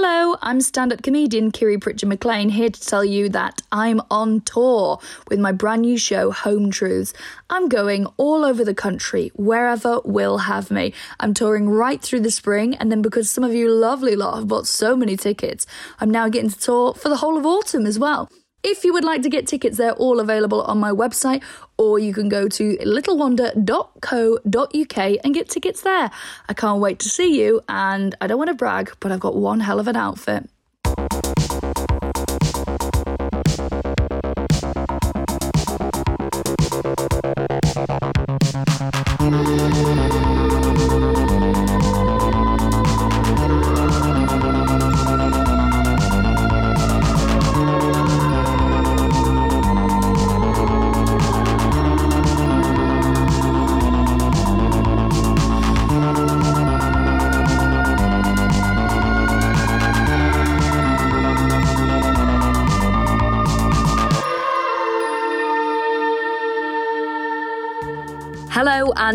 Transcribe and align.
Hello, 0.00 0.36
I'm 0.42 0.60
stand 0.60 0.92
up 0.92 1.02
comedian 1.02 1.50
Kiri 1.50 1.76
Pritchard 1.76 2.08
McLean 2.08 2.50
here 2.50 2.70
to 2.70 2.80
tell 2.80 3.04
you 3.04 3.28
that 3.30 3.62
I'm 3.72 4.00
on 4.12 4.42
tour 4.42 5.00
with 5.26 5.40
my 5.40 5.50
brand 5.50 5.82
new 5.82 5.98
show, 5.98 6.30
Home 6.30 6.70
Truths. 6.70 7.12
I'm 7.50 7.68
going 7.68 8.06
all 8.16 8.44
over 8.44 8.64
the 8.64 8.76
country, 8.76 9.32
wherever 9.34 10.00
will 10.04 10.38
have 10.38 10.70
me. 10.70 10.94
I'm 11.18 11.34
touring 11.34 11.68
right 11.68 12.00
through 12.00 12.20
the 12.20 12.30
spring, 12.30 12.76
and 12.76 12.92
then 12.92 13.02
because 13.02 13.28
some 13.28 13.42
of 13.42 13.52
you 13.52 13.68
lovely 13.72 14.14
lot 14.14 14.36
have 14.36 14.46
bought 14.46 14.68
so 14.68 14.94
many 14.94 15.16
tickets, 15.16 15.66
I'm 16.00 16.10
now 16.10 16.28
getting 16.28 16.50
to 16.50 16.60
tour 16.60 16.94
for 16.94 17.08
the 17.08 17.16
whole 17.16 17.36
of 17.36 17.44
autumn 17.44 17.84
as 17.84 17.98
well. 17.98 18.30
If 18.70 18.84
you 18.84 18.92
would 18.92 19.02
like 19.02 19.22
to 19.22 19.30
get 19.30 19.46
tickets, 19.46 19.78
they're 19.78 19.94
all 19.94 20.20
available 20.20 20.60
on 20.60 20.76
my 20.76 20.90
website, 20.90 21.42
or 21.78 21.98
you 21.98 22.12
can 22.12 22.28
go 22.28 22.48
to 22.48 22.76
littlewander.co.uk 22.76 25.18
and 25.24 25.34
get 25.34 25.48
tickets 25.48 25.80
there. 25.80 26.10
I 26.50 26.52
can't 26.52 26.78
wait 26.78 26.98
to 26.98 27.08
see 27.08 27.40
you, 27.40 27.62
and 27.66 28.14
I 28.20 28.26
don't 28.26 28.36
want 28.36 28.48
to 28.48 28.54
brag, 28.54 28.92
but 29.00 29.10
I've 29.10 29.20
got 29.20 29.34
one 29.34 29.60
hell 29.60 29.80
of 29.80 29.88
an 29.88 29.96
outfit. 29.96 30.50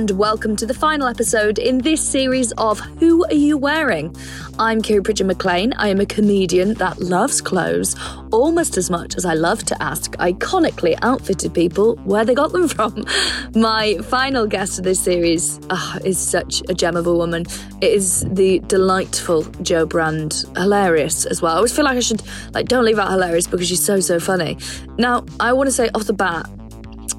And 0.04 0.20
welcome 0.20 0.58
to 0.58 0.66
the 0.66 0.73
final 0.73 1.08
episode 1.08 1.58
in 1.58 1.78
this 1.78 2.06
series 2.06 2.52
of 2.58 2.78
Who 3.00 3.23
Are 3.23 3.34
You 3.34 3.58
Wearing? 3.58 4.14
I'm 4.59 4.82
Kiri 4.82 5.02
Pritchard 5.02 5.28
McLean. 5.28 5.72
I 5.78 5.88
am 5.88 6.02
a 6.02 6.06
comedian 6.06 6.73
that 6.73 7.00
loves 7.00 7.40
clothes 7.40 7.96
almost 8.30 8.76
as 8.76 8.90
much 8.90 9.16
as 9.16 9.24
I 9.24 9.34
love 9.34 9.64
to 9.64 9.81
ask 9.81 10.18
iconically 10.18 11.00
outfitted 11.04 11.54
people 11.54 11.96
where 12.04 12.26
they 12.26 12.36
got 12.36 12.52
them 12.52 12.68
from. 12.68 13.06
My 13.56 13.98
final 14.00 14.46
guest 14.46 14.78
of 14.78 14.84
this 14.84 15.00
series 15.00 15.58
oh, 15.70 15.98
is 16.04 16.18
such 16.18 16.62
a 16.68 16.74
gem 16.74 16.98
of 16.98 17.08
a 17.08 17.14
woman. 17.14 17.46
It 17.80 17.94
is 17.94 18.26
the 18.30 18.59
delightful 18.68 19.44
Jo 19.62 19.86
Brand, 19.86 20.44
hilarious 20.58 21.26
as 21.26 21.42
well. 21.42 21.54
I 21.54 21.56
always 21.56 21.74
feel 21.74 21.86
like 21.86 21.96
I 21.96 22.02
should 22.02 22.24
like 22.54 22.68
don't 22.68 22.84
leave 22.84 23.00
out 23.00 23.09
hilarious 23.09 23.48
because 23.48 23.70
she's 23.70 23.86
so 23.86 24.02
so 24.02 24.20
funny. 24.20 24.58
Now, 24.98 25.24
I 25.40 25.54
want 25.54 25.68
to 25.68 25.72
say 25.72 25.90
off 25.96 26.04
the 26.04 26.12
bat 26.12 26.50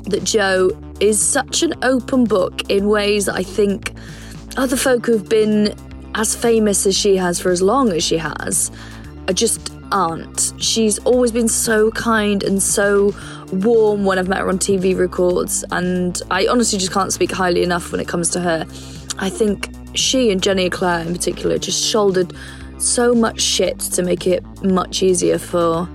that 0.04 0.24
Jo 0.24 0.70
is 1.00 1.20
such 1.20 1.62
an 1.62 1.74
open 1.82 2.24
book 2.24 2.70
in 2.70 2.88
ways 2.88 3.26
that 3.26 3.34
I 3.34 3.42
think 3.42 3.92
other 4.56 4.76
folk 4.76 5.06
who've 5.06 5.28
been 5.28 5.74
as 6.14 6.34
famous 6.34 6.86
as 6.86 6.96
she 6.96 7.16
has 7.16 7.40
for 7.40 7.50
as 7.50 7.60
long 7.60 7.90
as 7.92 8.04
she 8.04 8.18
has 8.18 8.70
are 9.28 9.32
just 9.32 9.72
aren't. 9.90 10.52
She's 10.58 10.98
always 11.00 11.32
been 11.32 11.48
so 11.48 11.90
kind 11.92 12.42
and 12.42 12.62
so 12.62 13.14
warm 13.52 14.04
when 14.04 14.18
I've 14.18 14.28
met 14.28 14.38
her 14.38 14.48
on 14.48 14.58
TV 14.58 14.96
records, 14.96 15.64
and 15.70 16.20
I 16.30 16.46
honestly 16.46 16.78
just 16.78 16.92
can't 16.92 17.12
speak 17.12 17.30
highly 17.30 17.62
enough 17.62 17.92
when 17.92 18.00
it 18.00 18.08
comes 18.08 18.30
to 18.30 18.40
her. 18.40 18.66
I 19.18 19.30
think 19.30 19.70
she 19.94 20.30
and 20.30 20.42
Jenny 20.42 20.66
Eclair 20.66 21.00
in 21.00 21.12
particular 21.12 21.58
just 21.58 21.82
shouldered 21.82 22.32
so 22.78 23.14
much 23.14 23.40
shit 23.40 23.78
to 23.78 24.02
make 24.02 24.26
it 24.26 24.44
much 24.62 25.02
easier 25.02 25.38
for 25.38 25.88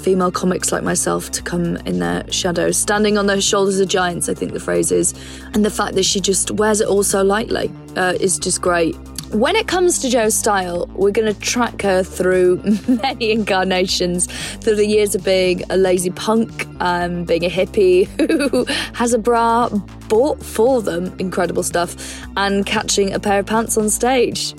female 0.00 0.30
comics 0.30 0.72
like 0.72 0.82
myself 0.82 1.30
to 1.32 1.42
come 1.42 1.76
in 1.78 1.98
their 1.98 2.30
shadows, 2.32 2.76
standing 2.76 3.18
on 3.18 3.26
the 3.26 3.40
shoulders 3.40 3.78
of 3.80 3.88
giants, 3.88 4.28
I 4.28 4.34
think 4.34 4.52
the 4.52 4.60
phrase 4.60 4.90
is. 4.90 5.14
And 5.54 5.64
the 5.64 5.70
fact 5.70 5.94
that 5.94 6.04
she 6.04 6.20
just 6.20 6.50
wears 6.52 6.80
it 6.80 6.88
all 6.88 7.02
so 7.02 7.22
lightly 7.22 7.70
uh, 7.96 8.14
is 8.20 8.38
just 8.38 8.60
great. 8.60 8.96
When 9.32 9.54
it 9.54 9.68
comes 9.68 10.00
to 10.00 10.10
Jo's 10.10 10.34
style, 10.34 10.88
we're 10.94 11.12
going 11.12 11.32
to 11.32 11.40
track 11.40 11.82
her 11.82 12.02
through 12.02 12.60
many 12.88 13.30
incarnations, 13.30 14.26
through 14.56 14.74
the 14.74 14.86
years 14.86 15.14
of 15.14 15.22
being 15.22 15.62
a 15.70 15.76
lazy 15.76 16.10
punk, 16.10 16.66
um, 16.80 17.24
being 17.24 17.44
a 17.44 17.50
hippie 17.50 18.06
who 18.50 18.64
has 18.94 19.12
a 19.12 19.18
bra 19.18 19.68
bought 20.08 20.42
for 20.42 20.82
them, 20.82 21.14
incredible 21.20 21.62
stuff, 21.62 22.26
and 22.36 22.66
catching 22.66 23.12
a 23.12 23.20
pair 23.20 23.38
of 23.38 23.46
pants 23.46 23.76
on 23.76 23.88
stage 23.88 24.54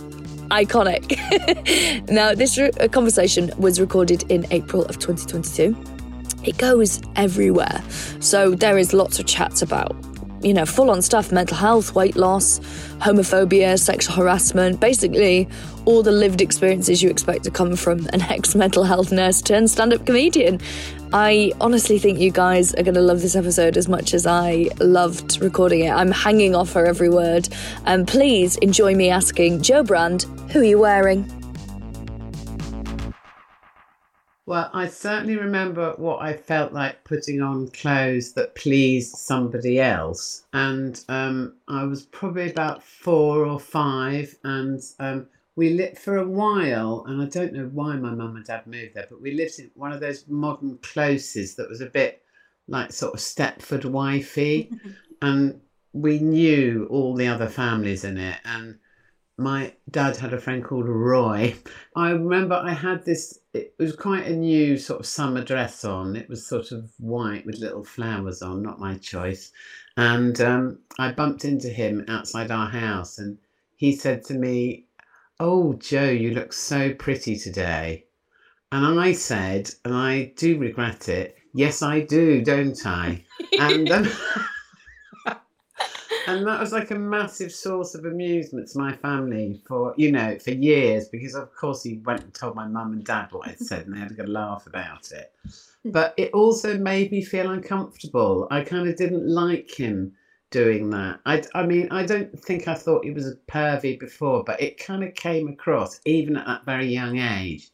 iconic. 0.52 1.18
now, 2.10 2.36
this 2.36 2.58
re- 2.58 2.72
uh, 2.80 2.88
conversation 2.88 3.52
was 3.58 3.80
recorded 3.80 4.30
in 4.30 4.46
April 4.52 4.86
of 4.86 5.00
2022. 5.00 5.76
It 6.44 6.58
goes 6.58 7.02
everywhere. 7.16 7.82
So 8.20 8.56
there 8.56 8.78
is 8.78 8.94
lots 8.94 9.20
of 9.20 9.26
chats 9.26 9.62
about, 9.62 9.96
you 10.44 10.54
know, 10.54 10.66
full 10.66 10.90
on 10.90 11.02
stuff 11.02 11.32
mental 11.32 11.58
health, 11.58 11.96
weight 11.96 12.16
loss, 12.16 12.60
homophobia, 13.00 13.80
sexual 13.80 14.16
harassment, 14.16 14.80
basically 14.80 15.48
all 15.86 16.04
the 16.04 16.12
lived 16.12 16.42
experiences 16.42 17.02
you 17.02 17.10
expect 17.10 17.44
to 17.44 17.52
come 17.52 17.76
from 17.76 18.08
an 18.14 18.22
ex 18.30 18.56
mental 18.56 18.84
health 18.84 19.12
nurse 19.12 19.42
turned 19.42 19.70
stand 19.70 19.94
up 19.94 20.06
comedian. 20.06 20.60
I 21.14 21.52
honestly 21.60 22.00
think 22.00 22.20
you 22.20 22.32
guys 22.32 22.74
are 22.76 22.84
going 22.84 22.96
to 22.96 23.02
love 23.02 23.22
this 23.22 23.36
episode 23.36 23.76
as 23.76 23.90
much 23.90 24.14
as 24.14 24.26
I 24.26 24.70
loved 24.80 25.42
recording 25.42 25.82
it. 25.82 25.90
I'm 25.90 26.12
hanging 26.12 26.56
off 26.56 26.72
her 26.74 26.86
every 26.86 27.10
word. 27.10 27.50
And 27.86 28.02
um, 28.02 28.06
please 28.06 28.56
enjoy 28.58 28.96
me 28.96 29.10
asking 29.10 29.62
Jo 29.62 29.84
Brand, 29.84 30.24
who 30.52 30.62
are 30.62 30.64
you 30.64 30.80
wearing? 30.80 31.41
Well, 34.52 34.70
I 34.74 34.90
certainly 34.90 35.38
remember 35.38 35.94
what 35.96 36.22
I 36.22 36.34
felt 36.34 36.74
like 36.74 37.06
putting 37.06 37.42
on 37.42 37.70
clothes 37.70 38.34
that 38.34 38.54
pleased 38.54 39.16
somebody 39.16 39.80
else. 39.80 40.44
And 40.52 41.02
um, 41.08 41.56
I 41.70 41.86
was 41.86 42.02
probably 42.08 42.52
about 42.52 42.84
four 42.84 43.46
or 43.46 43.62
five, 43.62 44.36
and 44.44 44.82
um, 45.00 45.28
we 45.56 45.70
lived 45.70 46.00
for 46.00 46.18
a 46.18 46.28
while, 46.28 47.06
and 47.08 47.22
I 47.22 47.28
don't 47.28 47.54
know 47.54 47.70
why 47.72 47.96
my 47.96 48.14
mum 48.14 48.36
and 48.36 48.44
dad 48.44 48.68
moved 48.68 48.96
there, 48.96 49.08
but 49.10 49.22
we 49.22 49.32
lived 49.36 49.58
in 49.58 49.72
one 49.74 49.94
of 49.94 50.02
those 50.02 50.28
modern 50.28 50.80
closes 50.80 51.56
that 51.56 51.70
was 51.70 51.80
a 51.80 51.86
bit 51.86 52.22
like 52.68 52.92
sort 52.92 53.14
of 53.14 53.22
Stepford 53.22 53.86
wifey, 53.86 54.70
and 55.22 55.62
we 55.94 56.20
knew 56.20 56.88
all 56.90 57.16
the 57.16 57.28
other 57.30 57.48
families 57.48 58.04
in 58.04 58.18
it. 58.18 58.40
And 58.44 58.80
my 59.38 59.74
dad 59.90 60.18
had 60.18 60.34
a 60.34 60.40
friend 60.40 60.64
called 60.64 60.88
Roy. 60.88 61.56
I 61.96 62.12
remember 62.12 62.56
I 62.56 62.74
had 62.74 63.06
this, 63.06 63.40
it 63.54 63.74
was 63.80 63.96
quite 63.96 64.28
a 64.28 64.36
new 64.36 64.78
sort 64.78 65.00
of 65.00 65.06
summer 65.06 65.44
dress 65.44 65.84
on. 65.84 66.16
It 66.16 66.30
was 66.30 66.46
sort 66.46 66.72
of 66.72 66.92
white 67.00 67.46
with 67.46 67.60
little 67.60 67.84
flowers 67.84 68.42
on, 68.42 68.62
not 68.62 68.80
my 68.80 68.98
choice. 68.98 69.52
And 69.98 70.40
um, 70.42 70.80
I 71.00 71.12
bumped 71.12 71.46
into 71.46 71.70
him 71.70 72.06
outside 72.08 72.52
our 72.52 72.70
house, 72.70 73.18
and 73.18 73.38
he 73.76 73.96
said 73.96 74.24
to 74.26 74.34
me, 74.34 74.86
Oh, 75.40 75.74
Jo, 75.74 76.10
you 76.10 76.32
look 76.32 76.54
so 76.54 76.94
pretty 76.94 77.36
today. 77.36 78.06
And 78.72 79.00
I 79.00 79.12
said, 79.12 79.72
and 79.84 79.94
I 79.94 80.34
do 80.38 80.58
regret 80.58 81.10
it, 81.10 81.36
yes, 81.54 81.82
I 81.82 82.02
do, 82.02 82.42
don't 82.44 82.86
I? 82.86 83.26
and 83.60 83.90
um, 83.92 84.08
and 86.32 86.48
that 86.48 86.60
was 86.60 86.72
like 86.72 86.92
a 86.92 86.96
massive 87.00 87.52
source 87.52 87.96
of 87.96 88.06
amusement 88.06 88.70
to 88.70 88.78
my 88.80 88.94
family 88.94 89.62
for 89.68 89.94
you 89.98 90.12
know 90.12 90.38
for 90.40 90.52
years 90.52 91.08
because 91.10 91.36
of 91.36 91.54
course 91.56 91.84
he 91.84 92.00
went 92.06 92.24
and 92.24 92.34
told 92.34 92.56
my 92.56 92.68
mum 92.68 92.94
and 92.94 93.04
dad 93.04 93.28
what 93.32 93.48
I'd 93.48 93.60
said 93.60 93.86
and 93.86 93.96
they 93.96 94.00
had 94.00 94.12
a 94.12 94.16
good 94.16 94.30
laugh 94.30 94.68
about 94.68 95.12
it. 95.12 95.34
But 95.84 96.14
it 96.16 96.32
also 96.34 96.78
made 96.78 97.12
me 97.12 97.24
feel 97.24 97.50
uncomfortable. 97.50 98.48
I 98.52 98.62
kind 98.62 98.88
of 98.88 98.96
didn't 98.98 99.28
like 99.28 99.72
him 99.72 100.14
doing 100.52 100.92
that. 100.92 101.22
I, 101.26 101.44
I 101.56 101.66
mean, 101.66 101.88
I 101.90 102.06
don't 102.06 102.40
think 102.40 102.68
I 102.68 102.76
thought 102.76 103.04
he 103.04 103.10
was 103.12 103.28
a 103.28 103.36
pervy 103.52 104.00
before, 104.00 104.44
but 104.44 104.62
it 104.62 104.78
kind 104.78 105.04
of 105.04 105.16
came 105.16 105.48
across, 105.48 106.00
even 106.06 106.38
at 106.38 106.46
that 106.46 106.66
very 106.66 106.86
young 106.86 107.18
age, 107.18 107.72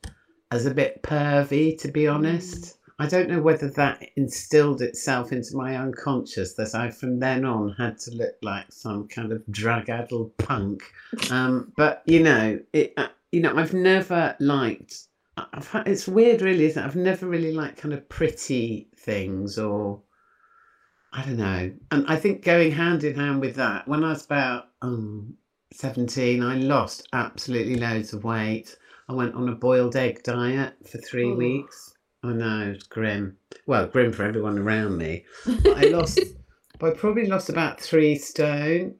as 0.51 0.65
a 0.65 0.73
bit 0.73 1.03
pervy, 1.03 1.77
to 1.79 1.91
be 1.91 2.07
honest. 2.07 2.76
I 2.99 3.07
don't 3.07 3.29
know 3.29 3.41
whether 3.41 3.69
that 3.71 4.09
instilled 4.15 4.81
itself 4.81 5.31
into 5.31 5.55
my 5.55 5.75
unconscious 5.75 6.53
that 6.55 6.73
I, 6.73 6.89
from 6.89 7.19
then 7.19 7.45
on, 7.45 7.75
had 7.77 7.99
to 7.99 8.11
look 8.11 8.35
like 8.41 8.71
some 8.71 9.07
kind 9.07 9.31
of 9.31 9.45
drug-addled 9.51 10.35
punk. 10.37 10.81
Um, 11.29 11.71
but 11.77 12.01
you 12.05 12.23
know, 12.23 12.59
it, 12.73 12.93
uh, 12.97 13.09
you 13.31 13.41
know, 13.41 13.55
I've 13.55 13.73
never 13.73 14.35
liked. 14.39 15.07
I've, 15.37 15.69
it's 15.85 16.07
weird, 16.07 16.41
really, 16.41 16.65
isn't 16.65 16.81
it? 16.81 16.85
I've 16.85 16.95
never 16.95 17.27
really 17.27 17.53
liked 17.53 17.77
kind 17.77 17.93
of 17.93 18.09
pretty 18.09 18.89
things 18.95 19.59
or 19.59 20.01
I 21.13 21.23
don't 21.23 21.37
know. 21.37 21.71
And 21.91 22.05
I 22.07 22.15
think 22.15 22.43
going 22.43 22.71
hand 22.71 23.03
in 23.03 23.15
hand 23.15 23.41
with 23.41 23.55
that, 23.55 23.87
when 23.87 24.03
I 24.03 24.09
was 24.09 24.25
about 24.25 24.69
um, 24.81 25.35
17, 25.73 26.43
I 26.43 26.55
lost 26.55 27.07
absolutely 27.13 27.75
loads 27.75 28.13
of 28.13 28.23
weight. 28.23 28.75
I 29.07 29.13
went 29.13 29.35
on 29.35 29.49
a 29.49 29.55
boiled 29.55 29.95
egg 29.95 30.23
diet 30.23 30.75
for 30.89 30.97
three 30.97 31.29
Ooh. 31.29 31.35
weeks. 31.35 31.93
I 32.27 32.33
know, 32.33 32.73
it's 32.75 32.85
grim. 32.85 33.37
Well, 33.65 33.87
grim 33.87 34.11
for 34.11 34.23
everyone 34.23 34.57
around 34.57 34.97
me. 34.97 35.25
But 35.45 35.77
I 35.77 35.87
lost, 35.89 36.19
I 36.81 36.89
probably 36.91 37.27
lost 37.27 37.49
about 37.49 37.81
three 37.81 38.17
stone. 38.17 38.95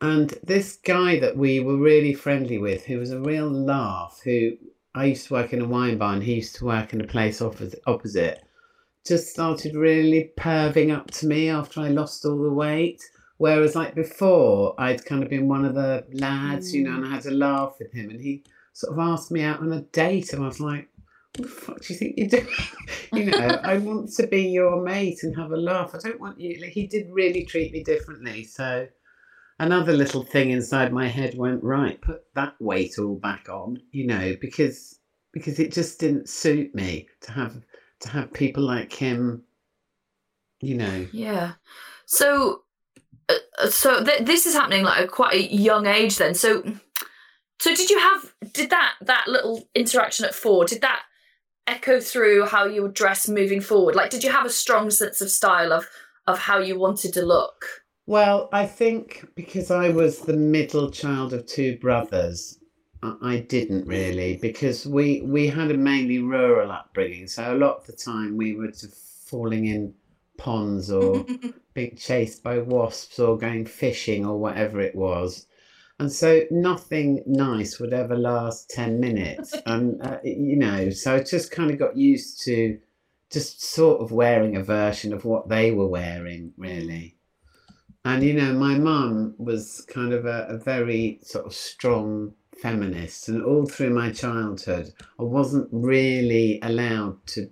And 0.00 0.30
this 0.42 0.76
guy 0.84 1.20
that 1.20 1.36
we 1.36 1.60
were 1.60 1.76
really 1.76 2.14
friendly 2.14 2.58
with, 2.58 2.84
who 2.84 2.98
was 2.98 3.12
a 3.12 3.20
real 3.20 3.48
laugh, 3.48 4.20
who 4.24 4.52
I 4.94 5.06
used 5.06 5.28
to 5.28 5.34
work 5.34 5.52
in 5.52 5.62
a 5.62 5.68
wine 5.68 5.98
bar 5.98 6.14
and 6.14 6.22
he 6.22 6.34
used 6.34 6.56
to 6.56 6.64
work 6.64 6.92
in 6.92 7.00
a 7.00 7.06
place 7.06 7.40
opposite, 7.40 7.80
opposite 7.86 8.42
just 9.06 9.28
started 9.28 9.74
really 9.74 10.32
perving 10.36 10.94
up 10.94 11.10
to 11.10 11.26
me 11.26 11.48
after 11.48 11.80
I 11.80 11.88
lost 11.88 12.24
all 12.24 12.40
the 12.40 12.52
weight. 12.52 13.02
Whereas, 13.38 13.74
like 13.74 13.94
before, 13.94 14.74
I'd 14.78 15.04
kind 15.04 15.22
of 15.22 15.28
been 15.28 15.48
one 15.48 15.64
of 15.64 15.74
the 15.74 16.04
lads, 16.12 16.72
you 16.72 16.84
know, 16.84 16.92
hmm. 16.92 17.04
and 17.04 17.06
I 17.06 17.14
had 17.14 17.22
to 17.24 17.32
laugh 17.32 17.76
with 17.80 17.92
him. 17.92 18.10
And 18.10 18.20
he 18.20 18.44
sort 18.72 18.92
of 18.92 19.00
asked 19.00 19.32
me 19.32 19.42
out 19.42 19.60
on 19.60 19.72
a 19.72 19.80
date, 19.80 20.32
and 20.32 20.42
I 20.42 20.46
was 20.46 20.60
like, 20.60 20.88
the 21.34 21.48
fuck 21.48 21.80
do 21.80 21.92
you 21.92 21.98
think 21.98 22.14
you're 22.16 22.28
doing? 22.28 22.46
you 23.12 23.24
know, 23.26 23.38
I 23.64 23.78
want 23.78 24.12
to 24.14 24.26
be 24.26 24.42
your 24.42 24.82
mate 24.82 25.22
and 25.22 25.36
have 25.36 25.50
a 25.50 25.56
laugh. 25.56 25.94
I 25.94 25.98
don't 25.98 26.20
want 26.20 26.40
you. 26.40 26.60
Like, 26.60 26.70
he 26.70 26.86
did 26.86 27.08
really 27.10 27.44
treat 27.44 27.72
me 27.72 27.82
differently. 27.82 28.44
So, 28.44 28.86
another 29.58 29.92
little 29.92 30.22
thing 30.22 30.50
inside 30.50 30.92
my 30.92 31.08
head 31.08 31.36
went 31.36 31.62
right. 31.62 32.00
Put 32.00 32.22
that 32.34 32.54
weight 32.60 32.98
all 32.98 33.16
back 33.16 33.48
on, 33.48 33.80
you 33.92 34.06
know, 34.06 34.36
because 34.40 34.98
because 35.32 35.58
it 35.58 35.72
just 35.72 35.98
didn't 35.98 36.28
suit 36.28 36.74
me 36.74 37.08
to 37.22 37.32
have 37.32 37.56
to 38.00 38.08
have 38.10 38.32
people 38.32 38.62
like 38.62 38.92
him. 38.92 39.42
You 40.60 40.76
know. 40.76 41.06
Yeah. 41.12 41.52
So, 42.06 42.62
uh, 43.28 43.70
so 43.70 44.04
th- 44.04 44.24
this 44.26 44.46
is 44.46 44.54
happening 44.54 44.84
like 44.84 45.00
at 45.00 45.10
quite 45.10 45.34
a 45.34 45.52
young 45.52 45.86
age. 45.86 46.18
Then, 46.18 46.34
so, 46.34 46.62
so 47.58 47.74
did 47.74 47.88
you 47.88 47.98
have 47.98 48.34
did 48.52 48.68
that 48.70 48.94
that 49.00 49.28
little 49.28 49.66
interaction 49.74 50.26
at 50.26 50.34
four? 50.34 50.66
Did 50.66 50.82
that 50.82 51.02
echo 51.66 52.00
through 52.00 52.46
how 52.46 52.66
you 52.66 52.82
would 52.82 52.94
dress 52.94 53.28
moving 53.28 53.60
forward? 53.60 53.94
Like, 53.94 54.10
did 54.10 54.24
you 54.24 54.30
have 54.30 54.46
a 54.46 54.50
strong 54.50 54.90
sense 54.90 55.20
of 55.20 55.30
style 55.30 55.72
of 55.72 55.88
of 56.26 56.38
how 56.38 56.58
you 56.58 56.78
wanted 56.78 57.12
to 57.14 57.22
look? 57.22 57.64
Well, 58.06 58.48
I 58.52 58.66
think 58.66 59.26
because 59.34 59.70
I 59.70 59.90
was 59.90 60.20
the 60.20 60.36
middle 60.36 60.90
child 60.90 61.32
of 61.32 61.46
two 61.46 61.78
brothers, 61.78 62.58
I 63.02 63.44
didn't 63.48 63.86
really 63.86 64.38
because 64.40 64.86
we 64.86 65.22
we 65.22 65.48
had 65.48 65.70
a 65.70 65.76
mainly 65.76 66.18
rural 66.18 66.70
upbringing, 66.70 67.26
so 67.26 67.54
a 67.54 67.56
lot 67.56 67.78
of 67.78 67.86
the 67.86 67.92
time 67.92 68.36
we 68.36 68.54
were 68.54 68.72
falling 69.26 69.66
in 69.66 69.94
ponds 70.38 70.90
or 70.90 71.24
being 71.74 71.96
chased 71.96 72.42
by 72.42 72.58
wasps 72.58 73.18
or 73.18 73.38
going 73.38 73.66
fishing 73.66 74.26
or 74.26 74.38
whatever 74.38 74.80
it 74.80 74.94
was. 74.94 75.46
And 76.02 76.10
so 76.10 76.42
nothing 76.50 77.22
nice 77.26 77.78
would 77.78 77.92
ever 77.92 78.16
last 78.16 78.68
10 78.70 78.98
minutes. 78.98 79.54
And, 79.66 80.02
uh, 80.02 80.18
you 80.24 80.56
know, 80.56 80.90
so 80.90 81.14
I 81.14 81.22
just 81.22 81.52
kind 81.52 81.70
of 81.70 81.78
got 81.78 81.96
used 81.96 82.42
to 82.42 82.80
just 83.30 83.62
sort 83.62 84.00
of 84.00 84.10
wearing 84.10 84.56
a 84.56 84.64
version 84.64 85.12
of 85.12 85.24
what 85.24 85.48
they 85.48 85.70
were 85.70 85.86
wearing, 85.86 86.54
really. 86.56 87.14
And, 88.04 88.24
you 88.24 88.34
know, 88.34 88.52
my 88.52 88.74
mum 88.74 89.36
was 89.38 89.86
kind 89.86 90.12
of 90.12 90.26
a, 90.26 90.46
a 90.48 90.58
very 90.58 91.20
sort 91.22 91.46
of 91.46 91.54
strong 91.54 92.34
feminist. 92.60 93.28
And 93.28 93.40
all 93.40 93.66
through 93.66 93.94
my 93.94 94.10
childhood, 94.10 94.92
I 95.20 95.22
wasn't 95.22 95.68
really 95.70 96.58
allowed 96.62 97.24
to, 97.28 97.48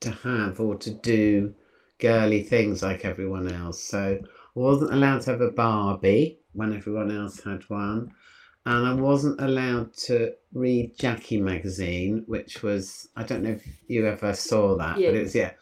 to 0.00 0.12
have 0.12 0.60
or 0.60 0.76
to 0.76 0.90
do 0.90 1.54
girly 1.98 2.42
things 2.42 2.82
like 2.82 3.04
everyone 3.04 3.52
else. 3.52 3.82
So 3.82 4.18
I 4.24 4.58
wasn't 4.58 4.94
allowed 4.94 5.20
to 5.22 5.32
have 5.32 5.42
a 5.42 5.50
Barbie 5.50 6.38
when 6.52 6.72
everyone 6.74 7.10
else 7.10 7.42
had 7.42 7.62
one. 7.68 8.12
And 8.64 8.86
I 8.86 8.94
wasn't 8.94 9.40
allowed 9.40 9.92
to 10.06 10.32
read 10.52 10.96
Jackie 10.98 11.40
magazine, 11.40 12.22
which 12.26 12.62
was 12.62 13.08
I 13.16 13.24
don't 13.24 13.42
know 13.42 13.50
if 13.50 13.66
you 13.88 14.06
ever 14.06 14.32
saw 14.34 14.76
that, 14.76 14.98
Yeah. 14.98 15.08
but 15.10 15.16
it 15.16 15.22
was 15.24 15.34
yeah, 15.34 15.52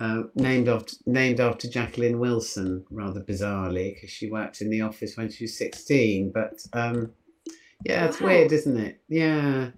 uh, 0.00 0.22
named 0.34 0.68
after 0.68 0.96
named 1.04 1.38
after 1.40 1.68
Jacqueline 1.68 2.18
Wilson, 2.18 2.84
rather 2.90 3.20
bizarrely, 3.20 3.94
because 3.94 4.10
she 4.10 4.30
worked 4.30 4.62
in 4.62 4.70
the 4.70 4.80
office 4.80 5.16
when 5.18 5.30
she 5.30 5.44
was 5.44 5.58
sixteen. 5.58 6.32
But 6.32 6.54
um, 6.72 7.12
yeah, 7.84 8.06
it's 8.06 8.20
Wow. 8.22 8.28
weird, 8.28 8.52
isn't 8.52 8.76
it? 8.78 9.00
Yeah. 9.08 9.70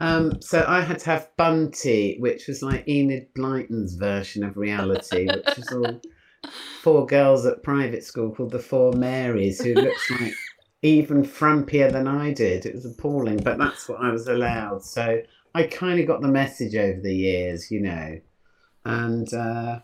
Um, 0.00 0.40
so 0.40 0.64
I 0.66 0.80
had 0.80 0.98
to 1.00 1.06
have 1.06 1.28
Bunty, 1.36 2.16
which 2.18 2.46
was 2.48 2.62
like 2.62 2.88
Enid 2.88 3.28
Blyton's 3.34 3.94
version 3.94 4.42
of 4.42 4.56
reality, 4.56 5.26
which 5.28 5.56
was 5.56 5.70
all 5.72 6.00
four 6.82 7.06
girls 7.06 7.46
at 7.46 7.62
private 7.62 8.04
school 8.04 8.34
called 8.34 8.50
the 8.50 8.58
Four 8.58 8.92
Marys, 8.92 9.62
who 9.62 9.74
looked 9.74 10.10
like 10.20 10.34
even 10.82 11.24
frumpier 11.24 11.90
than 11.90 12.08
I 12.08 12.32
did. 12.32 12.66
It 12.66 12.74
was 12.74 12.84
appalling, 12.84 13.38
but 13.38 13.58
that's 13.58 13.88
what 13.88 14.00
I 14.00 14.10
was 14.10 14.26
allowed. 14.28 14.84
So 14.84 15.22
I 15.54 15.62
kind 15.64 16.00
of 16.00 16.06
got 16.06 16.22
the 16.22 16.28
message 16.28 16.74
over 16.74 17.00
the 17.00 17.14
years, 17.14 17.70
you 17.70 17.80
know, 17.80 18.20
and 18.84 19.32
uh, 19.32 19.80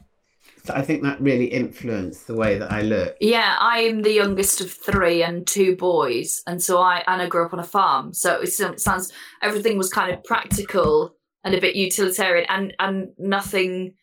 so 0.65 0.75
I 0.75 0.83
think 0.83 1.03
that 1.03 1.21
really 1.21 1.47
influenced 1.47 2.27
the 2.27 2.35
way 2.35 2.59
that 2.59 2.73
I 2.73 2.83
look. 2.83 3.17
Yeah, 3.21 3.57
I'm 3.59 4.03
the 4.03 4.13
youngest 4.13 4.61
of 4.61 4.71
three 4.71 5.23
and 5.23 5.47
two 5.47 5.77
boys, 5.77 6.43
and 6.47 6.63
so 6.63 6.81
I 6.81 7.03
and 7.07 7.23
I 7.23 7.27
grew 7.27 7.45
up 7.45 7.53
on 7.53 7.61
a 7.61 7.65
farm. 7.65 8.13
So 8.13 8.41
it 8.41 8.49
sounds- 8.49 8.83
sounds 8.83 9.13
everything 9.43 9.79
was 9.79 9.91
kind 9.91 10.13
of 10.13 10.25
practical 10.25 11.15
and 11.45 11.55
a 11.55 11.61
bit 11.61 11.77
utilitarian, 11.77 12.47
and 12.49 12.75
and 12.79 13.09
nothing. 13.19 13.95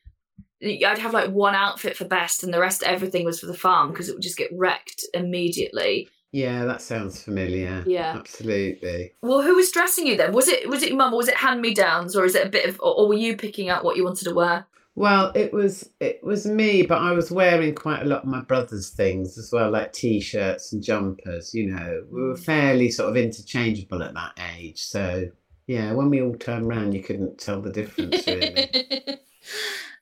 I'd 0.65 1.00
have 1.00 1.13
like 1.13 1.31
one 1.31 1.56
outfit 1.56 1.97
for 1.97 2.06
best, 2.06 2.44
and 2.44 2.53
the 2.53 2.59
rest 2.59 2.83
everything 2.83 3.25
was 3.25 3.39
for 3.39 3.45
the 3.45 3.53
farm 3.53 3.91
because 3.91 4.09
it 4.09 4.13
would 4.13 4.23
just 4.23 4.38
get 4.38 4.50
wrecked 4.53 5.06
immediately. 5.13 6.09
Yeah, 6.31 6.65
that 6.65 6.81
sounds 6.81 7.23
familiar. 7.23 7.81
Yeah. 7.88 8.13
absolutely. 8.17 9.13
Well, 9.21 9.41
who 9.41 9.56
was 9.56 9.71
dressing 9.71 10.06
you 10.06 10.17
then? 10.17 10.33
Was 10.33 10.50
it 10.50 10.67
was 10.69 10.83
it 10.83 10.94
mum 10.94 11.13
or 11.13 11.17
was 11.17 11.29
it 11.29 11.38
hand 11.38 11.62
me 11.62 11.73
downs, 11.73 12.15
or 12.15 12.25
is 12.25 12.35
it 12.35 12.45
a 12.45 12.50
bit 12.50 12.67
of, 12.67 12.79
or, 12.81 12.94
or 12.94 13.07
were 13.07 13.15
you 13.15 13.38
picking 13.38 13.69
out 13.69 13.83
what 13.83 13.95
you 13.95 14.03
wanted 14.03 14.25
to 14.25 14.33
wear? 14.33 14.65
Well, 14.95 15.31
it 15.35 15.53
was 15.53 15.89
it 16.00 16.23
was 16.23 16.45
me, 16.45 16.83
but 16.83 16.97
I 16.97 17.12
was 17.12 17.31
wearing 17.31 17.75
quite 17.75 18.01
a 18.01 18.06
lot 18.06 18.23
of 18.23 18.29
my 18.29 18.41
brother's 18.41 18.89
things 18.89 19.38
as 19.38 19.51
well, 19.51 19.71
like 19.71 19.94
t-shirts 19.94 20.73
and 20.73 20.83
jumpers. 20.83 21.53
You 21.53 21.67
know, 21.67 22.03
we 22.09 22.21
were 22.21 22.35
mm. 22.35 22.44
fairly 22.44 22.89
sort 22.91 23.09
of 23.09 23.17
interchangeable 23.17 24.03
at 24.03 24.13
that 24.13 24.39
age. 24.57 24.81
So 24.81 25.29
yeah, 25.67 25.94
when 25.94 26.09
we 26.09 26.21
all 26.21 26.35
turned 26.35 26.67
round, 26.67 26.94
you 26.94 27.03
couldn't 27.03 27.38
tell 27.38 27.62
the 27.62 27.71
difference 27.71 28.25
really. 28.27 28.69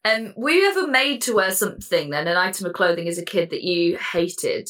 um, 0.05 0.33
were 0.35 0.49
you 0.51 0.69
ever 0.69 0.87
made 0.87 1.21
to 1.21 1.33
wear 1.33 1.51
something 1.51 2.09
then, 2.09 2.27
an 2.27 2.37
item 2.37 2.65
of 2.65 2.73
clothing 2.73 3.07
as 3.07 3.17
a 3.17 3.25
kid 3.25 3.49
that 3.51 3.63
you 3.63 3.97
hated? 3.97 4.69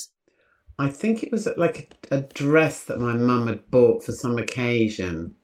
I 0.80 0.90
think 0.90 1.24
it 1.24 1.32
was 1.32 1.48
like 1.58 1.96
a, 2.12 2.18
a 2.18 2.22
dress 2.22 2.86
that 2.86 3.00
my 3.00 3.14
mum 3.14 3.48
had 3.48 3.70
bought 3.70 4.04
for 4.04 4.12
some 4.12 4.38
occasion, 4.38 5.36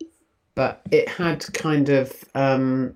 but 0.55 0.81
it 0.91 1.07
had 1.07 1.45
kind 1.53 1.89
of, 1.89 2.11
um, 2.35 2.95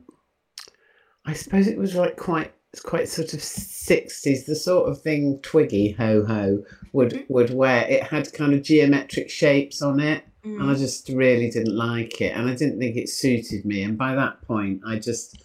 I 1.25 1.33
suppose 1.33 1.67
it 1.67 1.77
was 1.77 1.95
like 1.95 2.17
quite, 2.17 2.53
it's 2.73 2.81
quite 2.81 3.07
sort 3.07 3.33
of 3.33 3.41
sixties, 3.43 4.45
the 4.45 4.55
sort 4.55 4.89
of 4.89 4.99
thing 4.99 5.39
Twiggy 5.43 5.91
Ho 5.91 6.25
Ho 6.25 6.63
would 6.91 7.23
would 7.29 7.53
wear. 7.53 7.85
It 7.87 8.01
had 8.01 8.33
kind 8.33 8.53
of 8.53 8.63
geometric 8.63 9.29
shapes 9.29 9.83
on 9.83 9.99
it, 9.99 10.23
and 10.43 10.63
I 10.69 10.73
just 10.73 11.07
really 11.09 11.51
didn't 11.51 11.77
like 11.77 12.19
it, 12.19 12.35
and 12.35 12.49
I 12.49 12.55
didn't 12.55 12.79
think 12.79 12.97
it 12.97 13.09
suited 13.09 13.63
me. 13.63 13.83
And 13.83 13.95
by 13.95 14.15
that 14.15 14.41
point, 14.41 14.81
I 14.85 14.97
just, 14.97 15.42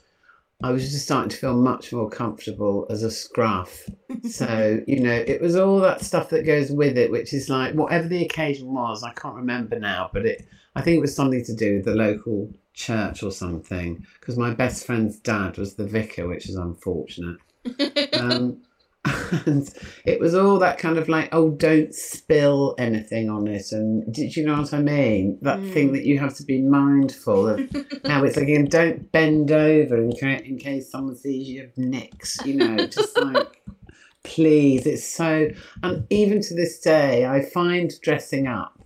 I 0.62 0.72
was 0.72 0.90
just 0.90 1.04
starting 1.04 1.30
to 1.30 1.36
feel 1.36 1.56
much 1.56 1.92
more 1.92 2.10
comfortable 2.10 2.86
as 2.90 3.02
a 3.02 3.10
scruff. 3.10 3.84
So, 4.28 4.80
you 4.88 5.00
know, 5.00 5.12
it 5.12 5.40
was 5.40 5.54
all 5.54 5.78
that 5.80 6.00
stuff 6.00 6.30
that 6.30 6.44
goes 6.44 6.72
with 6.72 6.98
it, 6.98 7.10
which 7.10 7.32
is 7.32 7.48
like 7.48 7.74
whatever 7.74 8.08
the 8.08 8.24
occasion 8.24 8.74
was, 8.74 9.04
I 9.04 9.12
can't 9.12 9.36
remember 9.36 9.78
now, 9.78 10.10
but 10.12 10.26
it 10.26 10.48
I 10.74 10.80
think 10.80 10.98
it 10.98 11.00
was 11.00 11.14
something 11.14 11.44
to 11.44 11.54
do 11.54 11.76
with 11.76 11.84
the 11.84 11.94
local 11.94 12.52
church 12.74 13.22
or 13.22 13.30
something. 13.30 14.04
Because 14.18 14.36
my 14.36 14.52
best 14.54 14.84
friend's 14.84 15.18
dad 15.20 15.56
was 15.56 15.74
the 15.74 15.86
vicar, 15.86 16.26
which 16.26 16.48
is 16.48 16.56
unfortunate. 16.56 17.38
Um, 18.18 18.62
and 19.46 19.68
it 20.04 20.20
was 20.20 20.34
all 20.34 20.58
that 20.58 20.78
kind 20.78 20.98
of 20.98 21.08
like, 21.08 21.28
oh, 21.32 21.50
don't 21.50 21.94
spill 21.94 22.74
anything 22.78 23.30
on 23.30 23.46
it. 23.46 23.72
And 23.72 24.12
did 24.12 24.36
you 24.36 24.44
know 24.44 24.60
what 24.60 24.74
I 24.74 24.80
mean? 24.80 25.38
That 25.42 25.60
thing 25.60 25.90
Mm. 25.90 25.92
that 25.92 26.04
you 26.04 26.18
have 26.18 26.34
to 26.36 26.42
be 26.44 26.60
mindful 26.62 27.48
of. 27.48 27.60
Now 28.04 28.24
it's 28.24 28.36
like, 28.36 28.48
and 28.48 28.70
don't 28.70 29.10
bend 29.12 29.50
over 29.50 29.96
in, 30.00 30.12
ca- 30.18 30.42
in 30.44 30.56
case 30.58 30.90
someone 30.90 31.16
sees 31.16 31.48
you 31.48 31.60
have 31.62 31.76
nicks, 31.76 32.42
you 32.44 32.54
know, 32.54 32.86
just 32.86 33.18
like, 33.18 33.62
please. 34.24 34.86
It's 34.86 35.06
so, 35.06 35.48
and 35.82 36.06
even 36.10 36.40
to 36.42 36.54
this 36.54 36.80
day, 36.80 37.26
I 37.26 37.42
find 37.44 37.92
dressing 38.00 38.46
up, 38.46 38.78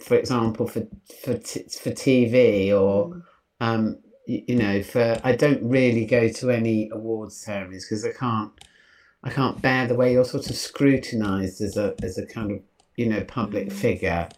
for 0.00 0.16
example, 0.16 0.66
for 0.68 0.86
for 1.24 1.34
t- 1.38 1.64
for 1.80 1.90
TV 1.90 2.72
or, 2.72 3.22
um, 3.60 3.98
y- 4.28 4.44
you 4.46 4.56
know, 4.56 4.82
for 4.82 5.20
I 5.24 5.34
don't 5.34 5.62
really 5.62 6.04
go 6.06 6.28
to 6.28 6.50
any 6.50 6.88
awards 6.92 7.36
ceremonies 7.36 7.86
because 7.88 8.04
I 8.04 8.12
can't, 8.12 8.52
I 9.24 9.30
can't 9.30 9.62
bear 9.62 9.86
the 9.86 9.94
way 9.94 10.12
you're 10.12 10.24
sort 10.24 10.50
of 10.50 10.56
scrutinised 10.56 11.60
as 11.60 11.76
a 11.76 11.94
as 12.02 12.18
a 12.18 12.26
kind 12.26 12.50
of 12.52 12.60
you 12.96 13.06
know 13.06 13.22
public 13.24 13.68
Mm. 13.68 13.72
figure. 13.72 14.28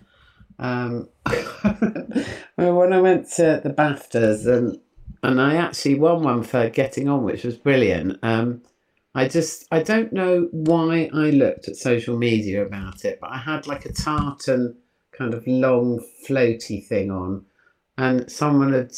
Um, 0.59 1.09
when 2.57 2.93
I 2.93 3.00
went 3.00 3.29
to 3.33 3.61
the 3.62 3.71
BAFTAs 3.71 4.47
and 4.47 4.79
and 5.23 5.41
I 5.41 5.57
actually 5.57 5.95
won 5.95 6.23
one 6.23 6.43
for 6.43 6.69
getting 6.69 7.09
on, 7.09 7.25
which 7.25 7.45
was 7.45 7.57
brilliant. 7.57 8.19
Um, 8.23 8.62
I 9.14 9.26
just 9.29 9.67
I 9.71 9.83
don't 9.83 10.12
know 10.12 10.49
why 10.53 11.09
I 11.14 11.31
looked 11.31 11.69
at 11.69 11.76
social 11.76 12.17
media 12.19 12.64
about 12.64 13.05
it, 13.05 13.19
but 13.21 13.31
I 13.31 13.38
had 13.38 13.67
like 13.67 13.87
a 13.87 13.93
tartan 13.93 14.76
kind 15.12 15.33
of 15.35 15.47
long 15.47 16.05
floaty 16.29 16.85
thing 16.87 17.11
on, 17.11 17.47
and 17.97 18.31
someone 18.31 18.73
had 18.73 18.93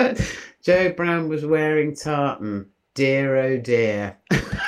Joe 0.62 0.92
Brown 0.92 1.28
was 1.28 1.44
wearing 1.44 1.94
tartan. 1.94 2.70
Dear 2.94 3.36
oh 3.36 3.58
dear. 3.58 4.16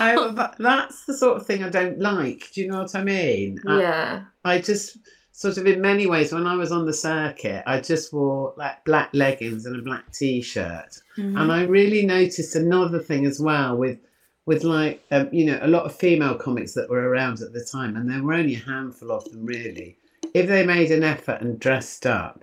I, 0.00 0.32
that- 0.34 0.56
that's 0.58 1.04
the 1.06 1.14
sort 1.14 1.36
of 1.38 1.46
thing 1.46 1.62
I 1.64 1.68
don't 1.68 1.98
like. 1.98 2.50
Do 2.52 2.60
you 2.62 2.68
know 2.70 2.82
what 2.82 2.94
I 2.94 3.02
mean? 3.04 3.60
Yeah. 3.66 4.22
I 4.44 4.58
just 4.60 4.98
sort 5.32 5.56
of 5.56 5.66
in 5.66 5.80
many 5.80 6.06
ways, 6.06 6.32
when 6.32 6.46
I 6.46 6.56
was 6.56 6.72
on 6.72 6.84
the 6.86 6.92
circuit, 6.92 7.62
I 7.66 7.80
just 7.80 8.12
wore 8.12 8.54
like 8.56 8.84
black 8.84 9.10
leggings 9.12 9.66
and 9.66 9.76
a 9.78 9.82
black 9.82 10.10
t-shirt, 10.12 10.98
Mhm. 11.16 11.40
and 11.40 11.52
I 11.52 11.62
really 11.64 12.04
noticed 12.04 12.56
another 12.56 12.98
thing 12.98 13.24
as 13.26 13.38
well 13.40 13.76
with 13.76 13.98
with 14.46 14.64
like 14.64 15.04
um, 15.10 15.28
you 15.30 15.44
know 15.44 15.58
a 15.62 15.68
lot 15.68 15.84
of 15.84 15.94
female 15.94 16.34
comics 16.34 16.72
that 16.72 16.88
were 16.90 17.08
around 17.08 17.40
at 17.40 17.52
the 17.52 17.64
time, 17.64 17.96
and 17.96 18.10
there 18.10 18.22
were 18.22 18.32
only 18.34 18.54
a 18.56 18.58
handful 18.58 19.12
of 19.12 19.24
them 19.30 19.44
really. 19.46 19.96
If 20.34 20.48
they 20.48 20.64
made 20.66 20.90
an 20.90 21.04
effort 21.04 21.40
and 21.40 21.58
dressed 21.60 22.04
up, 22.06 22.42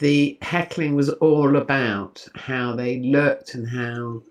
the 0.00 0.36
heckling 0.42 0.94
was 0.96 1.10
all 1.10 1.56
about 1.56 2.26
how 2.34 2.74
they 2.74 2.98
looked 3.00 3.54
and 3.54 3.68
how 3.68 4.22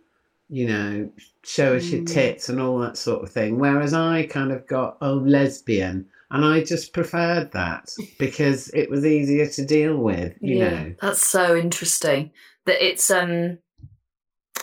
you 0.49 0.67
know 0.67 1.09
show 1.43 1.75
us 1.75 1.85
your 1.85 2.01
Mm. 2.01 2.13
tits 2.13 2.49
and 2.49 2.59
all 2.59 2.79
that 2.79 2.97
sort 2.97 3.23
of 3.23 3.31
thing. 3.31 3.59
Whereas 3.59 3.93
I 3.93 4.27
kind 4.27 4.51
of 4.51 4.67
got 4.67 4.97
oh 5.01 5.15
lesbian, 5.15 6.07
and 6.31 6.45
I 6.45 6.63
just 6.63 6.93
preferred 6.93 7.51
that 7.53 7.89
because 8.19 8.69
it 8.69 8.89
was 8.89 9.05
easier 9.05 9.47
to 9.47 9.65
deal 9.65 9.97
with. 9.97 10.33
You 10.41 10.59
know. 10.59 10.95
That's 11.01 11.25
so 11.27 11.55
interesting. 11.55 12.31
That 12.65 12.85
it's 12.85 13.09
um 13.11 13.59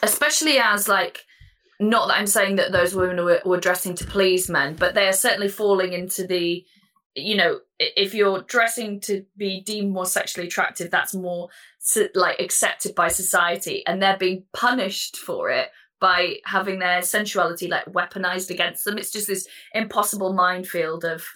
especially 0.03 0.59
as 0.59 0.89
like 0.89 1.25
not 1.79 2.09
that 2.09 2.19
I'm 2.19 2.27
saying 2.27 2.57
that 2.57 2.73
those 2.73 2.95
women 2.95 3.25
were, 3.25 3.41
were 3.45 3.59
dressing 3.61 3.95
to 3.97 4.05
please 4.05 4.51
men, 4.51 4.77
but 4.77 4.95
they 4.95 5.09
are 5.09 5.15
certainly 5.15 5.49
falling 5.49 5.93
into 5.93 6.27
the 6.27 6.65
you 7.17 7.37
know, 7.37 7.59
if 7.81 8.15
you're 8.15 8.43
dressing 8.43 9.01
to 9.01 9.25
be 9.37 9.61
deemed 9.63 9.91
more 9.91 10.07
sexually 10.07 10.47
attractive, 10.47 10.93
that's 10.93 11.13
more 11.13 11.49
so- 11.81 12.09
like 12.15 12.39
accepted 12.39 12.95
by 12.95 13.09
society, 13.09 13.85
and 13.87 14.01
they're 14.01 14.17
being 14.17 14.45
punished 14.53 15.17
for 15.17 15.51
it 15.51 15.71
by 15.99 16.37
having 16.45 16.79
their 16.79 17.03
sensuality 17.03 17.69
like 17.69 17.85
weaponized 17.87 18.51
against 18.51 18.85
them. 18.85 18.97
It's 18.97 19.11
just 19.11 19.27
this 19.27 19.47
impossible 19.75 20.33
minefield 20.33 21.05
of, 21.05 21.27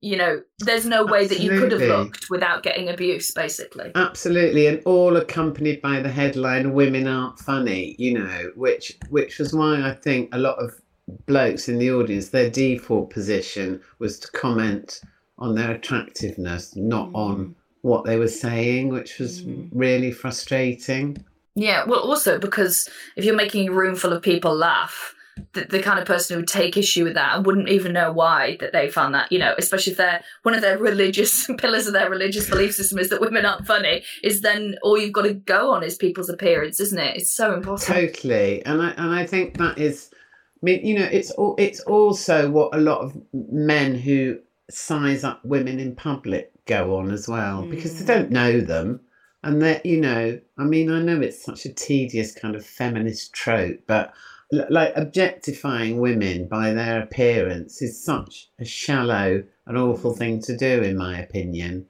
you 0.00 0.16
know, 0.16 0.42
there's 0.60 0.86
no 0.86 1.04
way 1.04 1.26
that 1.26 1.40
you 1.40 1.50
could 1.50 1.72
have 1.72 1.82
looked 1.82 2.30
without 2.30 2.62
getting 2.62 2.88
abuse, 2.88 3.30
basically. 3.32 3.90
Absolutely, 3.94 4.68
and 4.68 4.82
all 4.84 5.16
accompanied 5.16 5.82
by 5.82 6.00
the 6.00 6.10
headline 6.10 6.72
"Women 6.72 7.06
aren't 7.08 7.38
funny," 7.38 7.96
you 7.98 8.14
know, 8.14 8.52
which 8.54 8.96
which 9.10 9.38
was 9.38 9.52
why 9.52 9.82
I 9.82 9.92
think 9.92 10.34
a 10.34 10.38
lot 10.38 10.58
of 10.58 10.80
blokes 11.26 11.68
in 11.68 11.78
the 11.78 11.90
audience, 11.90 12.28
their 12.28 12.50
default 12.50 13.10
position 13.10 13.80
was 13.98 14.18
to 14.20 14.30
comment 14.32 15.00
on 15.38 15.54
their 15.54 15.72
attractiveness, 15.72 16.74
not 16.76 17.10
on 17.14 17.36
mm. 17.36 17.54
What 17.86 18.04
they 18.04 18.18
were 18.18 18.28
saying, 18.46 18.88
which 18.88 19.18
was 19.18 19.42
Mm. 19.42 19.68
really 19.72 20.10
frustrating. 20.10 21.24
Yeah, 21.54 21.84
well, 21.86 22.00
also 22.00 22.38
because 22.38 22.88
if 23.16 23.24
you're 23.24 23.34
making 23.44 23.68
a 23.68 23.72
room 23.72 23.94
full 23.94 24.12
of 24.12 24.22
people 24.22 24.54
laugh, 24.54 25.14
the, 25.52 25.64
the 25.64 25.82
kind 25.82 25.98
of 25.98 26.06
person 26.06 26.34
who 26.34 26.40
would 26.40 26.48
take 26.48 26.76
issue 26.76 27.04
with 27.04 27.14
that 27.14 27.36
and 27.36 27.46
wouldn't 27.46 27.68
even 27.68 27.92
know 27.92 28.10
why 28.10 28.56
that 28.60 28.72
they 28.72 28.88
found 28.90 29.14
that, 29.14 29.30
you 29.30 29.38
know, 29.38 29.54
especially 29.58 29.92
if 29.92 29.98
they're 29.98 30.22
one 30.42 30.54
of 30.54 30.62
their 30.62 30.78
religious 30.90 31.46
pillars 31.58 31.86
of 31.86 31.92
their 31.92 32.10
religious 32.10 32.48
belief 32.48 32.74
system 32.74 32.98
is 32.98 33.08
that 33.10 33.20
women 33.20 33.44
aren't 33.46 33.66
funny, 33.66 34.02
is 34.22 34.40
then 34.40 34.76
all 34.82 34.98
you've 34.98 35.12
got 35.12 35.22
to 35.22 35.34
go 35.34 35.70
on 35.72 35.82
is 35.82 35.94
people's 35.96 36.28
appearance, 36.30 36.80
isn't 36.80 36.98
it? 36.98 37.16
It's 37.18 37.30
so 37.30 37.54
important. 37.54 37.86
Totally, 37.86 38.64
and 38.64 38.82
I 38.82 38.90
and 38.96 39.10
I 39.14 39.26
think 39.26 39.58
that 39.58 39.78
is, 39.78 40.10
I 40.12 40.62
mean, 40.62 40.84
you 40.84 40.98
know, 40.98 41.08
it's 41.18 41.30
all, 41.32 41.54
it's 41.58 41.80
also 41.80 42.50
what 42.50 42.74
a 42.74 42.80
lot 42.80 43.00
of 43.02 43.14
men 43.32 43.94
who 43.94 44.38
size 44.70 45.24
up 45.24 45.44
women 45.44 45.78
in 45.78 45.94
public 45.94 46.50
go 46.66 46.96
on 46.96 47.10
as 47.10 47.28
well 47.28 47.64
because 47.70 47.94
they 47.98 48.04
Mm. 48.04 48.08
don't 48.08 48.30
know 48.30 48.60
them, 48.60 49.00
and 49.42 49.62
that 49.62 49.86
you 49.86 50.00
know, 50.00 50.40
I 50.58 50.64
mean, 50.64 50.90
I 50.90 51.00
know 51.00 51.20
it's 51.20 51.42
such 51.44 51.64
a 51.66 51.72
tedious 51.72 52.32
kind 52.34 52.56
of 52.56 52.66
feminist 52.66 53.32
trope, 53.32 53.80
but 53.86 54.12
l- 54.52 54.66
like 54.70 54.92
objectifying 54.96 56.00
women 56.00 56.48
by 56.48 56.72
their 56.72 57.00
appearance 57.00 57.80
is 57.82 58.02
such 58.02 58.48
a 58.58 58.64
shallow 58.64 59.44
and 59.66 59.78
awful 59.78 60.14
thing 60.14 60.40
to 60.42 60.56
do, 60.56 60.82
in 60.82 60.96
my 60.96 61.18
opinion. 61.18 61.86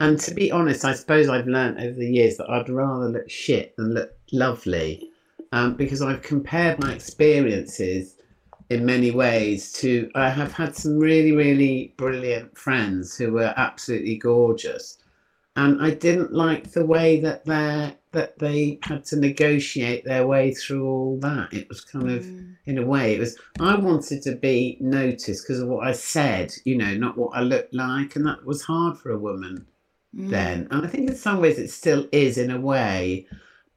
And 0.00 0.20
to 0.20 0.34
be 0.34 0.50
honest, 0.52 0.84
I 0.84 0.92
suppose 0.94 1.28
I've 1.28 1.46
learnt 1.46 1.80
over 1.80 1.98
the 1.98 2.10
years 2.10 2.36
that 2.36 2.50
I'd 2.50 2.68
rather 2.68 3.08
look 3.08 3.30
shit 3.30 3.74
than 3.76 3.94
look 3.94 4.12
lovely 4.32 5.08
um, 5.52 5.74
because 5.74 6.02
I've 6.02 6.20
compared 6.22 6.78
my 6.78 6.92
experiences 6.92 8.16
in 8.70 8.84
many 8.84 9.10
ways 9.10 9.72
to 9.72 10.10
I 10.14 10.28
have 10.28 10.52
had 10.52 10.76
some 10.76 10.98
really, 10.98 11.32
really 11.32 11.94
brilliant 11.96 12.56
friends 12.56 13.16
who 13.16 13.32
were 13.32 13.54
absolutely 13.56 14.16
gorgeous. 14.16 14.98
And 15.56 15.82
I 15.82 15.90
didn't 15.90 16.32
like 16.32 16.70
the 16.70 16.86
way 16.86 17.20
that 17.20 17.44
they 17.44 17.96
that 18.12 18.38
they 18.38 18.78
had 18.82 19.04
to 19.06 19.16
negotiate 19.16 20.04
their 20.04 20.26
way 20.26 20.54
through 20.54 20.86
all 20.86 21.18
that. 21.20 21.52
It 21.52 21.68
was 21.68 21.80
kind 21.82 22.10
of 22.10 22.24
Mm. 22.24 22.44
in 22.66 22.78
a 22.78 22.84
way 22.84 23.14
it 23.14 23.18
was 23.18 23.38
i 23.60 23.74
wanted 23.74 24.20
to 24.22 24.34
be 24.36 24.76
noticed 24.80 25.42
because 25.44 25.60
of 25.62 25.68
what 25.68 25.86
i 25.86 25.92
said 25.92 26.52
you 26.66 26.76
know 26.76 26.92
not 26.94 27.16
what 27.16 27.34
i 27.34 27.40
looked 27.40 27.72
like 27.72 28.14
and 28.14 28.26
that 28.26 28.44
was 28.44 28.60
hard 28.62 28.98
for 28.98 29.10
a 29.10 29.18
woman 29.18 29.64
Mm. 30.14 30.28
then 30.30 30.68
and 30.70 30.84
i 30.84 30.88
think 30.88 31.08
in 31.08 31.16
some 31.16 31.40
ways 31.40 31.58
it 31.58 31.70
still 31.70 32.06
is 32.12 32.36
in 32.36 32.50
a 32.50 32.60
way 32.60 33.26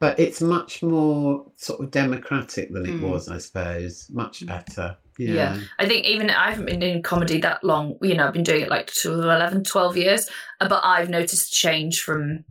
but 0.02 0.20
it's 0.20 0.42
much 0.42 0.84
more 0.84 1.46
sort 1.56 1.80
of 1.80 1.92
democratic 1.92 2.74
than 2.74 2.86
it 2.86 2.96
Mm. 3.00 3.10
was 3.10 3.30
i 3.30 3.38
suppose 3.38 4.08
much 4.22 4.46
better 4.46 4.98
yeah, 5.18 5.34
Yeah. 5.34 5.60
I 5.80 5.86
think 5.88 6.06
even 6.06 6.30
I 6.30 6.50
haven't 6.50 6.66
been 6.66 6.80
doing 6.80 7.04
comedy 7.04 7.40
that 7.42 7.64
long. 7.64 7.98
You 8.02 8.16
know, 8.16 8.26
I've 8.28 8.34
been 8.34 8.44
doing 8.52 8.62
it 8.64 8.70
like 8.70 8.88
to 9.02 9.12
11, 9.14 9.64
12 9.66 9.98
years, 9.98 10.30
uh, 10.62 10.68
but 10.68 10.82
I've 10.84 11.10
noticed 11.10 11.50
a 11.52 11.56
change 11.56 12.02
from 12.02 12.44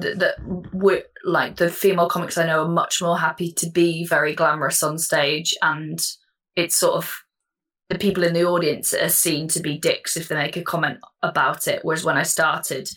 that. 0.00 0.18
that 0.18 0.34
we're 0.72 1.04
like 1.24 1.56
the 1.56 1.70
female 1.70 2.08
comics 2.08 2.36
I 2.36 2.44
know 2.46 2.64
are 2.64 2.68
much 2.82 3.00
more 3.00 3.16
happy 3.18 3.52
to 3.52 3.70
be 3.70 4.04
very 4.04 4.34
glamorous 4.34 4.82
on 4.82 4.98
stage, 4.98 5.54
and 5.62 5.98
it's 6.56 6.76
sort 6.76 6.94
of 6.96 7.22
the 7.88 7.98
people 7.98 8.24
in 8.24 8.34
the 8.34 8.44
audience 8.44 8.92
are 8.92 9.08
seen 9.08 9.48
to 9.48 9.60
be 9.60 9.78
dicks 9.78 10.16
if 10.16 10.28
they 10.28 10.34
make 10.34 10.56
a 10.56 10.62
comment 10.62 10.98
about 11.22 11.66
it. 11.68 11.80
Whereas 11.84 12.04
when 12.04 12.18
I 12.18 12.24
started, 12.24 12.90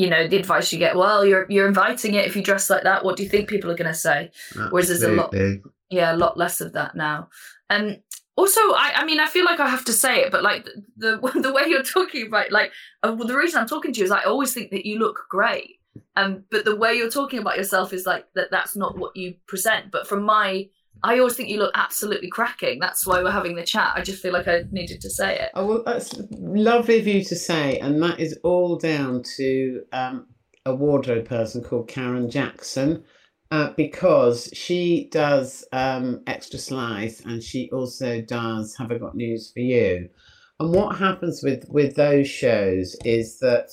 you 0.00 0.08
know, 0.12 0.22
the 0.26 0.36
advice 0.42 0.72
you 0.72 0.78
get, 0.78 0.96
well, 0.96 1.20
you're 1.28 1.46
you're 1.54 1.68
inviting 1.68 2.12
it 2.18 2.24
if 2.28 2.34
you 2.36 2.42
dress 2.42 2.70
like 2.70 2.84
that. 2.84 3.04
What 3.04 3.16
do 3.16 3.22
you 3.24 3.28
think 3.32 3.48
people 3.48 3.70
are 3.70 3.80
going 3.82 3.94
to 3.96 4.02
say? 4.08 4.18
Whereas 4.70 4.88
there's 4.88 5.02
a 5.02 5.08
lot- 5.20 5.32
yeah 5.90 6.14
a 6.14 6.20
lot 6.24 6.34
less 6.42 6.60
of 6.60 6.72
that 6.78 6.94
now 6.94 7.28
um 7.68 7.96
also 8.36 8.60
I, 8.84 8.88
I 9.00 9.04
mean 9.04 9.18
i 9.20 9.26
feel 9.34 9.44
like 9.50 9.58
i 9.60 9.68
have 9.68 9.84
to 9.86 9.92
say 10.04 10.14
it 10.22 10.30
but 10.34 10.42
like 10.50 10.62
the 10.96 11.10
the 11.46 11.52
way 11.52 11.64
you're 11.66 11.82
talking 11.98 12.28
about 12.28 12.48
like 12.58 12.70
uh, 13.02 13.12
well, 13.16 13.26
the 13.26 13.36
reason 13.36 13.60
i'm 13.60 13.66
talking 13.74 13.92
to 13.92 13.98
you 13.98 14.04
is 14.08 14.12
i 14.12 14.22
always 14.22 14.54
think 14.54 14.70
that 14.70 14.86
you 14.88 14.98
look 15.04 15.18
great 15.28 15.70
um 16.14 16.32
but 16.52 16.64
the 16.64 16.76
way 16.82 16.94
you're 16.94 17.10
talking 17.18 17.40
about 17.40 17.56
yourself 17.60 17.92
is 17.92 18.06
like 18.06 18.24
that 18.36 18.50
that's 18.54 18.76
not 18.76 18.96
what 19.00 19.16
you 19.16 19.34
present 19.52 19.90
but 19.90 20.06
from 20.06 20.22
my 20.22 20.68
i 21.02 21.18
always 21.18 21.36
think 21.36 21.48
you 21.48 21.58
look 21.58 21.72
absolutely 21.74 22.28
cracking. 22.28 22.78
That's 22.78 23.06
why 23.06 23.22
we're 23.22 23.30
having 23.30 23.56
the 23.56 23.64
chat. 23.64 23.92
I 23.94 24.02
just 24.02 24.22
feel 24.22 24.32
like 24.32 24.48
i 24.48 24.64
needed 24.70 25.00
to 25.00 25.10
say 25.10 25.38
it. 25.38 25.50
Oh, 25.54 25.66
well, 25.66 25.82
that's 25.84 26.14
lovely 26.30 26.98
of 26.98 27.06
you 27.06 27.24
to 27.24 27.36
say, 27.36 27.78
and 27.78 28.02
that 28.02 28.20
is 28.20 28.38
all 28.42 28.76
down 28.76 29.22
to 29.36 29.82
um, 29.92 30.26
a 30.66 30.74
wardrobe 30.74 31.26
person 31.26 31.62
called 31.62 31.88
Karen 31.88 32.30
Jackson, 32.30 33.04
uh, 33.50 33.70
because 33.76 34.50
she 34.52 35.08
does 35.10 35.64
um, 35.72 36.22
extra 36.26 36.58
slice, 36.58 37.20
and 37.20 37.42
she 37.42 37.70
also 37.70 38.20
does 38.20 38.76
Have 38.76 38.92
I 38.92 38.98
Got 38.98 39.16
News 39.16 39.50
for 39.52 39.60
You? 39.60 40.08
And 40.60 40.72
what 40.72 40.96
happens 40.96 41.42
with 41.42 41.64
with 41.68 41.96
those 41.96 42.28
shows 42.28 42.94
is 43.04 43.38
that, 43.38 43.70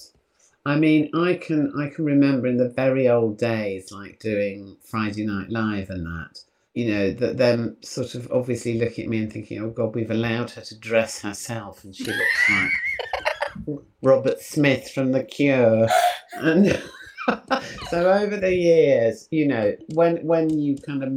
I 0.65 0.77
mean, 0.77 1.09
I 1.13 1.35
can 1.35 1.73
I 1.77 1.89
can 1.89 2.05
remember 2.05 2.47
in 2.47 2.57
the 2.57 2.69
very 2.69 3.09
old 3.09 3.37
days, 3.37 3.91
like 3.91 4.19
doing 4.19 4.77
Friday 4.83 5.25
Night 5.25 5.49
Live 5.49 5.89
and 5.89 6.05
that 6.05 6.39
you 6.77 6.93
know, 6.93 7.09
that 7.09 7.37
them 7.37 7.75
sort 7.81 8.13
of 8.13 8.31
obviously 8.31 8.77
looking 8.77 9.05
at 9.05 9.09
me 9.09 9.17
and 9.17 9.33
thinking, 9.33 9.59
oh 9.59 9.71
God, 9.71 9.95
we've 9.95 10.11
allowed 10.11 10.51
her 10.51 10.61
to 10.61 10.77
dress 10.77 11.19
herself 11.19 11.83
and 11.83 11.95
she 11.95 12.03
looks 12.03 12.49
like 12.51 13.79
Robert 14.03 14.39
Smith 14.39 14.91
from 14.91 15.11
The 15.11 15.23
Cure. 15.23 15.87
And 16.33 16.79
so 17.89 18.11
over 18.13 18.37
the 18.37 18.53
years, 18.53 19.27
you 19.31 19.47
know, 19.47 19.75
when 19.95 20.17
when 20.17 20.51
you 20.51 20.77
kind 20.77 21.03
of 21.03 21.11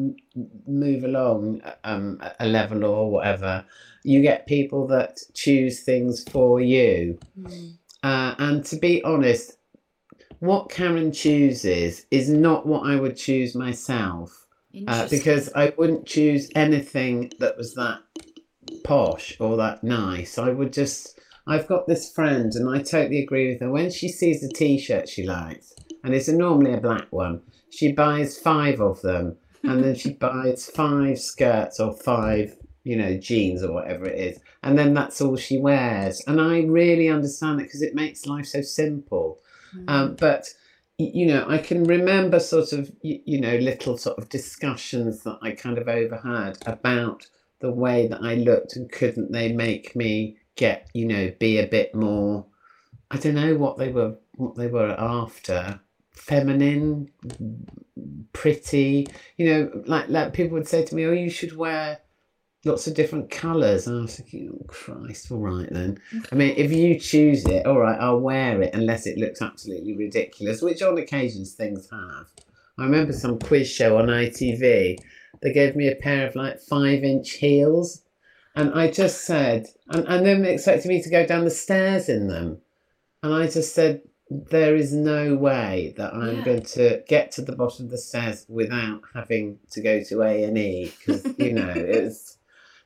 move 0.66 1.04
along 1.04 1.60
um, 1.84 2.22
a 2.40 2.46
level 2.46 2.82
or 2.82 3.10
whatever, 3.10 3.62
you 4.02 4.22
get 4.22 4.46
people 4.46 4.86
that 4.86 5.20
choose 5.34 5.80
things 5.80 6.24
for 6.30 6.62
you. 6.62 7.18
Uh, 8.02 8.34
and 8.38 8.64
to 8.64 8.76
be 8.76 9.02
honest, 9.02 9.58
what 10.38 10.70
Karen 10.70 11.12
chooses 11.12 12.06
is 12.10 12.30
not 12.30 12.64
what 12.64 12.86
I 12.86 12.96
would 12.96 13.18
choose 13.18 13.54
myself 13.54 14.46
uh, 14.86 15.08
because 15.08 15.52
I 15.54 15.72
wouldn't 15.76 16.06
choose 16.06 16.48
anything 16.54 17.32
that 17.38 17.56
was 17.56 17.74
that 17.74 18.00
posh 18.84 19.36
or 19.40 19.56
that 19.56 19.82
nice. 19.82 20.38
I 20.38 20.50
would 20.50 20.72
just. 20.72 21.18
I've 21.46 21.66
got 21.66 21.86
this 21.86 22.12
friend, 22.12 22.52
and 22.54 22.68
I 22.68 22.82
totally 22.82 23.22
agree 23.22 23.48
with 23.48 23.60
her. 23.60 23.70
When 23.70 23.90
she 23.90 24.08
sees 24.08 24.44
a 24.44 24.48
T-shirt 24.48 25.08
she 25.08 25.24
likes, 25.24 25.74
and 26.04 26.14
it's 26.14 26.28
normally 26.28 26.74
a 26.74 26.80
black 26.80 27.06
one, 27.10 27.42
she 27.70 27.92
buys 27.92 28.38
five 28.38 28.80
of 28.80 29.00
them, 29.02 29.36
and 29.64 29.82
then 29.82 29.94
she 29.96 30.12
buys 30.20 30.70
five 30.70 31.18
skirts 31.18 31.80
or 31.80 31.92
five, 31.92 32.56
you 32.84 32.94
know, 32.94 33.16
jeans 33.16 33.64
or 33.64 33.72
whatever 33.72 34.04
it 34.06 34.18
is, 34.18 34.38
and 34.62 34.78
then 34.78 34.94
that's 34.94 35.20
all 35.20 35.36
she 35.36 35.58
wears. 35.58 36.22
And 36.26 36.40
I 36.40 36.60
really 36.60 37.08
understand 37.08 37.60
it 37.60 37.64
because 37.64 37.82
it 37.82 37.94
makes 37.94 38.26
life 38.26 38.46
so 38.46 38.60
simple. 38.60 39.40
Um, 39.88 40.16
but 40.16 40.48
you 41.04 41.26
know, 41.26 41.46
I 41.48 41.58
can 41.58 41.84
remember 41.84 42.40
sort 42.40 42.72
of 42.72 42.90
you 43.02 43.40
know 43.40 43.56
little 43.56 43.96
sort 43.96 44.18
of 44.18 44.28
discussions 44.28 45.22
that 45.24 45.38
I 45.42 45.52
kind 45.52 45.78
of 45.78 45.88
overheard 45.88 46.58
about 46.66 47.26
the 47.60 47.70
way 47.70 48.06
that 48.08 48.22
I 48.22 48.34
looked 48.34 48.76
and 48.76 48.90
couldn't 48.90 49.32
they 49.32 49.52
make 49.52 49.94
me 49.94 50.36
get 50.56 50.88
you 50.94 51.06
know 51.06 51.32
be 51.38 51.58
a 51.58 51.66
bit 51.66 51.94
more 51.94 52.46
I 53.10 53.16
don't 53.16 53.34
know 53.34 53.56
what 53.56 53.76
they 53.76 53.88
were 53.88 54.16
what 54.36 54.54
they 54.54 54.68
were 54.68 54.94
after. 54.98 55.80
Feminine, 56.12 57.10
pretty, 58.32 59.06
you 59.36 59.46
know, 59.46 59.82
like 59.86 60.08
like 60.08 60.32
people 60.32 60.54
would 60.54 60.68
say 60.68 60.84
to 60.84 60.94
me, 60.94 61.06
"Oh, 61.06 61.12
you 61.12 61.30
should 61.30 61.56
wear 61.56 62.00
lots 62.64 62.86
of 62.86 62.94
different 62.94 63.30
colours. 63.30 63.86
And 63.86 63.98
I 63.98 64.02
was 64.02 64.16
thinking, 64.16 64.50
"Oh 64.52 64.64
Christ, 64.66 65.30
all 65.30 65.38
right 65.38 65.68
then." 65.70 65.98
I 66.30 66.34
mean, 66.34 66.54
if 66.56 66.72
you 66.72 66.98
choose 66.98 67.44
it, 67.46 67.66
all 67.66 67.78
right, 67.78 67.98
I'll 68.00 68.20
wear 68.20 68.60
it 68.62 68.74
unless 68.74 69.06
it 69.06 69.18
looks 69.18 69.42
absolutely 69.42 69.96
ridiculous, 69.96 70.62
which 70.62 70.82
on 70.82 70.98
occasions 70.98 71.52
things 71.54 71.88
have. 71.90 72.26
I 72.78 72.84
remember 72.84 73.12
some 73.12 73.38
quiz 73.38 73.68
show 73.68 73.98
on 73.98 74.06
ITV. 74.06 74.98
They 75.42 75.52
gave 75.52 75.76
me 75.76 75.88
a 75.88 75.96
pair 75.96 76.26
of 76.26 76.34
like 76.36 76.60
five 76.60 77.02
inch 77.04 77.32
heels, 77.32 78.02
and 78.54 78.72
I 78.74 78.90
just 78.90 79.24
said, 79.24 79.66
and, 79.88 80.06
and 80.08 80.26
then 80.26 80.42
they 80.42 80.54
expected 80.54 80.88
me 80.88 81.02
to 81.02 81.10
go 81.10 81.26
down 81.26 81.44
the 81.44 81.50
stairs 81.50 82.08
in 82.08 82.28
them. 82.28 82.58
And 83.22 83.34
I 83.34 83.46
just 83.48 83.74
said, 83.74 84.02
there 84.30 84.76
is 84.76 84.92
no 84.94 85.34
way 85.34 85.92
that 85.96 86.14
I'm 86.14 86.38
Yeah. 86.38 86.44
going 86.44 86.62
to 86.62 87.02
get 87.08 87.32
to 87.32 87.42
the 87.42 87.56
bottom 87.56 87.86
of 87.86 87.90
the 87.90 87.98
stairs 87.98 88.46
without 88.48 89.02
having 89.14 89.58
to 89.72 89.80
go 89.82 90.02
to 90.04 90.22
A 90.22 90.44
and 90.44 90.56
E 90.56 90.92
because 90.98 91.24
you 91.36 91.52
know 91.52 91.72
it's 91.76 92.38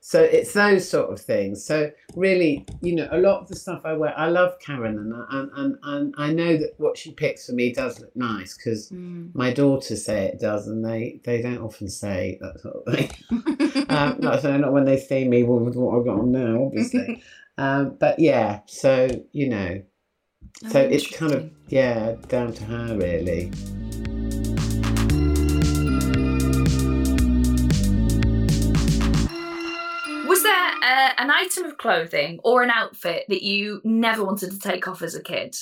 so 0.07 0.21
it's 0.23 0.53
those 0.53 0.87
sort 0.87 1.11
of 1.11 1.19
things. 1.19 1.65
So 1.65 1.91
really, 2.15 2.67
you 2.83 2.95
know, 2.95 3.09
a 3.11 3.17
lot 3.17 3.41
of 3.41 3.49
the 3.49 3.57
stuff 3.57 3.81
I 3.87 3.95
wear, 3.95 4.13
I 4.19 4.29
love 4.29 4.53
Karen, 4.61 4.99
and 4.99 5.15
I- 5.15 5.27
and 5.31 5.51
and, 5.57 5.79
and 5.83 6.15
I 6.19 6.31
know 6.31 6.59
that 6.59 6.75
what 6.77 6.99
she 6.99 7.13
picks 7.13 7.47
for 7.47 7.53
me 7.55 7.73
does 7.73 7.99
look 8.01 8.15
nice 8.15 8.55
because 8.55 8.91
Mm. 8.91 9.35
my 9.35 9.51
daughters 9.51 10.05
say 10.05 10.27
it 10.27 10.39
does, 10.41 10.69
and 10.69 10.85
they 10.85 11.21
they 11.25 11.41
don't 11.41 11.63
often 11.63 11.89
say 11.89 12.37
that 12.43 12.61
sort 12.61 12.77
of 12.87 12.95
thing. 12.95 13.87
um, 13.89 14.19
not 14.21 14.43
so 14.43 14.55
not 14.59 14.75
when 14.75 14.85
they 14.85 14.99
see 14.99 15.27
me 15.27 15.43
with 15.43 15.75
what 15.75 15.99
I've 15.99 16.05
got 16.05 16.19
on 16.19 16.33
now, 16.33 16.65
obviously. 16.67 17.23
um, 17.57 17.97
but 17.99 18.19
yeah, 18.19 18.61
so 18.67 19.09
you 19.33 19.49
know, 19.49 19.83
so 20.69 20.81
Oh, 20.83 20.85
it's 20.95 21.11
kind 21.11 21.33
of 21.33 21.51
yeah 21.69 22.17
down 22.29 22.53
to 22.53 22.65
her 22.65 22.95
really. 22.95 23.51
An 31.25 31.31
item 31.31 31.65
of 31.65 31.79
clothing 31.79 32.39
or 32.45 32.63
an 32.63 32.71
outfit 32.71 33.25
that 33.29 33.43
you 33.43 33.81
never 33.83 34.23
wanted 34.23 34.51
to 34.51 34.59
take 34.59 34.87
off 34.87 35.01
as 35.01 35.15
a 35.15 35.23
kid? 35.23 35.57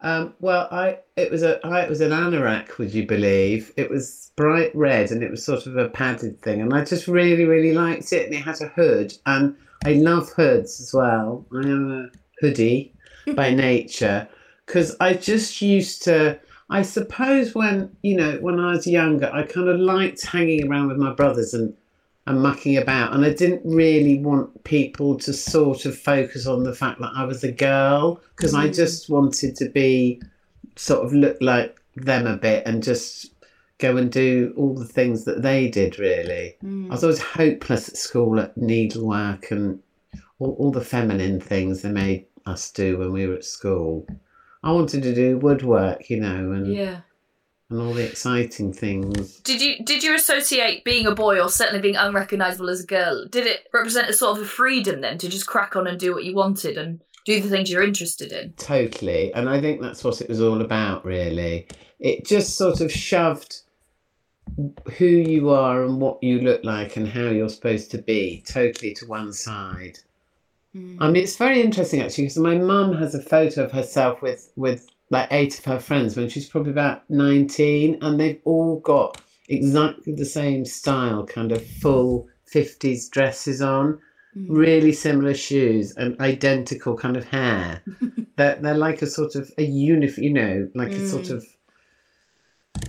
Um, 0.00 0.34
well, 0.40 0.68
I 0.70 0.98
it 1.16 1.30
was 1.30 1.42
a 1.42 1.64
I, 1.66 1.82
it 1.82 1.88
was 1.88 2.00
an 2.00 2.10
anorak, 2.10 2.78
would 2.78 2.94
you 2.94 3.06
believe? 3.06 3.72
It 3.76 3.90
was 3.90 4.30
bright 4.36 4.74
red 4.74 5.10
and 5.10 5.22
it 5.22 5.30
was 5.30 5.44
sort 5.44 5.66
of 5.66 5.76
a 5.76 5.88
padded 5.88 6.40
thing, 6.40 6.60
and 6.60 6.72
I 6.72 6.84
just 6.84 7.08
really 7.08 7.44
really 7.44 7.72
liked 7.72 8.12
it. 8.12 8.26
And 8.26 8.34
it 8.34 8.42
had 8.42 8.60
a 8.60 8.68
hood, 8.68 9.12
and 9.26 9.56
I 9.84 9.94
love 9.94 10.30
hoods 10.30 10.80
as 10.80 10.92
well. 10.94 11.44
I 11.52 11.60
am 11.60 11.90
a 11.90 12.08
hoodie 12.40 12.94
by 13.34 13.52
nature 13.52 14.28
because 14.66 14.96
I 15.00 15.14
just 15.14 15.60
used 15.60 16.02
to. 16.04 16.40
I 16.70 16.82
suppose 16.82 17.54
when 17.54 17.94
you 18.02 18.16
know 18.16 18.38
when 18.40 18.58
I 18.58 18.70
was 18.70 18.86
younger, 18.86 19.30
I 19.32 19.42
kind 19.42 19.68
of 19.68 19.78
liked 19.78 20.24
hanging 20.24 20.68
around 20.68 20.88
with 20.88 20.96
my 20.96 21.12
brothers 21.12 21.54
and 21.54 21.74
and 22.26 22.40
mucking 22.40 22.76
about, 22.76 23.12
and 23.14 23.24
I 23.24 23.32
didn't 23.32 23.62
really 23.64 24.20
want 24.20 24.62
people 24.64 25.18
to 25.18 25.32
sort 25.32 25.86
of 25.86 25.98
focus 25.98 26.46
on 26.46 26.62
the 26.62 26.74
fact 26.74 27.00
that 27.00 27.10
I 27.16 27.24
was 27.24 27.42
a 27.42 27.50
girl 27.50 28.20
because 28.36 28.54
I 28.54 28.68
Mm. 28.68 28.74
just 28.76 29.10
wanted 29.10 29.56
to 29.56 29.68
be 29.68 30.20
sort 30.76 31.04
of 31.04 31.12
look 31.12 31.36
like 31.40 31.80
them 31.96 32.26
a 32.26 32.36
bit 32.36 32.62
and 32.64 32.82
just 32.82 33.32
go 33.78 33.96
and 33.96 34.10
do 34.12 34.54
all 34.56 34.74
the 34.74 34.84
things 34.84 35.24
that 35.24 35.42
they 35.42 35.68
did. 35.68 35.98
Really, 35.98 36.54
Mm. 36.64 36.86
I 36.86 36.94
was 36.94 37.02
always 37.02 37.20
hopeless 37.20 37.88
at 37.88 37.96
school 37.96 38.38
at 38.38 38.56
needlework 38.56 39.50
and 39.50 39.80
all, 40.38 40.52
all 40.60 40.70
the 40.70 40.80
feminine 40.80 41.40
things 41.40 41.82
they 41.82 41.90
made 41.90 42.26
us 42.46 42.70
do 42.70 42.98
when 42.98 43.12
we 43.12 43.26
were 43.26 43.34
at 43.34 43.44
school. 43.44 44.06
I 44.62 44.70
wanted 44.70 45.02
to 45.02 45.12
do 45.14 45.38
woodwork, 45.38 46.08
you 46.08 46.20
know, 46.20 46.52
and 46.52 46.72
Yeah. 46.72 47.00
And 47.72 47.80
all 47.80 47.94
the 47.94 48.06
exciting 48.06 48.72
things. 48.72 49.38
Did 49.40 49.60
you 49.60 49.84
did 49.84 50.02
you 50.02 50.14
associate 50.14 50.84
being 50.84 51.06
a 51.06 51.14
boy 51.14 51.40
or 51.40 51.48
certainly 51.48 51.80
being 51.80 51.96
unrecognisable 51.96 52.70
as 52.70 52.84
a 52.84 52.86
girl? 52.86 53.26
Did 53.26 53.46
it 53.46 53.68
represent 53.72 54.08
a 54.08 54.12
sort 54.12 54.38
of 54.38 54.44
a 54.44 54.46
freedom 54.46 55.00
then 55.00 55.18
to 55.18 55.28
just 55.28 55.46
crack 55.46 55.74
on 55.74 55.86
and 55.86 55.98
do 55.98 56.14
what 56.14 56.24
you 56.24 56.34
wanted 56.34 56.78
and 56.78 57.00
do 57.24 57.40
the 57.40 57.48
things 57.48 57.70
you're 57.70 57.82
interested 57.82 58.32
in? 58.32 58.52
Totally. 58.54 59.32
And 59.34 59.48
I 59.48 59.60
think 59.60 59.80
that's 59.80 60.04
what 60.04 60.20
it 60.20 60.28
was 60.28 60.40
all 60.40 60.60
about, 60.60 61.04
really. 61.04 61.66
It 61.98 62.26
just 62.26 62.56
sort 62.56 62.80
of 62.80 62.92
shoved 62.92 63.62
who 64.96 65.06
you 65.06 65.50
are 65.50 65.84
and 65.84 66.00
what 66.00 66.22
you 66.22 66.40
look 66.40 66.64
like 66.64 66.96
and 66.96 67.08
how 67.08 67.28
you're 67.28 67.48
supposed 67.48 67.90
to 67.92 67.98
be 67.98 68.42
totally 68.46 68.92
to 68.94 69.06
one 69.06 69.32
side. 69.32 69.98
Hmm. 70.72 70.96
I 71.00 71.06
mean, 71.06 71.22
it's 71.22 71.36
very 71.36 71.62
interesting 71.62 72.00
actually 72.00 72.24
because 72.24 72.38
my 72.38 72.56
mum 72.56 72.94
has 72.94 73.14
a 73.14 73.22
photo 73.22 73.64
of 73.64 73.72
herself 73.72 74.20
with 74.20 74.50
with 74.56 74.88
like 75.12 75.28
eight 75.30 75.58
of 75.58 75.64
her 75.66 75.78
friends 75.78 76.16
when 76.16 76.28
she's 76.28 76.48
probably 76.48 76.72
about 76.72 77.08
19 77.10 77.98
and 78.00 78.18
they've 78.18 78.40
all 78.44 78.80
got 78.80 79.20
exactly 79.48 80.14
the 80.14 80.24
same 80.24 80.64
style 80.64 81.24
kind 81.26 81.52
of 81.52 81.64
full 81.64 82.26
50s 82.52 83.10
dresses 83.10 83.60
on 83.60 83.98
really 84.48 84.92
similar 84.92 85.34
shoes 85.34 85.92
and 85.96 86.18
identical 86.20 86.96
kind 86.96 87.16
of 87.18 87.24
hair. 87.28 87.82
They're, 88.36 88.56
they're 88.56 88.74
like 88.78 89.02
a 89.02 89.06
sort 89.06 89.34
of 89.34 89.50
a 89.58 89.62
uniform 89.62 90.24
you 90.24 90.32
know 90.32 90.68
like 90.74 90.92
a 90.92 91.06
sort 91.06 91.24
Mm. 91.24 91.30
of 91.36 91.44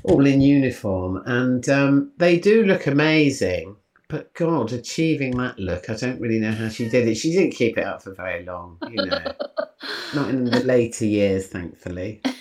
all 0.03 0.25
in 0.25 0.39
uniform 0.39 1.21
and 1.25 1.67
um, 1.67 2.11
they 2.17 2.39
do 2.39 2.63
look 2.63 2.87
amazing 2.87 3.75
but 4.07 4.33
god 4.33 4.71
achieving 4.71 5.31
that 5.37 5.57
look 5.59 5.89
i 5.89 5.95
don't 5.95 6.19
really 6.19 6.39
know 6.39 6.51
how 6.51 6.69
she 6.69 6.87
did 6.89 7.07
it 7.07 7.15
she 7.15 7.31
didn't 7.31 7.51
keep 7.53 7.77
it 7.77 7.85
up 7.85 8.01
for 8.01 8.13
very 8.13 8.45
long 8.45 8.77
you 8.89 9.05
know 9.05 9.33
not 10.15 10.29
in 10.29 10.43
the 10.45 10.63
later 10.63 11.05
years 11.05 11.47
thankfully 11.47 12.21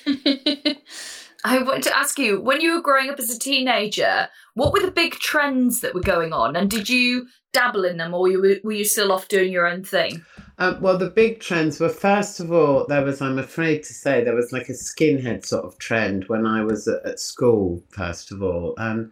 I 1.45 1.61
wanted 1.61 1.83
to 1.85 1.97
ask 1.97 2.19
you, 2.21 2.41
when 2.41 2.61
you 2.61 2.75
were 2.75 2.83
growing 2.83 3.11
up 3.11 3.19
as 3.19 3.35
a 3.35 3.39
teenager, 3.39 4.29
what 4.55 4.73
were 4.73 4.81
the 4.81 4.93
big 4.93 5.15
trends 5.15 5.81
that 5.81 5.95
were 5.95 6.01
going 6.01 6.33
on, 6.33 6.55
and 6.55 6.71
did 6.71 6.89
you 6.89 7.27
dabble 7.53 7.85
in 7.85 7.97
them, 7.97 8.15
or 8.15 8.29
you 8.29 8.61
were, 8.63 8.73
you 8.73 8.85
still 8.85 9.11
off 9.11 9.27
doing 9.27 9.51
your 9.51 9.67
own 9.67 9.83
thing? 9.83 10.25
Um, 10.59 10.81
well, 10.81 10.97
the 10.97 11.11
big 11.11 11.41
trends 11.41 11.81
were 11.81 11.89
first 11.89 12.39
of 12.39 12.53
all, 12.53 12.87
there 12.87 13.05
was, 13.05 13.21
I'm 13.21 13.39
afraid 13.39 13.83
to 13.85 13.93
say, 13.93 14.23
there 14.23 14.37
was 14.37 14.53
like 14.53 14.69
a 14.69 14.73
skinhead 14.73 15.45
sort 15.45 15.65
of 15.65 15.79
trend 15.79 16.29
when 16.29 16.47
I 16.47 16.63
was 16.63 16.87
at, 16.87 17.05
at 17.05 17.19
school, 17.19 17.83
first 17.89 18.31
of 18.31 18.43
all. 18.43 18.75
And 18.77 19.11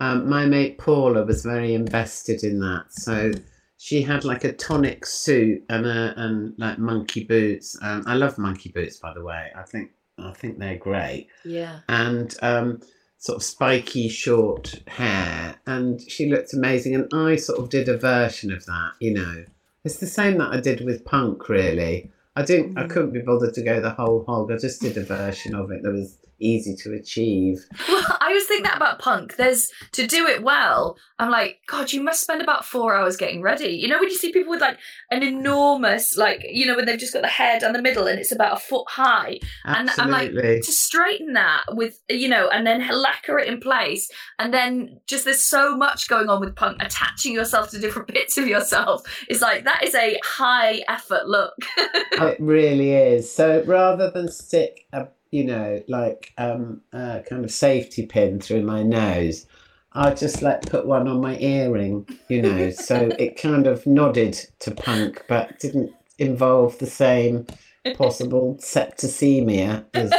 um, 0.00 0.28
my 0.28 0.46
mate 0.46 0.78
Paula 0.78 1.24
was 1.24 1.42
very 1.44 1.74
invested 1.74 2.42
in 2.44 2.60
that. 2.60 2.86
So 2.90 3.32
she 3.78 4.02
had 4.02 4.24
like 4.24 4.44
a 4.44 4.52
tonic 4.52 5.06
suit 5.06 5.62
and 5.68 5.86
a, 5.86 6.14
and 6.16 6.54
like 6.58 6.78
monkey 6.78 7.24
boots. 7.24 7.76
Um, 7.82 8.04
I 8.06 8.14
love 8.14 8.36
monkey 8.38 8.70
boots, 8.74 8.96
by 8.98 9.12
the 9.14 9.22
way. 9.22 9.50
I 9.56 9.62
think 9.62 9.90
I 10.18 10.32
think 10.32 10.58
they're 10.58 10.76
great 10.76 11.28
Yeah. 11.44 11.80
and 11.88 12.34
um, 12.42 12.80
sort 13.18 13.36
of 13.36 13.42
spiky 13.42 14.08
short 14.08 14.82
hair, 14.86 15.56
and 15.66 16.00
she 16.10 16.28
looked 16.30 16.52
amazing. 16.52 16.94
And 16.94 17.08
I 17.12 17.36
sort 17.36 17.58
of 17.58 17.70
did 17.70 17.88
a 17.88 17.96
version 17.96 18.52
of 18.52 18.66
that, 18.66 18.90
you 19.00 19.14
know. 19.14 19.44
It's 19.84 19.96
the 19.96 20.06
same 20.06 20.36
that 20.38 20.52
I 20.52 20.60
did 20.60 20.84
with 20.84 21.06
punk, 21.06 21.48
really. 21.48 22.10
I 22.36 22.42
didn't, 22.42 22.76
I 22.78 22.84
Mm. 22.84 22.90
couldn't 22.90 23.12
be 23.12 23.20
bothered 23.22 23.54
to 23.54 23.62
go 23.62 23.80
the 23.80 23.90
whole 23.90 24.24
hog. 24.26 24.52
I 24.52 24.58
just 24.58 24.82
did 24.82 24.96
a 24.98 25.02
version 25.04 25.54
of 25.54 25.70
it 25.70 25.82
that 25.82 25.90
was 25.92 26.18
easy 26.40 26.74
to 26.76 26.94
achieve. 26.94 27.64
Well, 27.88 28.04
I 28.20 28.26
always 28.28 28.46
think 28.46 28.64
that 28.64 28.76
about 28.76 28.98
punk. 28.98 29.36
There's 29.36 29.70
to 29.92 30.06
do 30.06 30.26
it 30.26 30.42
well. 30.42 30.96
I'm 31.18 31.30
like, 31.30 31.60
God, 31.66 31.92
you 31.92 32.02
must 32.02 32.22
spend 32.22 32.40
about 32.40 32.64
four 32.64 32.96
hours 32.96 33.16
getting 33.16 33.42
ready. 33.42 33.68
You 33.68 33.88
know, 33.88 33.98
when 33.98 34.08
you 34.08 34.16
see 34.16 34.32
people 34.32 34.50
with 34.50 34.60
like 34.60 34.78
an 35.10 35.22
enormous, 35.22 36.16
like, 36.16 36.44
you 36.48 36.66
know, 36.66 36.74
when 36.74 36.86
they've 36.86 36.98
just 36.98 37.12
got 37.12 37.22
the 37.22 37.28
hair 37.28 37.60
down 37.60 37.74
the 37.74 37.82
middle 37.82 38.06
and 38.06 38.18
it's 38.18 38.32
about 38.32 38.56
a 38.56 38.60
foot 38.60 38.88
high, 38.88 39.38
Absolutely. 39.64 39.66
And 39.66 40.00
I'm 40.00 40.10
like, 40.10 40.62
to 40.62 40.72
straighten 40.72 41.34
that 41.34 41.64
with, 41.70 42.00
you 42.08 42.28
know, 42.28 42.48
and 42.48 42.66
then 42.66 42.86
lacquer 42.88 43.38
it 43.38 43.48
in 43.48 43.60
place, 43.60 44.10
and 44.38 44.52
then 44.52 45.00
just 45.06 45.24
there's 45.24 45.44
so 45.44 45.76
much 45.76 46.08
going 46.08 46.28
on 46.28 46.40
with 46.40 46.56
punk, 46.56 46.82
attaching 46.82 47.34
yourself 47.34 47.70
to 47.70 47.78
different 47.78 48.08
bits 48.14 48.38
of 48.38 48.46
yourself. 48.46 49.02
It's 49.28 49.42
like 49.42 49.64
that 49.64 49.82
is 49.84 49.94
a 49.94 50.18
high 50.24 50.82
effort 50.88 51.26
look. 51.26 51.54
it 51.76 52.40
really 52.40 52.92
is. 52.92 53.30
So 53.30 53.62
rather 53.66 54.10
than 54.10 54.30
stick 54.30 54.86
a, 54.92 55.08
you 55.30 55.44
know, 55.44 55.82
like 55.88 56.32
um, 56.38 56.80
a 56.92 57.22
kind 57.28 57.44
of 57.44 57.50
safety 57.50 58.06
pin 58.06 58.40
through 58.40 58.62
my 58.62 58.82
nose, 58.82 59.46
I 59.92 60.14
just 60.14 60.42
like 60.42 60.62
put 60.62 60.86
one 60.86 61.08
on 61.08 61.20
my 61.20 61.36
earring, 61.38 62.06
you 62.28 62.42
know, 62.42 62.70
so 62.70 63.10
it 63.18 63.40
kind 63.40 63.66
of 63.66 63.86
nodded 63.86 64.34
to 64.60 64.70
punk, 64.70 65.24
but 65.28 65.58
didn't 65.58 65.92
involve 66.18 66.78
the 66.78 66.86
same 66.86 67.46
possible 67.94 68.56
septicemia 68.60 69.84
as, 69.94 70.12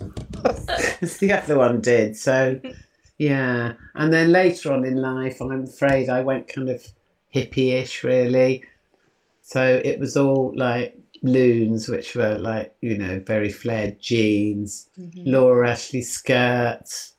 as 1.02 1.18
the 1.18 1.32
other 1.32 1.58
one 1.58 1.80
did. 1.80 2.16
So, 2.16 2.60
yeah. 3.18 3.74
And 3.94 4.12
then 4.12 4.32
later 4.32 4.72
on 4.72 4.84
in 4.84 4.96
life, 4.96 5.40
I'm 5.40 5.64
afraid 5.64 6.08
I 6.08 6.22
went 6.22 6.48
kind 6.48 6.68
of 6.68 6.84
hippie-ish, 7.34 8.02
really. 8.02 8.64
So 9.42 9.80
it 9.84 10.00
was 10.00 10.16
all 10.16 10.52
like 10.56 10.98
loons, 11.24 11.88
which 11.88 12.14
were 12.14 12.38
like, 12.38 12.76
you 12.80 12.96
know, 12.96 13.18
very 13.26 13.50
flared 13.50 13.98
jeans, 13.98 14.88
Laura 15.16 15.70
Ashley 15.70 16.02
skirts, 16.02 17.14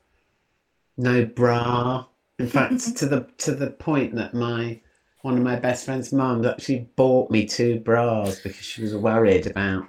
no 0.96 1.26
bra. 1.26 2.06
In 2.40 2.48
fact, 2.48 2.96
to 2.98 3.06
the 3.06 3.28
to 3.40 3.52
the 3.54 3.72
point 3.72 4.16
that 4.16 4.34
my 4.34 4.80
one 5.24 5.38
of 5.38 5.44
my 5.44 5.56
best 5.56 5.86
friend's 5.86 6.14
mums 6.14 6.46
actually 6.46 6.88
bought 6.96 7.32
me 7.32 7.46
two 7.46 7.80
bras 7.80 8.40
because 8.40 8.64
she 8.64 8.84
was 8.84 8.96
worried 8.96 9.48
about 9.48 9.88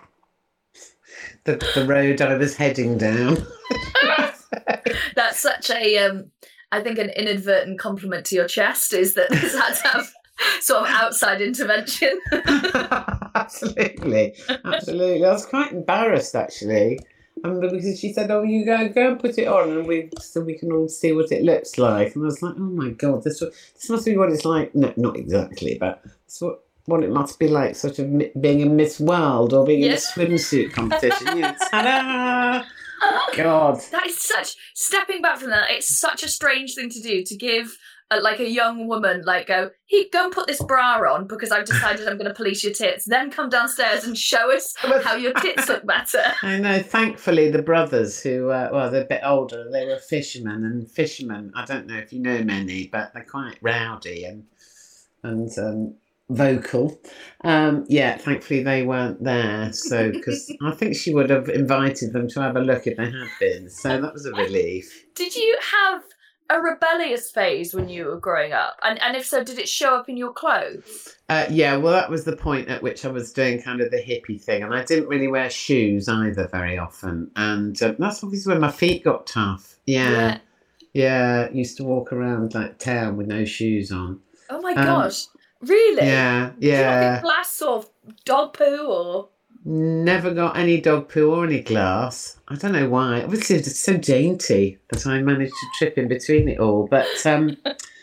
the, 1.45 1.57
the 1.75 1.87
road 1.87 2.21
I 2.21 2.37
was 2.37 2.57
heading 2.57 2.99
down. 2.99 3.37
That's 5.15 5.39
such 5.39 5.71
a, 5.71 5.99
um, 5.99 6.31
I 6.73 6.81
think, 6.81 6.99
an 6.99 7.11
inadvertent 7.11 7.79
compliment 7.79 8.27
to 8.27 8.35
your 8.35 8.49
chest 8.49 8.93
is 8.93 9.15
that 9.15 9.31
this 9.31 9.55
had 9.55 9.75
to 9.83 9.89
have 9.89 10.13
sort 10.61 10.83
of 10.83 10.89
outside 10.89 11.41
intervention. 11.41 12.19
absolutely, 13.35 14.35
absolutely. 14.65 15.25
I 15.25 15.33
was 15.33 15.47
quite 15.47 15.73
embarrassed 15.73 16.35
actually, 16.35 16.99
um, 17.45 17.61
because 17.61 17.99
she 18.01 18.13
said, 18.13 18.31
"Oh, 18.31 18.43
you 18.43 18.65
go 18.65 18.89
go 18.89 19.09
and 19.13 19.21
put 19.21 19.39
it 19.39 19.47
on, 19.47 19.71
and 19.71 19.87
we 19.87 20.11
so 20.21 20.41
we 20.41 20.59
can 20.59 20.73
all 20.73 20.89
see 20.89 21.13
what 21.13 21.33
it 21.33 21.43
looks 21.43 21.79
like." 21.79 22.15
And 22.15 22.25
I 22.25 22.27
was 22.27 22.43
like, 22.43 22.55
"Oh 22.57 22.61
my 22.61 22.91
god, 22.91 23.25
this 23.25 23.41
this 23.41 23.91
must 23.91 24.05
be 24.05 24.17
what 24.17 24.31
it's 24.31 24.45
like." 24.45 24.75
No, 24.75 24.93
not 24.97 25.17
exactly, 25.17 25.77
but 25.79 26.03
it's 26.27 26.41
what 26.41 26.63
what 26.87 27.03
it 27.03 27.11
must 27.11 27.39
be 27.41 27.49
like, 27.49 27.75
sort 27.75 27.99
of 27.99 28.07
being 28.41 28.63
a 28.63 28.67
Miss 28.67 29.01
World 29.01 29.53
or 29.53 29.67
being 29.67 29.83
Yes. 29.83 30.17
in 30.17 30.23
a 30.23 30.27
swimsuit 30.29 30.73
competition. 30.73 31.27
you 31.37 31.43
know, 31.43 31.55
ta-da! 31.71 32.65
God. 33.37 33.81
That 33.91 34.07
is 34.07 34.21
such 34.21 34.55
stepping 34.75 35.21
back 35.21 35.39
from 35.39 35.51
that. 35.51 35.71
It's 35.71 35.99
such 35.99 36.23
a 36.23 36.29
strange 36.29 36.75
thing 36.75 36.89
to 36.91 37.01
do 37.03 37.25
to 37.25 37.37
give. 37.37 37.77
Like 38.11 38.39
a 38.39 38.49
young 38.49 38.87
woman, 38.87 39.23
like 39.25 39.49
go, 39.49 39.71
he 39.87 40.09
go 40.13 40.25
and 40.25 40.33
put 40.33 40.47
this 40.47 40.63
bra 40.63 41.01
on 41.13 41.27
because 41.27 41.51
I've 41.51 41.65
decided 41.65 42.07
I'm 42.07 42.17
going 42.17 42.29
to 42.29 42.35
police 42.35 42.63
your 42.63 42.73
tits. 42.73 43.05
Then 43.05 43.31
come 43.31 43.49
downstairs 43.49 44.05
and 44.05 44.17
show 44.17 44.55
us 44.55 44.75
how 44.77 45.17
your 45.17 45.33
tits 45.35 45.69
look 45.69 45.85
better. 45.87 46.23
I 46.43 46.59
know. 46.59 46.81
Thankfully, 46.81 47.51
the 47.51 47.63
brothers 47.63 48.23
who, 48.23 48.51
uh, 48.51 48.69
well, 48.73 48.91
they're 48.91 49.03
a 49.03 49.07
bit 49.07 49.23
older, 49.25 49.69
they 49.71 49.87
were 49.87 49.99
fishermen, 49.99 50.65
and 50.65 50.91
fishermen. 50.91 51.53
I 51.57 51.65
don't 51.65 51.87
know 51.87 51.97
if 51.97 52.13
you 52.13 52.21
know 52.21 52.43
many, 52.45 52.87
but 52.87 53.13
they're 53.13 53.25
quite 53.25 53.59
rowdy 53.61 54.25
and 54.25 54.45
and 55.23 55.51
um, 55.59 55.95
vocal. 56.31 57.01
Um, 57.43 57.85
yeah, 57.89 58.17
thankfully 58.17 58.63
they 58.63 58.85
weren't 58.85 59.23
there, 59.23 59.73
so 59.73 60.11
because 60.11 60.53
I 60.63 60.73
think 60.73 60.97
she 60.97 61.13
would 61.13 61.31
have 61.31 61.49
invited 61.49 62.13
them 62.13 62.29
to 62.29 62.41
have 62.41 62.57
a 62.57 62.61
look 62.61 62.87
if 62.87 62.97
they 62.97 63.07
had 63.07 63.29
been. 63.41 63.69
So 63.69 64.01
that 64.01 64.13
was 64.13 64.27
a 64.27 64.33
relief. 64.33 65.07
Did 65.15 65.35
you 65.35 65.59
have 65.73 66.03
a 66.51 66.61
rebellious 66.61 67.31
phase 67.31 67.75
when 67.75 67.89
you 67.89 68.05
were 68.07 68.19
growing 68.19 68.53
up? 68.53 68.79
And 68.83 69.01
and 69.03 69.17
if 69.17 69.27
so, 69.27 69.43
did 69.45 69.59
it 69.59 69.69
show 69.69 69.97
up 69.97 70.09
in 70.09 70.17
your 70.17 70.33
clothes? 70.33 71.17
Uh, 71.29 71.47
yeah, 71.51 71.77
well, 71.77 71.93
that 71.93 72.09
was 72.11 72.25
the 72.25 72.37
point 72.37 72.69
at 72.69 72.83
which 72.83 73.05
I 73.05 73.09
was 73.09 73.33
doing 73.33 73.61
kind 73.63 73.81
of 73.81 73.91
the 73.91 73.99
hippie 73.99 74.41
thing, 74.41 74.63
and 74.63 74.75
I 74.75 74.85
didn't 74.85 75.09
really 75.09 75.29
wear 75.29 75.51
shoes 75.51 76.09
either 76.09 76.49
very 76.49 76.79
often, 76.79 77.31
and 77.37 77.81
uh, 77.83 77.95
that's 77.99 78.23
obviously 78.23 78.53
when 78.53 78.61
my 78.61 78.71
feet 78.71 79.05
got 79.05 79.27
tough. 79.27 79.77
Yeah. 79.87 80.39
Yeah, 80.93 81.51
used 81.51 81.77
to 81.77 81.85
walk 81.85 82.11
around 82.13 82.55
like 82.55 82.79
town 82.79 83.19
with 83.19 83.27
no 83.27 83.45
shoes 83.45 83.93
on. 83.93 84.21
Oh 84.49 84.63
my 84.63 84.73
Um, 84.73 84.85
gosh. 84.87 85.27
Really? 85.61 86.07
Yeah, 86.07 86.51
Did 86.59 86.65
you 86.65 86.71
yeah. 86.71 87.15
get 87.17 87.23
glass 87.23 87.61
or 87.61 87.85
dog 88.25 88.55
poo 88.55 88.87
or 88.87 89.29
Never 89.69 90.33
got 90.33 90.57
any 90.57 90.81
dog 90.81 91.09
poo 91.09 91.35
or 91.35 91.45
any 91.45 91.61
glass. 91.61 92.39
I 92.47 92.55
don't 92.55 92.71
know 92.71 92.89
why. 92.89 93.23
Obviously, 93.23 93.57
it's 93.57 93.77
so 93.77 93.97
dainty 93.97 94.79
that 94.91 95.05
I 95.09 95.21
managed 95.21 95.55
to 95.55 95.67
trip 95.77 95.99
in 95.99 96.07
between 96.07 96.49
it 96.49 96.61
all. 96.61 96.87
But 96.89 97.09
um, 97.27 97.57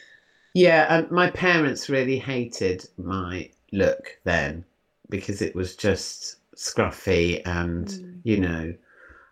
yeah, 0.54 0.93
and 0.93 1.10
my 1.10 1.32
parents 1.32 1.88
really 1.89 2.19
hated 2.19 2.86
my 2.97 3.49
look 3.71 4.19
then 4.26 4.65
because 5.10 5.41
it 5.41 5.56
was 5.56 5.78
just 5.78 6.36
scruffy 6.58 7.41
and 7.45 7.88
Mm. 7.88 8.19
you 8.23 8.38
know. 8.41 8.73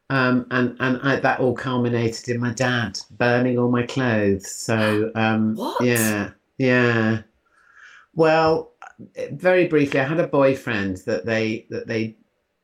Um, 0.10 0.46
and 0.52 0.78
and 0.80 1.02
I, 1.04 1.18
that 1.18 1.42
all 1.42 1.54
culminated 1.54 2.30
in 2.30 2.40
my 2.40 2.54
dad 2.54 2.98
burning 3.12 3.60
all 3.60 3.70
my 3.70 3.86
clothes. 3.86 4.50
So 4.50 5.12
um, 5.16 5.58
yeah, 5.82 6.30
yeah. 6.58 7.24
Well, 8.16 8.72
very 9.34 9.68
briefly, 9.68 10.00
I 10.00 10.06
had 10.06 10.20
a 10.22 10.28
boyfriend 10.28 10.98
that 11.08 11.26
they 11.26 11.66
that 11.70 11.88
they 11.88 12.16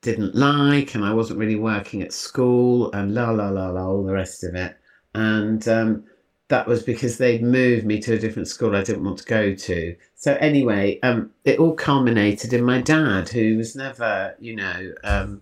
didn't 0.07 0.35
like, 0.35 0.95
and 0.95 1.03
I 1.03 1.13
wasn't 1.13 1.39
really 1.39 1.57
working 1.57 2.01
at 2.01 2.13
school, 2.13 2.89
and 2.93 3.13
la 3.13 3.29
la 3.31 3.49
la 3.49 3.67
la, 3.69 3.85
all 3.85 4.05
the 4.05 4.13
rest 4.13 4.43
of 4.45 4.55
it. 4.55 4.77
And 5.13 5.67
um, 5.67 6.05
that 6.47 6.65
was 6.65 6.81
because 6.81 7.17
they'd 7.17 7.43
moved 7.43 7.85
me 7.85 7.99
to 8.01 8.13
a 8.13 8.17
different 8.17 8.47
school 8.47 8.73
I 8.73 8.83
didn't 8.83 9.03
want 9.03 9.17
to 9.19 9.25
go 9.25 9.53
to. 9.53 9.95
So 10.15 10.35
anyway, 10.35 10.99
um, 11.03 11.31
it 11.43 11.59
all 11.59 11.75
culminated 11.75 12.53
in 12.53 12.63
my 12.63 12.79
dad, 12.79 13.27
who 13.27 13.57
was 13.57 13.75
never, 13.75 14.33
you 14.39 14.55
know, 14.55 14.93
um, 15.03 15.41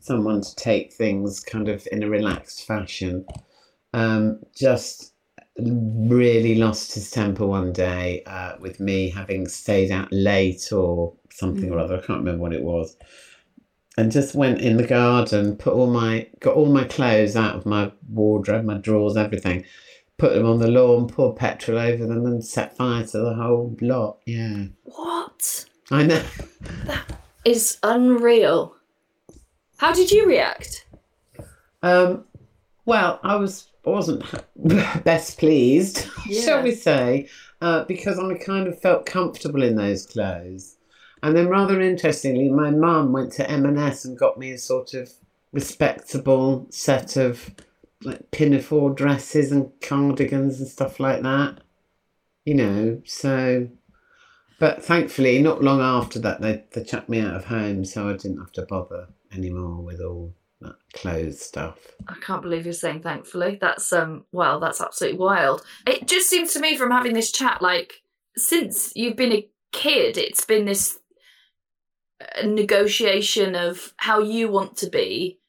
someone 0.00 0.40
to 0.40 0.56
take 0.56 0.92
things 0.92 1.38
kind 1.38 1.68
of 1.68 1.86
in 1.92 2.02
a 2.02 2.08
relaxed 2.08 2.66
fashion. 2.66 3.24
Um, 3.92 4.40
just 4.56 5.14
really 5.58 6.56
lost 6.56 6.94
his 6.94 7.10
temper 7.10 7.46
one 7.46 7.72
day 7.72 8.22
uh, 8.26 8.54
with 8.58 8.80
me 8.80 9.08
having 9.08 9.46
stayed 9.46 9.92
out 9.92 10.08
late 10.10 10.72
or 10.72 11.12
something 11.30 11.70
or 11.70 11.76
Mm. 11.76 11.84
other. 11.84 11.96
I 11.98 12.06
can't 12.06 12.20
remember 12.24 12.42
what 12.42 12.54
it 12.54 12.62
was. 12.62 12.96
And 14.00 14.10
just 14.10 14.34
went 14.34 14.62
in 14.62 14.78
the 14.78 14.86
garden, 14.86 15.56
put 15.56 15.74
all 15.74 15.86
my 15.86 16.26
got 16.40 16.54
all 16.56 16.72
my 16.72 16.84
clothes 16.84 17.36
out 17.36 17.54
of 17.54 17.66
my 17.66 17.92
wardrobe, 18.08 18.64
my 18.64 18.78
drawers, 18.78 19.14
everything, 19.14 19.62
put 20.16 20.32
them 20.34 20.46
on 20.46 20.58
the 20.58 20.68
lawn, 20.68 21.06
poured 21.06 21.36
petrol 21.36 21.78
over 21.78 22.06
them, 22.06 22.24
and 22.24 22.42
set 22.42 22.74
fire 22.78 23.04
to 23.04 23.18
the 23.18 23.34
whole 23.34 23.76
lot. 23.82 24.20
Yeah, 24.24 24.68
what? 24.84 25.66
I 25.90 26.04
know. 26.04 26.22
That 26.86 27.20
is 27.44 27.76
unreal. 27.82 28.74
How 29.76 29.92
did 29.92 30.10
you 30.10 30.24
react? 30.26 30.86
Um, 31.82 32.24
well, 32.86 33.20
I 33.22 33.36
was 33.36 33.68
I 33.86 33.90
wasn't 33.90 34.24
best 35.04 35.38
pleased, 35.38 36.06
Yeah. 36.26 36.40
shall 36.42 36.62
we 36.62 36.74
say, 36.74 37.28
uh, 37.60 37.84
because 37.84 38.18
I 38.18 38.32
kind 38.38 38.66
of 38.66 38.80
felt 38.80 39.04
comfortable 39.04 39.62
in 39.62 39.76
those 39.76 40.06
clothes. 40.06 40.76
And 41.22 41.36
then, 41.36 41.48
rather 41.48 41.80
interestingly, 41.80 42.48
my 42.48 42.70
mum 42.70 43.12
went 43.12 43.32
to 43.32 43.50
M&S 43.50 44.04
and 44.04 44.18
got 44.18 44.38
me 44.38 44.52
a 44.52 44.58
sort 44.58 44.94
of 44.94 45.12
respectable 45.52 46.66
set 46.70 47.16
of 47.16 47.50
like 48.02 48.30
pinafore 48.30 48.90
dresses 48.90 49.52
and 49.52 49.70
cardigans 49.82 50.60
and 50.60 50.68
stuff 50.68 50.98
like 50.98 51.22
that. 51.22 51.58
You 52.44 52.54
know, 52.54 53.02
so. 53.04 53.68
But 54.58 54.84
thankfully, 54.84 55.40
not 55.40 55.62
long 55.62 55.80
after 55.80 56.18
that, 56.20 56.40
they, 56.40 56.64
they 56.72 56.84
chucked 56.84 57.08
me 57.08 57.20
out 57.20 57.34
of 57.34 57.46
home, 57.46 57.84
so 57.84 58.08
I 58.08 58.12
didn't 58.12 58.38
have 58.38 58.52
to 58.52 58.62
bother 58.62 59.08
anymore 59.32 59.82
with 59.82 60.00
all 60.00 60.34
that 60.60 60.76
clothes 60.92 61.40
stuff. 61.40 61.78
I 62.08 62.14
can't 62.20 62.42
believe 62.42 62.64
you're 62.64 62.74
saying 62.74 63.00
thankfully. 63.00 63.58
That's 63.60 63.92
um 63.92 64.24
well, 64.32 64.60
that's 64.60 64.80
absolutely 64.80 65.18
wild. 65.18 65.62
It 65.86 66.06
just 66.06 66.28
seems 66.28 66.52
to 66.52 66.60
me 66.60 66.76
from 66.76 66.90
having 66.90 67.14
this 67.14 67.32
chat 67.32 67.62
like 67.62 68.02
since 68.36 68.92
you've 68.94 69.16
been 69.16 69.32
a 69.32 69.48
kid, 69.72 70.18
it's 70.18 70.44
been 70.44 70.66
this 70.66 70.99
negotiation 72.44 73.54
of 73.54 73.94
how 73.96 74.20
you 74.20 74.48
want 74.48 74.76
to 74.78 74.90
be 74.90 75.40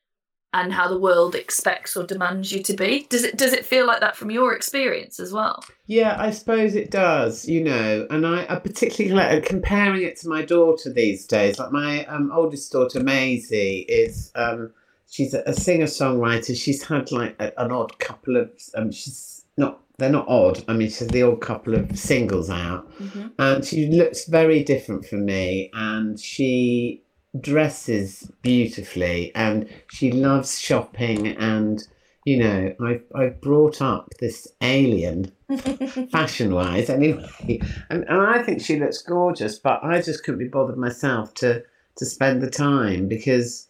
and 0.54 0.74
how 0.74 0.88
the 0.88 1.00
world 1.00 1.34
expects 1.34 1.96
or 1.96 2.04
demands 2.04 2.52
you 2.52 2.62
to 2.62 2.74
be. 2.74 3.08
Does 3.10 3.24
it 3.24 3.38
does 3.38 3.54
it 3.54 3.66
feel 3.66 3.86
like 3.86 4.02
that 4.02 4.18
from 4.18 4.32
your 4.32 4.54
experience 4.54 5.20
as 5.20 5.32
well? 5.32 5.64
Yeah, 5.88 6.16
I 6.20 6.32
suppose 6.32 6.76
it 6.76 6.92
does, 6.92 7.48
you 7.48 7.64
know, 7.64 8.06
and 8.10 8.28
I, 8.28 8.46
I 8.50 8.56
particularly 8.58 9.16
like 9.16 9.46
comparing 9.46 10.04
it 10.04 10.18
to 10.22 10.30
my 10.30 10.44
daughter 10.44 10.92
these 10.92 11.26
days. 11.26 11.58
Like 11.58 11.72
my 11.72 12.06
um, 12.06 12.32
oldest 12.34 12.72
daughter, 12.72 13.02
Maisie, 13.02 13.86
is 13.88 14.32
um, 14.36 14.74
she's 15.10 15.34
a, 15.34 15.42
a 15.46 15.54
singer 15.54 15.86
songwriter. 15.86 16.56
She's 16.56 16.84
had 16.84 17.12
like 17.12 17.36
a, 17.40 17.54
an 17.58 17.72
odd 17.72 17.98
couple 18.00 18.36
of 18.36 18.52
um, 18.76 18.92
she's 18.92 19.46
not 19.56 19.80
they're 20.02 20.10
not 20.10 20.28
odd. 20.28 20.64
I 20.68 20.74
mean, 20.74 20.90
she's 20.90 21.08
the 21.08 21.24
odd 21.24 21.42
couple 21.42 21.76
of 21.76 21.98
singles 21.98 22.50
out, 22.50 22.92
mm-hmm. 23.00 23.28
and 23.40 23.64
she 23.64 23.88
looks 23.88 24.26
very 24.26 24.64
different 24.64 25.06
from 25.06 25.26
me, 25.26 25.70
and 25.74 26.20
she 26.20 27.04
dresses 27.40 28.32
beautifully, 28.42 29.32
and 29.36 29.70
she 29.92 30.12
loves 30.12 30.60
shopping, 30.60 31.28
and 31.28 31.88
you 32.26 32.38
know, 32.38 32.76
I 32.82 33.02
I 33.16 33.30
brought 33.30 33.82
up 33.82 34.10
this 34.20 34.48
alien 34.62 35.32
fashion 36.12 36.54
wise 36.54 36.90
anyway. 36.90 37.60
And, 37.90 38.04
and 38.08 38.22
i 38.22 38.42
think 38.42 38.62
she 38.62 38.80
looks 38.80 39.02
gorgeous 39.02 39.60
but 39.60 39.84
i 39.84 40.02
just 40.02 40.24
couldn't 40.24 40.40
be 40.40 40.48
bothered 40.48 40.78
myself 40.78 41.34
to 41.36 41.64
to 41.98 42.06
spend 42.06 42.42
the 42.42 42.50
time 42.50 43.08
because 43.08 43.68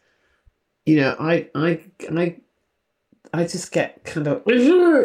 you 0.86 0.98
know 0.98 1.16
i 1.20 1.50
i 1.56 1.80
i 2.16 2.36
i 3.34 3.44
just 3.44 3.72
get 3.72 4.04
kind 4.04 4.28
of 4.28 4.42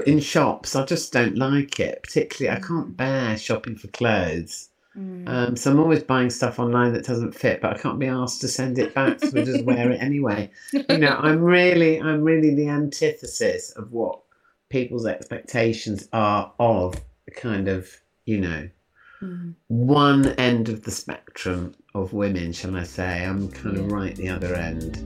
in 0.06 0.20
shops 0.20 0.74
i 0.76 0.84
just 0.84 1.12
don't 1.12 1.36
like 1.36 1.78
it 1.80 2.02
particularly 2.02 2.56
i 2.56 2.60
can't 2.60 2.96
bear 2.96 3.36
shopping 3.38 3.76
for 3.76 3.88
clothes. 3.88 4.68
Um, 4.96 5.56
so 5.56 5.70
i'm 5.70 5.78
always 5.78 6.02
buying 6.02 6.30
stuff 6.30 6.58
online 6.58 6.94
that 6.94 7.04
doesn't 7.04 7.34
fit 7.34 7.60
but 7.60 7.76
i 7.76 7.78
can't 7.78 7.98
be 7.98 8.06
asked 8.06 8.40
to 8.40 8.48
send 8.48 8.78
it 8.78 8.94
back 8.94 9.20
so 9.20 9.38
i 9.40 9.44
just 9.44 9.64
wear 9.64 9.90
it 9.90 10.00
anyway. 10.00 10.50
You 10.72 10.98
know 10.98 11.16
i'm 11.20 11.42
really 11.42 12.00
i'm 12.00 12.22
really 12.22 12.54
the 12.54 12.68
antithesis 12.68 13.72
of 13.72 13.92
what 13.92 14.20
people's 14.70 15.04
expectations 15.06 16.08
are 16.14 16.50
of 16.58 16.94
kind 17.34 17.68
of 17.68 17.90
you 18.24 18.40
know 18.40 18.68
Mm. 19.22 19.54
one 19.68 20.26
end 20.32 20.68
of 20.68 20.82
the 20.84 20.90
spectrum 20.90 21.74
of 21.94 22.12
women 22.12 22.52
shall 22.52 22.76
i 22.76 22.82
say. 22.82 23.24
I'm 23.24 23.50
kind 23.50 23.78
of 23.78 23.90
right 23.90 24.14
the 24.14 24.28
other 24.28 24.54
end 24.54 24.98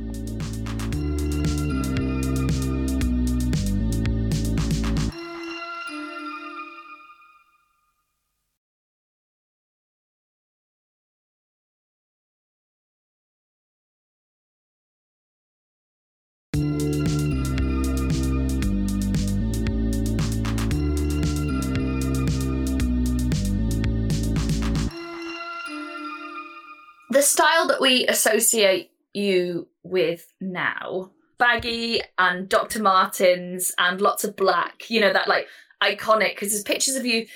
the 27.21 27.27
style 27.27 27.69
that 27.69 27.83
we 27.83 28.07
associate 28.07 28.93
you 29.13 29.69
with 29.83 30.33
now, 30.41 31.11
baggy 31.37 32.01
and 32.17 32.49
Dr. 32.49 32.81
Martens 32.81 33.75
and 33.77 34.01
lots 34.01 34.25
of 34.25 34.37
black, 34.37 34.89
you 34.89 35.03
know, 35.03 35.13
that 35.13 35.29
like 35.29 35.47
iconic, 35.83 36.31
because 36.31 36.49
there's 36.49 36.63
pictures 36.63 36.97
of 36.97 37.05
you 37.05 37.27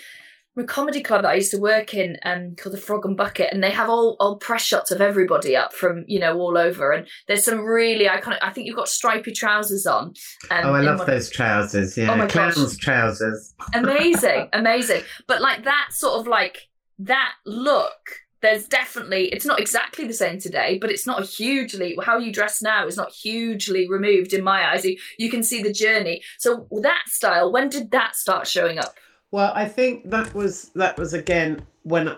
from 0.55 0.65
a 0.65 0.67
comedy 0.67 1.03
club 1.03 1.21
that 1.21 1.33
I 1.33 1.35
used 1.35 1.51
to 1.51 1.59
work 1.59 1.93
in 1.93 2.17
um, 2.25 2.55
called 2.57 2.75
the 2.75 2.81
Frog 2.81 3.05
and 3.05 3.15
Bucket, 3.15 3.53
and 3.53 3.63
they 3.63 3.73
have 3.73 3.91
all 3.91 4.17
old 4.21 4.41
press 4.41 4.63
shots 4.63 4.91
of 4.91 5.03
everybody 5.03 5.55
up 5.55 5.75
from 5.75 6.07
you 6.09 6.19
know 6.19 6.39
all 6.39 6.57
over, 6.57 6.91
and 6.91 7.07
there's 7.29 7.45
some 7.45 7.59
really 7.59 8.07
iconic. 8.07 8.39
I 8.41 8.55
think 8.55 8.67
you've 8.67 8.77
got 8.77 8.89
stripy 8.89 9.33
trousers 9.33 9.85
on. 9.85 10.15
Um, 10.51 10.65
oh, 10.65 10.73
I 10.73 10.81
love 10.81 11.05
those 11.05 11.29
trousers. 11.29 11.95
Yeah, 11.99 12.11
oh 12.11 12.27
clowns 12.27 12.57
gosh. 12.57 12.77
trousers. 12.79 13.53
Amazing, 13.75 14.49
amazing. 14.55 15.03
But 15.27 15.43
like 15.43 15.65
that 15.65 15.89
sort 15.91 16.21
of 16.21 16.27
like 16.27 16.71
that 17.01 17.33
look. 17.45 18.24
There's 18.45 18.69
definitely 18.69 19.29
it's 19.29 19.47
not 19.47 19.59
exactly 19.59 20.07
the 20.07 20.13
same 20.13 20.39
today, 20.39 20.77
but 20.79 20.91
it's 20.91 21.07
not 21.07 21.25
hugely 21.25 21.97
how 22.05 22.19
you 22.19 22.31
dress 22.31 22.61
now 22.61 22.87
is 22.87 22.95
not 22.95 23.11
hugely 23.11 23.89
removed 23.89 24.35
in 24.35 24.45
my 24.45 24.71
eyes. 24.71 24.85
You, 24.85 24.99
you 25.19 25.31
can 25.31 25.43
see 25.43 25.63
the 25.63 25.73
journey. 25.73 26.21
So 26.37 26.67
that 26.83 27.05
style, 27.07 27.51
when 27.51 27.71
did 27.71 27.91
that 27.93 28.17
start 28.17 28.47
showing 28.47 28.79
up? 28.79 28.97
Well, 29.31 29.51
I 29.55 29.65
think 29.65 30.11
that 30.11 30.35
was 30.35 30.71
that 30.75 30.99
was 30.99 31.15
again 31.15 31.67
when 31.85 32.11
I, 32.11 32.17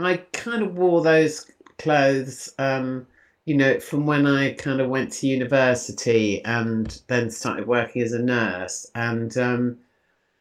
I 0.00 0.16
kind 0.32 0.64
of 0.64 0.76
wore 0.76 1.00
those 1.00 1.48
clothes. 1.78 2.52
Um, 2.58 3.06
you 3.44 3.56
know, 3.56 3.78
from 3.78 4.06
when 4.06 4.26
I 4.26 4.54
kind 4.54 4.80
of 4.80 4.90
went 4.90 5.12
to 5.12 5.28
university 5.28 6.44
and 6.44 7.00
then 7.06 7.30
started 7.30 7.68
working 7.68 8.02
as 8.02 8.12
a 8.12 8.18
nurse, 8.18 8.90
and 8.96 9.36
um, 9.38 9.78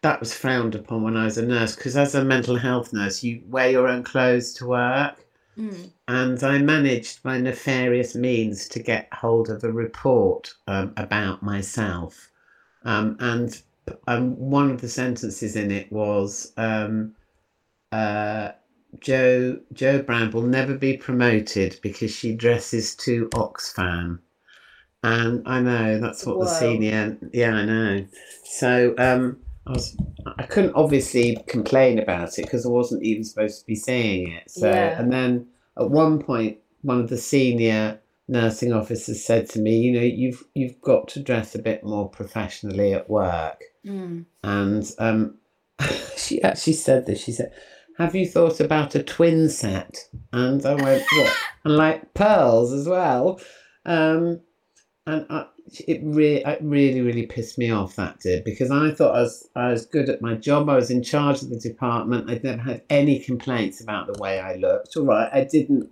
that 0.02 0.20
was 0.20 0.34
frowned 0.34 0.76
upon 0.76 1.04
when 1.04 1.18
I 1.18 1.26
was 1.26 1.38
a 1.38 1.46
nurse 1.46 1.76
because 1.76 1.98
as 1.98 2.16
a 2.16 2.24
mental 2.24 2.56
health 2.56 2.94
nurse, 2.94 3.24
you 3.24 3.42
wear 3.48 3.70
your 3.70 3.88
own 3.88 4.04
clothes 4.04 4.54
to 4.54 4.68
work. 4.68 5.26
Mm. 5.58 5.92
And 6.08 6.44
I 6.44 6.58
managed 6.60 7.22
by 7.22 7.38
nefarious 7.38 8.16
means 8.16 8.68
to 8.70 8.80
get 8.80 9.14
hold 9.14 9.50
of 9.50 9.64
a 9.64 9.72
report 9.72 10.54
um, 10.68 10.94
about 10.96 11.44
myself. 11.44 12.32
Um, 12.84 13.18
and 13.20 13.62
um, 14.08 14.38
one 14.38 14.72
of 14.72 14.80
the 14.80 14.88
sentences 14.88 15.58
in 15.58 15.70
it 15.70 15.92
was 15.92 16.54
um, 16.56 17.14
uh, 17.92 18.52
Jo 19.00 19.60
Jo 19.74 20.02
Brand 20.02 20.34
will 20.34 20.44
never 20.44 20.76
be 20.76 20.98
promoted 20.98 21.80
because 21.82 22.12
she 22.12 22.34
dresses 22.34 22.96
too 22.96 23.30
Oxfam. 23.34 24.20
And 25.04 25.48
I 25.48 25.62
know 25.62 26.00
that's 26.00 26.26
what 26.26 26.38
Whoa. 26.38 26.46
the 26.46 26.50
senior 26.50 27.18
yeah, 27.32 27.54
I 27.54 27.66
know. 27.66 28.06
So 28.44 28.96
um 28.98 29.40
I 29.68 29.72
was 29.72 29.98
I 30.38 30.44
couldn't 30.44 30.74
obviously 30.76 31.38
complain 31.48 32.00
about 32.00 32.38
it 32.40 32.44
because 32.44 32.66
I 32.66 32.70
wasn't 32.70 33.04
even 33.04 33.24
supposed 33.24 33.60
to 33.60 33.66
be 33.66 33.76
saying 33.76 34.32
it. 34.32 34.50
So 34.50 34.70
yeah. 34.70 35.00
and 35.00 35.12
then 35.12 35.48
at 35.78 35.90
one 35.90 36.22
point 36.22 36.58
one 36.82 37.00
of 37.00 37.10
the 37.10 37.18
senior 37.18 38.00
nursing 38.30 38.72
officers 38.72 39.26
said 39.26 39.50
to 39.50 39.60
me, 39.60 39.80
you 39.80 39.92
know, 39.92 40.02
you've 40.02 40.44
you've 40.54 40.80
got 40.82 41.08
to 41.10 41.22
dress 41.22 41.56
a 41.56 41.60
bit 41.60 41.84
more 41.84 42.10
professionally 42.10 42.94
at 42.94 43.10
work. 43.10 43.62
Mm. 43.86 44.26
And 44.44 44.92
um, 45.00 45.36
she 46.18 46.42
actually 46.42 46.74
said 46.74 47.06
this. 47.06 47.24
She 47.24 47.32
said, 47.32 47.52
"Have 47.98 48.16
you 48.16 48.28
thought 48.28 48.60
about 48.60 48.96
a 48.96 49.04
twin 49.04 49.50
set?" 49.50 49.98
And 50.32 50.66
I 50.66 50.76
went, 50.76 51.04
"What?" 51.12 51.36
and 51.66 51.76
like 51.76 52.14
pearls 52.14 52.72
as 52.72 52.88
well. 52.88 53.42
Um, 53.86 54.42
and 55.06 55.26
I, 55.30 55.48
it 55.88 56.02
really, 56.04 56.44
it 56.44 56.60
really, 56.62 57.02
really 57.02 57.26
pissed 57.26 57.58
me 57.58 57.72
off. 57.72 57.96
That 57.96 58.20
did 58.20 58.44
because 58.44 58.72
I 58.72 58.92
thought 58.92 59.16
I 59.16 59.22
was, 59.22 59.50
I 59.56 59.72
was 59.72 59.86
good 59.86 60.10
at 60.10 60.22
my 60.22 60.36
job. 60.36 60.70
I 60.70 60.76
was 60.76 60.92
in 60.92 61.04
charge 61.04 61.42
of 61.42 61.50
the 61.50 61.60
department. 61.60 62.30
I'd 62.30 62.44
never 62.44 62.62
had 62.62 62.84
any 62.90 63.20
complaints 63.20 63.82
about 63.82 64.08
the 64.08 64.20
way 64.20 64.40
I 64.40 64.56
looked. 64.56 64.96
All 64.98 65.06
right, 65.06 65.30
I 65.32 65.44
didn't, 65.44 65.90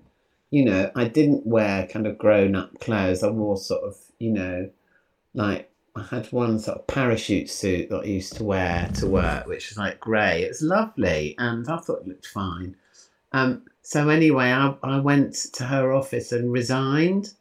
you 0.51 0.65
know, 0.65 0.91
I 0.95 1.05
didn't 1.05 1.45
wear 1.45 1.87
kind 1.87 2.07
of 2.07 2.17
grown 2.17 2.55
up 2.55 2.79
clothes. 2.79 3.23
I 3.23 3.29
wore 3.29 3.57
sort 3.57 3.83
of, 3.83 3.97
you 4.19 4.31
know, 4.31 4.69
like 5.33 5.71
I 5.95 6.03
had 6.03 6.31
one 6.31 6.59
sort 6.59 6.77
of 6.79 6.87
parachute 6.87 7.49
suit 7.49 7.89
that 7.89 8.01
I 8.01 8.05
used 8.05 8.37
to 8.37 8.43
wear 8.43 8.89
to 8.95 9.07
work, 9.07 9.47
which 9.47 9.69
was 9.69 9.77
like 9.77 9.99
grey. 9.99 10.43
It's 10.43 10.61
lovely, 10.61 11.35
and 11.37 11.67
I 11.67 11.77
thought 11.77 12.01
it 12.01 12.07
looked 12.07 12.27
fine. 12.27 12.75
Um, 13.31 13.63
so 13.81 14.09
anyway, 14.09 14.51
I, 14.51 14.75
I 14.83 14.99
went 14.99 15.33
to 15.53 15.65
her 15.65 15.93
office 15.93 16.31
and 16.31 16.51
resigned. 16.51 17.33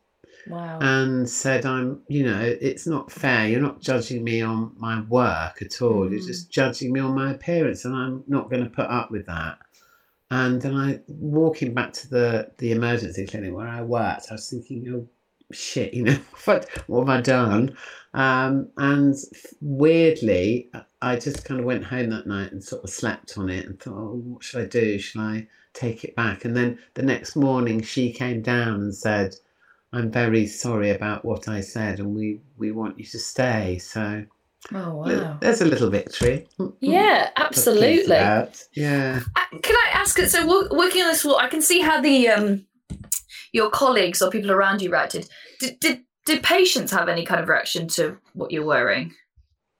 Wow. 0.48 0.78
And 0.80 1.28
said, 1.28 1.66
I'm, 1.66 2.02
you 2.08 2.24
know, 2.24 2.40
it's 2.60 2.86
not 2.86 3.10
fair. 3.10 3.48
You're 3.48 3.60
not 3.60 3.80
judging 3.80 4.22
me 4.22 4.42
on 4.42 4.72
my 4.78 5.00
work 5.02 5.60
at 5.62 5.82
all. 5.82 6.06
Mm. 6.06 6.12
You're 6.12 6.26
just 6.26 6.50
judging 6.50 6.92
me 6.92 7.00
on 7.00 7.14
my 7.14 7.32
appearance, 7.32 7.84
and 7.84 7.94
I'm 7.94 8.24
not 8.26 8.50
going 8.50 8.64
to 8.64 8.70
put 8.70 8.86
up 8.86 9.10
with 9.10 9.26
that. 9.26 9.58
And 10.30 10.60
then 10.60 10.74
I, 10.74 11.00
walking 11.08 11.74
back 11.74 11.92
to 11.94 12.08
the, 12.08 12.50
the 12.58 12.72
emergency 12.72 13.26
clinic 13.26 13.54
where 13.54 13.68
I 13.68 13.82
worked, 13.82 14.26
I 14.30 14.34
was 14.34 14.50
thinking, 14.50 14.86
oh, 14.92 15.08
shit, 15.52 15.94
you 15.94 16.04
know, 16.04 16.18
what, 16.44 16.68
what 16.86 17.06
have 17.06 17.18
I 17.18 17.20
done? 17.20 17.76
Um, 18.14 18.68
and 18.76 19.14
weirdly, 19.60 20.70
I 21.02 21.16
just 21.16 21.44
kind 21.44 21.60
of 21.60 21.66
went 21.66 21.84
home 21.84 22.10
that 22.10 22.26
night 22.26 22.52
and 22.52 22.62
sort 22.62 22.82
of 22.82 22.90
slept 22.90 23.36
on 23.38 23.50
it 23.50 23.66
and 23.66 23.78
thought, 23.78 23.94
oh, 23.94 24.22
what 24.24 24.42
should 24.42 24.62
I 24.62 24.66
do? 24.66 24.98
Should 24.98 25.20
I 25.20 25.46
take 25.74 26.02
it 26.02 26.16
back? 26.16 26.44
And 26.44 26.56
then 26.56 26.78
the 26.94 27.02
next 27.02 27.36
morning, 27.36 27.82
she 27.82 28.12
came 28.12 28.42
down 28.42 28.80
and 28.80 28.94
said, 28.94 29.36
I'm 29.96 30.10
very 30.10 30.46
sorry 30.46 30.90
about 30.90 31.24
what 31.24 31.48
I 31.48 31.62
said, 31.62 32.00
and 32.00 32.14
we, 32.14 32.40
we 32.58 32.70
want 32.70 32.98
you 32.98 33.06
to 33.06 33.18
stay. 33.18 33.78
So, 33.78 34.26
oh 34.74 34.94
wow, 34.94 35.38
there's 35.40 35.62
a 35.62 35.64
little 35.64 35.88
victory. 35.88 36.46
Yeah, 36.80 37.30
absolutely. 37.38 38.14
Yeah. 38.74 39.22
Can 39.62 39.74
I 39.74 39.88
ask? 39.94 40.18
So, 40.18 40.46
working 40.70 41.00
on 41.00 41.08
this, 41.08 41.24
wall, 41.24 41.38
I 41.38 41.48
can 41.48 41.62
see 41.62 41.80
how 41.80 42.02
the 42.02 42.28
um, 42.28 42.66
your 43.52 43.70
colleagues 43.70 44.20
or 44.20 44.30
people 44.30 44.50
around 44.50 44.82
you 44.82 44.90
reacted. 44.90 45.30
Did, 45.60 45.80
did 45.80 46.02
did 46.26 46.42
patients 46.42 46.92
have 46.92 47.08
any 47.08 47.24
kind 47.24 47.40
of 47.40 47.48
reaction 47.48 47.88
to 47.88 48.18
what 48.34 48.50
you're 48.50 48.66
wearing? 48.66 49.14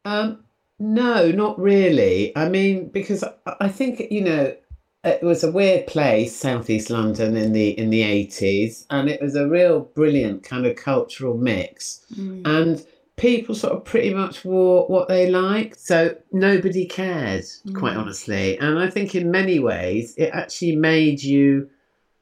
Um, 0.07 0.45
no, 0.79 1.31
not 1.31 1.61
really. 1.61 2.35
I 2.35 2.49
mean, 2.49 2.89
because 2.89 3.23
I 3.61 3.69
think 3.69 4.11
you 4.11 4.23
know 4.23 4.57
it 5.07 5.23
was 5.23 5.45
a 5.45 5.53
weird 5.53 5.87
place, 5.87 6.35
Southeast 6.35 6.91
London 6.91 7.37
in 7.37 7.53
the 7.53 7.71
in 7.79 7.91
the 7.91 8.03
eighties, 8.03 8.87
and 8.91 9.09
it 9.09 9.23
was 9.23 9.37
a 9.37 9.49
real 9.49 9.81
brilliant 9.81 10.43
kind 10.43 10.67
of 10.67 10.77
cultural 10.77 11.37
mix, 11.37 12.05
mm. 12.15 12.43
and 12.45 12.85
people 13.17 13.55
sort 13.55 13.73
of 13.73 13.85
pretty 13.85 14.13
much 14.13 14.45
wore 14.45 14.87
what 14.89 15.09
they 15.09 15.31
liked, 15.31 15.81
so 15.81 16.15
nobody 16.33 16.85
cared, 16.85 17.45
mm. 17.45 17.75
quite 17.75 17.97
honestly. 17.97 18.59
And 18.59 18.79
I 18.79 18.91
think 18.91 19.15
in 19.15 19.31
many 19.31 19.59
ways 19.59 20.15
it 20.17 20.31
actually 20.35 20.77
made 20.77 21.23
you 21.23 21.71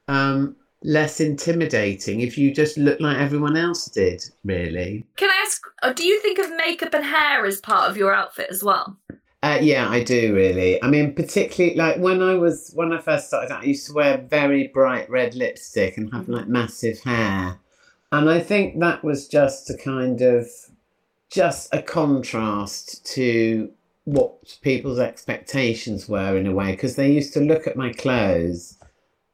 um, 0.06 0.54
less 0.84 1.20
intimidating 1.20 2.20
if 2.20 2.38
you 2.38 2.54
just 2.54 2.78
looked 2.78 3.00
like 3.00 3.16
everyone 3.16 3.56
else 3.56 3.86
did, 3.86 4.22
really. 4.44 5.04
Can 5.16 5.30
I 5.30 5.42
ask, 5.44 5.62
uh, 5.82 5.92
do 5.92 6.04
you 6.04 6.20
think 6.20 6.38
of 6.38 6.54
makeup 6.56 6.94
and 6.94 7.04
hair 7.04 7.44
as 7.44 7.60
part 7.60 7.90
of 7.90 7.96
your 7.96 8.14
outfit 8.14 8.48
as 8.50 8.62
well? 8.62 8.96
Uh, 9.44 9.58
yeah, 9.60 9.90
I 9.90 10.02
do 10.02 10.34
really. 10.34 10.82
I 10.82 10.88
mean, 10.88 11.12
particularly 11.12 11.76
like 11.76 11.98
when 11.98 12.22
I 12.22 12.32
was 12.32 12.70
when 12.72 12.94
I 12.94 12.98
first 12.98 13.26
started 13.26 13.52
out, 13.52 13.60
I 13.60 13.66
used 13.66 13.86
to 13.88 13.92
wear 13.92 14.16
very 14.16 14.68
bright 14.68 15.10
red 15.10 15.34
lipstick 15.34 15.98
and 15.98 16.10
have 16.14 16.30
like 16.30 16.48
massive 16.48 17.00
hair, 17.00 17.58
and 18.10 18.30
I 18.30 18.40
think 18.40 18.80
that 18.80 19.04
was 19.04 19.28
just 19.28 19.68
a 19.68 19.76
kind 19.76 20.22
of 20.22 20.46
just 21.28 21.74
a 21.74 21.82
contrast 21.82 23.04
to 23.16 23.70
what 24.04 24.58
people's 24.62 24.98
expectations 24.98 26.08
were 26.08 26.38
in 26.38 26.46
a 26.46 26.54
way 26.54 26.70
because 26.70 26.96
they 26.96 27.12
used 27.12 27.34
to 27.34 27.40
look 27.40 27.66
at 27.66 27.76
my 27.76 27.92
clothes 27.92 28.78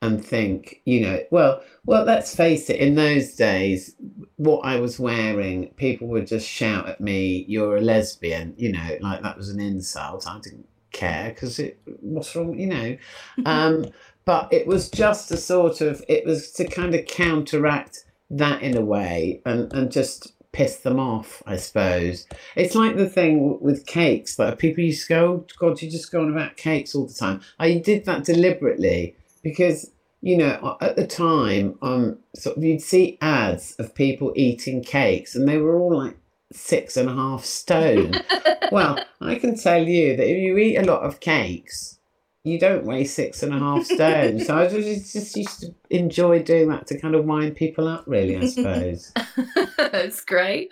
and 0.03 0.25
think, 0.25 0.81
you 0.87 1.01
know, 1.01 1.21
well, 1.31 1.63
well, 1.85 2.05
let's 2.05 2.35
face 2.35 2.71
it, 2.71 2.77
in 2.77 2.95
those 2.95 3.35
days, 3.35 3.95
what 4.37 4.61
I 4.61 4.81
was 4.81 4.99
wearing, 4.99 5.69
people 5.77 6.09
would 6.09 6.27
just 6.27 6.49
shout 6.49 6.89
at 6.89 7.01
me, 7.01 7.45
"You're 7.49 7.77
a 7.77 7.81
lesbian," 7.81 8.55
you 8.57 8.73
know, 8.73 8.99
like 9.01 9.23
that 9.23 9.37
was 9.37 9.51
an 9.51 9.61
insult. 9.61 10.27
I 10.27 10.39
didn't 10.41 10.67
care 10.93 11.31
because 11.31 11.59
it 11.59 11.79
what's 12.01 12.35
wrong, 12.35 12.59
you 12.59 12.67
know. 12.67 12.97
Um, 13.45 13.87
but 14.25 14.53
it 14.53 14.67
was 14.67 14.91
just 14.91 15.31
a 15.33 15.37
sort 15.37 15.81
of, 15.81 16.03
it 16.09 16.25
was 16.25 16.51
to 16.53 16.67
kind 16.67 16.95
of 16.95 17.07
counteract 17.07 18.05
that 18.31 18.63
in 18.63 18.77
a 18.77 18.83
way, 18.83 19.43
and 19.45 19.71
and 19.73 19.93
just 19.93 20.33
piss 20.53 20.77
them 20.79 20.99
off, 20.99 21.43
I 21.47 21.57
suppose. 21.57 22.27
It's 22.57 22.75
like 22.75 22.97
the 22.97 23.09
thing 23.09 23.61
with 23.61 23.87
cakes 23.87 24.37
that 24.37 24.59
people 24.59 24.83
used 24.83 25.07
to 25.07 25.15
go, 25.15 25.27
oh, 25.27 25.47
God, 25.59 25.81
you 25.81 25.89
just 25.89 26.11
go 26.11 26.23
on 26.23 26.31
about 26.33 26.57
cakes 26.57 26.95
all 26.95 27.07
the 27.07 27.15
time. 27.15 27.41
I 27.61 27.75
did 27.79 28.05
that 28.07 28.25
deliberately 28.25 29.15
because 29.43 29.91
you 30.21 30.37
know 30.37 30.77
at 30.81 30.97
the 30.97 31.07
time 31.07 31.79
um 31.83 32.19
sort 32.35 32.57
of 32.57 32.65
you'd 32.65 32.83
see 32.83 33.19
ads 33.21 33.75
of 33.79 33.95
people 33.95 34.33
eating 34.37 34.83
cakes 34.83 35.35
and 35.35 35.49
they 35.49 35.57
were 35.59 35.79
all 35.79 35.97
like 35.97 36.17
six 36.53 36.97
and 36.97 37.09
a 37.09 37.15
half 37.15 37.45
stone. 37.45 38.15
Well 38.73 39.05
i 39.21 39.35
can 39.35 39.57
tell 39.57 39.83
you 39.83 40.17
that 40.17 40.31
if 40.31 40.39
you 40.39 40.57
eat 40.57 40.77
a 40.77 40.85
lot 40.85 41.03
of 41.03 41.19
cakes 41.19 41.99
you 42.45 42.59
don't 42.59 42.85
weigh 42.85 43.05
six 43.05 43.43
and 43.43 43.53
a 43.53 43.59
half 43.59 43.85
stone. 43.85 44.41
So 44.41 44.57
i 44.57 44.69
just, 44.69 45.13
just 45.13 45.37
used 45.37 45.61
to 45.61 45.75
enjoy 45.91 46.43
doing 46.43 46.69
that 46.69 46.87
to 46.87 46.99
kind 46.99 47.15
of 47.15 47.25
wind 47.25 47.57
people 47.57 47.89
up 47.89 48.05
really 48.07 48.37
i 48.37 48.47
suppose. 48.47 49.13
That's 49.77 50.25
great. 50.25 50.71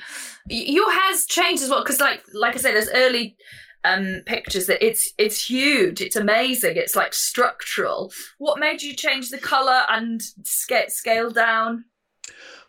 Your 0.49 0.91
hair's 0.93 1.27
changed 1.27 1.63
as 1.63 1.71
well 1.71 1.83
because 1.83 2.01
like 2.01 2.23
like 2.33 2.55
i 2.55 2.59
said 2.59 2.75
there's 2.75 2.91
early 2.95 3.37
um, 3.85 4.23
pictures 4.27 4.67
that 4.67 4.85
it's 4.85 5.13
it's 5.19 5.49
huge, 5.49 6.01
it's 6.01 6.17
amazing, 6.17 6.77
it's 6.77 6.97
like 6.97 7.15
structural. 7.15 8.13
What 8.39 8.59
made 8.59 8.83
you 8.83 8.95
change 8.95 9.31
the 9.31 9.39
color 9.39 9.83
and 9.89 10.21
scale 10.45 10.89
scale 10.89 11.31
down? 11.31 11.85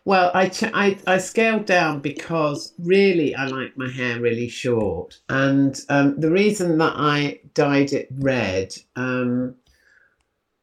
Well, 0.04 0.30
I, 0.32 0.48
ch- 0.48 0.64
I 0.64 0.98
I 1.06 1.18
scaled 1.18 1.66
down 1.66 2.00
because 2.00 2.72
really 2.78 3.34
I 3.34 3.46
like 3.46 3.76
my 3.76 3.90
hair 3.90 4.20
really 4.20 4.48
short, 4.48 5.18
and 5.28 5.78
um, 5.88 6.18
the 6.18 6.30
reason 6.30 6.78
that 6.78 6.94
I 6.96 7.40
dyed 7.54 7.92
it 7.92 8.08
red. 8.18 8.74
Um, 8.96 9.56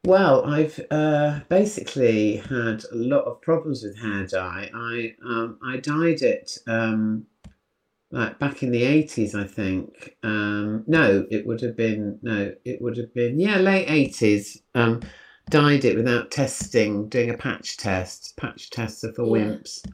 well, 0.05 0.45
I've 0.45 0.79
uh, 0.89 1.41
basically 1.49 2.37
had 2.37 2.83
a 2.91 2.95
lot 2.95 3.25
of 3.25 3.41
problems 3.41 3.83
with 3.83 3.99
hair 3.99 4.25
dye. 4.25 4.71
I 4.73 5.15
um, 5.23 5.59
I 5.63 5.77
dyed 5.77 6.21
it 6.21 6.57
um, 6.65 7.27
like 8.11 8.39
back 8.39 8.63
in 8.63 8.71
the 8.71 8.83
eighties, 8.83 9.35
I 9.35 9.43
think. 9.45 10.15
Um, 10.23 10.83
no, 10.87 11.25
it 11.29 11.45
would 11.45 11.61
have 11.61 11.75
been 11.75 12.19
no, 12.21 12.53
it 12.65 12.81
would 12.81 12.97
have 12.97 13.13
been 13.13 13.39
yeah, 13.39 13.57
late 13.57 13.89
eighties. 13.89 14.61
Um, 14.75 15.01
dyed 15.49 15.85
it 15.85 15.95
without 15.95 16.29
testing, 16.29 17.07
doing 17.07 17.29
a 17.29 17.37
patch 17.37 17.77
test. 17.77 18.35
Patch 18.37 18.69
tests 18.69 19.03
are 19.05 19.13
for 19.13 19.25
Yeah. 19.25 19.45
wimps. 19.45 19.85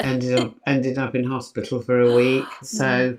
Ended 0.00 0.38
up 0.38 0.54
ended 0.66 0.98
up 0.98 1.14
in 1.14 1.24
hospital 1.24 1.80
for 1.80 2.00
a 2.00 2.14
week. 2.16 2.44
So 2.62 3.16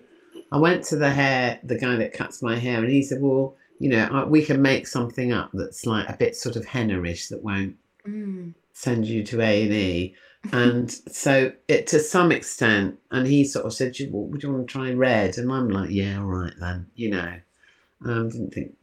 I 0.52 0.58
went 0.58 0.84
to 0.86 0.96
the 0.96 1.10
hair, 1.10 1.60
the 1.64 1.78
guy 1.78 1.96
that 1.98 2.14
cuts 2.14 2.42
my 2.42 2.56
hair, 2.58 2.80
and 2.84 2.92
he 2.92 3.02
said, 3.04 3.22
"Well, 3.22 3.56
you 3.80 3.90
know, 3.90 4.04
uh, 4.06 4.26
we 4.28 4.44
can 4.44 4.62
make 4.62 4.88
something 4.88 5.32
up 5.32 5.52
that's 5.54 5.86
like 5.86 6.10
a 6.10 6.18
bit 6.18 6.36
sort 6.36 6.56
of 6.56 6.66
hennerish 6.66 7.30
that 7.30 7.44
won't 7.44 7.76
Mm. 8.08 8.54
send 8.74 9.06
you 9.06 9.24
to 9.26 9.42
A 9.42 10.14
and 10.52 10.92
E." 10.92 11.12
So 11.12 11.52
it 11.68 11.88
to 11.88 12.00
some 12.00 12.32
extent, 12.32 13.00
and 13.12 13.28
he 13.28 13.44
sort 13.46 13.66
of 13.66 13.74
said, 13.74 13.96
well, 14.12 14.26
"Would 14.26 14.44
you 14.44 14.52
want 14.52 14.68
to 14.68 14.72
try 14.72 14.92
red?" 14.94 15.38
And 15.38 15.52
I'm 15.52 15.70
like, 15.70 15.90
"Yeah, 15.92 16.20
all 16.20 16.26
right 16.26 16.54
then." 16.60 16.88
You 16.96 17.12
know, 17.12 17.40
um, 18.06 18.30
didn't 18.30 18.54
think 18.54 18.74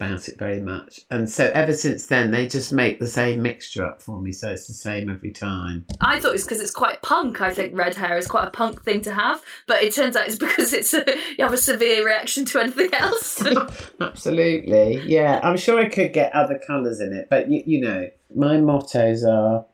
about 0.00 0.28
it 0.28 0.38
very 0.38 0.60
much. 0.60 1.00
And 1.10 1.28
so 1.28 1.50
ever 1.54 1.72
since 1.72 2.06
then, 2.06 2.30
they 2.30 2.46
just 2.46 2.72
make 2.72 3.00
the 3.00 3.06
same 3.06 3.42
mixture 3.42 3.84
up 3.84 4.00
for 4.00 4.20
me, 4.20 4.32
so 4.32 4.50
it's 4.50 4.68
the 4.68 4.72
same 4.72 5.10
every 5.10 5.32
time. 5.32 5.86
I 6.00 6.20
thought 6.20 6.34
it's 6.34 6.44
because 6.44 6.60
it's 6.60 6.70
quite 6.70 7.02
punk. 7.02 7.40
I 7.40 7.52
think 7.52 7.76
red 7.76 7.96
hair 7.96 8.16
is 8.16 8.28
quite 8.28 8.46
a 8.46 8.50
punk 8.50 8.84
thing 8.84 9.00
to 9.02 9.12
have, 9.12 9.42
but 9.66 9.82
it 9.82 9.92
turns 9.92 10.14
out 10.14 10.28
it's 10.28 10.38
because 10.38 10.72
it's 10.72 10.94
a, 10.94 11.04
you 11.36 11.44
have 11.44 11.52
a 11.52 11.58
severe 11.58 12.04
reaction 12.06 12.44
to 12.46 12.60
anything 12.60 12.94
else. 12.94 13.42
Absolutely, 14.00 15.02
yeah. 15.04 15.40
I'm 15.42 15.56
sure 15.56 15.80
I 15.80 15.88
could 15.88 16.12
get 16.12 16.32
other 16.32 16.60
colours 16.64 17.00
in 17.00 17.12
it, 17.12 17.26
but 17.28 17.50
you, 17.50 17.62
you 17.66 17.80
know, 17.80 18.08
my 18.34 18.60
mottos 18.60 19.24
are 19.24 19.66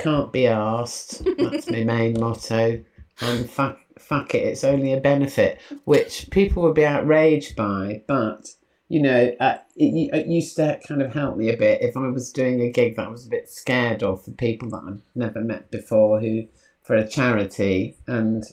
can't 0.00 0.32
be 0.32 0.46
asked. 0.46 1.22
That's 1.38 1.70
my 1.70 1.84
main 1.84 2.18
motto. 2.18 2.82
And 3.20 3.50
fuck, 3.50 3.78
fuck 3.98 4.34
it, 4.34 4.46
it's 4.46 4.64
only 4.64 4.92
a 4.92 5.00
benefit, 5.00 5.60
which 5.84 6.28
people 6.30 6.62
would 6.62 6.74
be 6.74 6.86
outraged 6.86 7.54
by. 7.54 8.02
But 8.06 8.48
you 8.88 9.00
know, 9.00 9.32
uh, 9.38 9.58
it, 9.76 10.10
it 10.12 10.26
used 10.26 10.56
to 10.56 10.80
kind 10.86 11.02
of 11.02 11.12
help 11.12 11.36
me 11.36 11.50
a 11.50 11.56
bit 11.56 11.82
if 11.82 11.96
I 11.96 12.08
was 12.08 12.32
doing 12.32 12.60
a 12.60 12.72
gig 12.72 12.96
that 12.96 13.06
I 13.06 13.10
was 13.10 13.26
a 13.26 13.30
bit 13.30 13.48
scared 13.48 14.02
of 14.02 14.24
for 14.24 14.32
people 14.32 14.68
that 14.70 14.82
I'd 14.84 15.00
never 15.14 15.40
met 15.42 15.70
before, 15.70 16.20
who 16.20 16.46
for 16.82 16.96
a 16.96 17.06
charity, 17.06 17.96
and 18.06 18.44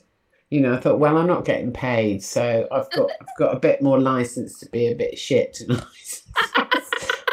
you 0.49 0.61
know, 0.61 0.73
I 0.73 0.77
thought, 0.77 0.99
well, 0.99 1.17
I'm 1.17 1.27
not 1.27 1.45
getting 1.45 1.73
paid, 1.73 2.23
so 2.23 2.67
I've 2.71 2.91
got 2.91 3.09
I've 3.19 3.37
got 3.37 3.55
a 3.55 3.59
bit 3.59 3.81
more 3.81 3.99
license 3.99 4.59
to 4.59 4.69
be 4.69 4.87
a 4.87 4.95
bit 4.95 5.17
shit 5.17 5.53
tonight. 5.53 6.21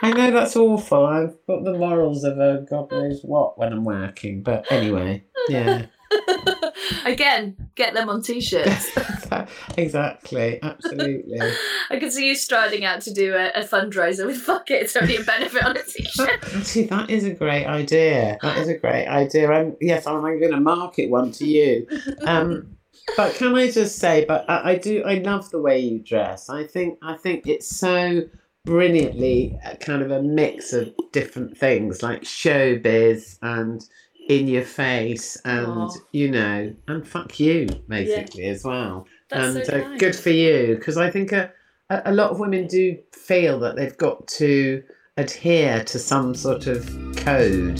I 0.05 0.11
know 0.12 0.31
that's 0.31 0.57
awful. 0.57 1.07
I've 1.07 1.35
got 1.47 1.64
the 1.64 1.75
morals 1.75 2.25
of 2.25 2.38
a 2.38 2.67
god 2.69 2.90
knows 2.90 3.21
what 3.23 3.59
when 3.59 3.73
I'm 3.73 3.85
working, 3.85 4.43
but 4.43 4.71
anyway, 4.71 5.25
yeah, 5.49 5.87
Again, 7.05 7.57
get 7.75 7.95
them 7.95 8.09
on 8.09 8.23
t-shirts. 8.23 8.90
exactly, 9.77 10.62
absolutely. 10.62 11.40
I 11.90 11.99
can 11.99 12.11
see 12.11 12.29
you 12.29 12.35
striding 12.35 12.85
out 12.85 13.01
to 13.03 13.12
do 13.12 13.35
a, 13.35 13.51
a 13.55 13.64
fundraiser 13.64 14.27
with 14.27 14.38
fuck 14.38 14.71
it, 14.71 14.83
it's 14.83 14.97
only 14.97 15.17
a 15.17 15.23
benefit 15.23 15.64
on 15.64 15.77
a 15.77 15.83
t-shirt. 15.83 16.45
Actually, 16.55 16.85
that 16.85 17.11
is 17.11 17.25
a 17.25 17.33
great 17.33 17.67
idea. 17.67 18.38
That 18.43 18.59
is 18.59 18.69
a 18.69 18.77
great 18.77 19.07
idea. 19.07 19.51
I'm, 19.51 19.77
yes, 19.81 20.07
I'm 20.07 20.21
going 20.21 20.53
to 20.53 20.61
market 20.61 21.11
one 21.11 21.31
to 21.33 21.47
you. 21.47 21.87
Um, 22.23 22.77
but 23.17 23.35
can 23.35 23.55
I 23.55 23.71
just 23.71 23.99
say, 23.99 24.25
but 24.27 24.49
I, 24.49 24.73
I 24.73 24.75
do, 24.77 25.03
I 25.05 25.14
love 25.14 25.51
the 25.51 25.61
way 25.61 25.79
you 25.79 25.99
dress. 25.99 26.49
I 26.49 26.67
think, 26.67 26.99
I 27.03 27.17
think 27.17 27.47
it's 27.47 27.69
so 27.69 28.23
brilliantly 28.64 29.59
uh, 29.64 29.74
kind 29.77 30.03
of 30.03 30.11
a 30.11 30.22
mix 30.22 30.72
of 30.72 30.92
different 31.12 31.57
things 31.57 32.03
like 32.03 32.22
showbiz 32.22 33.38
and 33.42 33.85
in 34.29 34.48
your 34.48 34.62
face 34.64 35.37
and 35.44 35.66
Aw. 35.66 35.90
you 36.12 36.31
know 36.31 36.74
and 36.88 37.07
fuck 37.07 37.38
you 37.38 37.68
basically 37.88 38.46
as 38.46 38.64
well 38.64 39.07
That's 39.29 39.57
and 39.57 39.66
so 39.66 39.72
uh, 39.74 39.83
kind. 39.83 40.00
good 40.00 40.16
for 40.16 40.31
you 40.31 40.77
because 40.77 40.96
I 40.96 41.11
think 41.11 41.33
a, 41.33 41.53
a 41.90 42.03
a 42.07 42.12
lot 42.12 42.31
of 42.31 42.40
women 42.40 42.66
do 42.66 42.96
feel 43.12 43.59
that 43.61 43.77
they've 43.77 43.96
got 43.98 44.27
to 44.29 44.83
adhere 45.18 45.85
to 45.85 45.98
some 45.98 46.35
sort 46.35 46.66
of 46.66 46.87
code. 47.16 47.79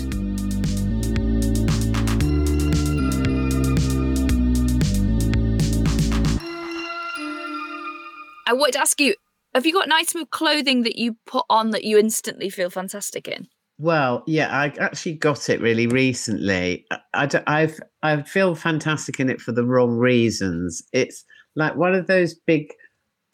I 8.47 8.53
wanted 8.53 8.73
to 8.73 8.81
ask 8.81 9.01
you, 9.01 9.15
have 9.55 9.67
you 9.67 9.73
got 9.73 9.87
an 9.87 9.93
item 9.93 10.23
of 10.23 10.31
clothing 10.31 10.83
that 10.83 10.99
you 10.99 11.17
put 11.27 11.45
on 11.49 11.71
that 11.71 11.85
you 11.85 11.99
instantly 11.99 12.51
feel 12.51 12.71
fantastic 12.71 13.29
in? 13.29 13.49
Well, 13.79 14.23
yeah, 14.27 14.57
I 14.57 14.73
actually 14.79 15.15
got 15.15 15.49
it 15.49 15.61
really 15.61 15.87
recently. 15.87 16.87
I, 17.13 17.29
I, 17.47 17.73
I 18.03 18.23
feel 18.23 18.55
fantastic 18.55 19.19
in 19.19 19.29
it 19.29 19.41
for 19.41 19.53
the 19.53 19.65
wrong 19.65 19.97
reasons. 19.97 20.83
It's 20.93 21.25
like 21.57 21.77
one 21.77 21.95
of 21.95 22.07
those 22.07 22.35
big 22.35 22.73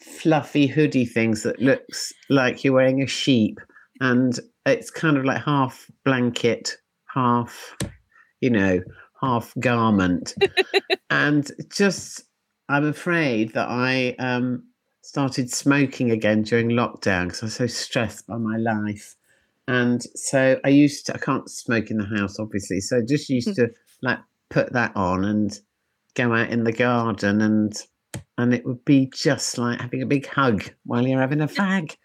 fluffy 0.01 0.65
hoodie 0.65 1.05
things 1.05 1.43
that 1.43 1.59
looks 1.61 2.11
like 2.29 2.63
you're 2.63 2.73
wearing 2.73 3.03
a 3.03 3.07
sheep, 3.07 3.59
and 3.99 4.39
it's 4.65 4.89
kind 4.89 5.17
of 5.17 5.25
like 5.25 5.43
half 5.43 5.89
blanket, 6.05 6.75
half, 7.13 7.77
you 8.39 8.49
know, 8.49 8.81
half 9.21 9.53
garment, 9.59 10.33
and 11.11 11.51
just 11.71 12.23
I'm 12.67 12.85
afraid 12.85 13.53
that 13.53 13.67
I 13.69 14.15
um 14.17 14.63
started 15.11 15.51
smoking 15.51 16.09
again 16.09 16.41
during 16.41 16.69
lockdown 16.69 17.25
because 17.25 17.43
I 17.43 17.45
was 17.47 17.55
so 17.55 17.67
stressed 17.67 18.27
by 18.27 18.37
my 18.37 18.55
life. 18.55 19.17
And 19.67 20.01
so 20.15 20.57
I 20.63 20.69
used 20.69 21.05
to, 21.07 21.15
I 21.15 21.17
can't 21.17 21.49
smoke 21.49 21.91
in 21.91 21.97
the 21.97 22.05
house, 22.05 22.39
obviously. 22.39 22.79
So 22.79 22.99
I 22.99 23.01
just 23.05 23.27
used 23.27 23.49
hmm. 23.49 23.55
to 23.55 23.71
like 24.01 24.19
put 24.49 24.71
that 24.71 24.95
on 24.95 25.25
and 25.25 25.59
go 26.13 26.33
out 26.33 26.49
in 26.49 26.63
the 26.63 26.71
garden 26.71 27.41
and 27.41 27.73
and 28.37 28.53
it 28.53 28.65
would 28.65 28.83
be 28.85 29.11
just 29.13 29.57
like 29.57 29.81
having 29.81 30.01
a 30.01 30.05
big 30.05 30.25
hug 30.27 30.63
while 30.85 31.05
you're 31.05 31.19
having 31.19 31.41
a 31.41 31.47
fag. 31.47 31.95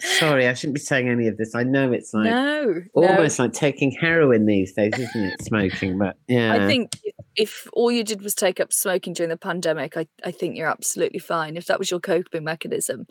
Sorry, 0.00 0.48
I 0.48 0.54
shouldn't 0.54 0.74
be 0.74 0.80
saying 0.80 1.08
any 1.08 1.28
of 1.28 1.36
this. 1.36 1.54
I 1.54 1.62
know 1.62 1.92
it's 1.92 2.12
like 2.12 2.30
no, 2.30 2.82
almost 2.94 3.38
like 3.38 3.52
taking 3.52 3.92
heroin 3.92 4.44
these 4.44 4.72
days, 4.74 4.92
isn't 4.98 5.24
it? 5.24 5.42
Smoking, 5.42 5.98
but 5.98 6.16
yeah. 6.28 6.52
I 6.54 6.66
think 6.66 6.90
if 7.36 7.68
all 7.72 7.90
you 7.90 8.04
did 8.04 8.22
was 8.22 8.34
take 8.34 8.60
up 8.60 8.72
smoking 8.72 9.12
during 9.12 9.30
the 9.30 9.36
pandemic, 9.36 9.96
I, 9.96 10.06
I 10.24 10.30
think 10.30 10.56
you're 10.56 10.68
absolutely 10.68 11.18
fine. 11.18 11.56
If 11.56 11.66
that 11.66 11.78
was 11.78 11.90
your 11.90 12.00
coping 12.00 12.44
mechanism, 12.44 13.06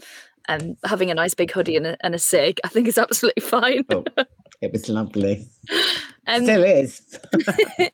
and 0.48 0.78
having 0.86 1.12
a 1.12 1.16
nice 1.16 1.34
big 1.34 1.52
hoodie 1.52 1.76
and 1.76 1.88
a, 1.88 1.98
and 2.02 2.16
a 2.16 2.20
cig, 2.20 2.60
I 2.64 2.68
think 2.68 2.88
is 2.88 2.98
absolutely 2.98 3.42
fine. 3.48 3.86
Oh, 3.90 4.04
it 4.62 4.72
was 4.72 4.90
lovely. 4.90 5.48
Um, 6.28 6.44
Still 6.44 6.64
is. 6.64 7.02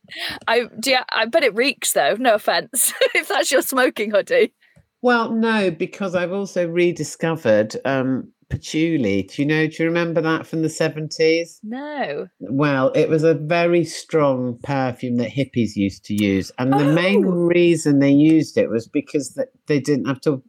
I 0.48 0.68
do. 0.80 0.92
You, 0.92 1.00
I 1.12 1.26
bet 1.26 1.44
it 1.44 1.56
reeks 1.56 1.94
though. 1.94 2.16
No 2.20 2.36
offense, 2.36 2.94
if 3.16 3.28
that's 3.28 3.52
your 3.52 3.62
smoking 3.62 4.12
hoodie. 4.12 4.54
Well, 5.02 5.32
no, 5.32 5.72
because 5.72 6.14
I've 6.14 6.32
also 6.32 6.68
rediscovered 6.68 7.76
um, 7.86 8.32
patchouli. 8.52 9.24
Do 9.24 9.42
you 9.42 9.48
know? 9.48 9.68
Do 9.68 9.76
you 9.80 9.86
remember 9.90 10.22
that 10.22 10.46
from 10.46 10.62
the 10.62 10.70
seventies? 10.70 11.60
No. 11.64 12.28
Well, 12.40 12.92
it 12.94 13.10
was 13.10 13.24
a 13.24 13.34
very 13.34 13.84
strong 13.86 14.60
perfume 14.64 15.18
that 15.18 15.32
hippies 15.32 15.76
used 15.76 16.06
to 16.06 16.14
use, 16.14 16.52
and 16.60 16.74
the 16.74 16.86
main 16.86 17.26
Oh. 17.26 17.32
reason 17.32 18.00
they 18.00 18.12
used 18.12 18.58
it 18.58 18.70
was 18.70 18.88
because 18.88 19.34
th- 19.34 19.48
they 19.68 19.80
didn't 19.80 20.06
have 20.06 20.22
to 20.22 20.44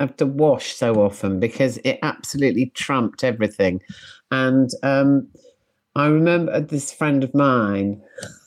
have 0.00 0.16
to 0.16 0.26
wash 0.26 0.74
so 0.74 0.94
often 0.94 1.40
because 1.40 1.78
it 1.78 1.98
absolutely 2.02 2.66
trumped 2.74 3.24
everything. 3.24 3.80
And 4.30 4.70
um, 4.82 5.28
I 5.96 6.06
remember 6.06 6.60
this 6.60 6.92
friend 6.92 7.24
of 7.24 7.34
mine. 7.34 8.00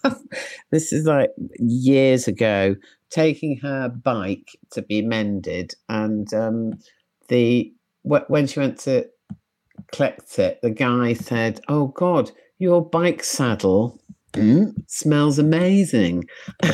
this 0.71 0.93
is 0.93 1.05
like 1.05 1.31
years 1.59 2.27
ago, 2.27 2.75
taking 3.09 3.57
her 3.57 3.89
bike 3.89 4.47
to 4.71 4.81
be 4.81 5.01
mended, 5.01 5.73
and 5.89 6.33
um, 6.33 6.73
the 7.27 7.73
when 8.03 8.47
she 8.47 8.59
went 8.59 8.79
to 8.79 9.07
collect 9.91 10.39
it, 10.39 10.59
the 10.61 10.69
guy 10.69 11.13
said, 11.13 11.61
"Oh 11.67 11.87
God, 11.87 12.31
your 12.59 12.83
bike 12.83 13.23
saddle 13.23 13.99
mm, 14.33 14.73
smells 14.87 15.39
amazing." 15.39 16.25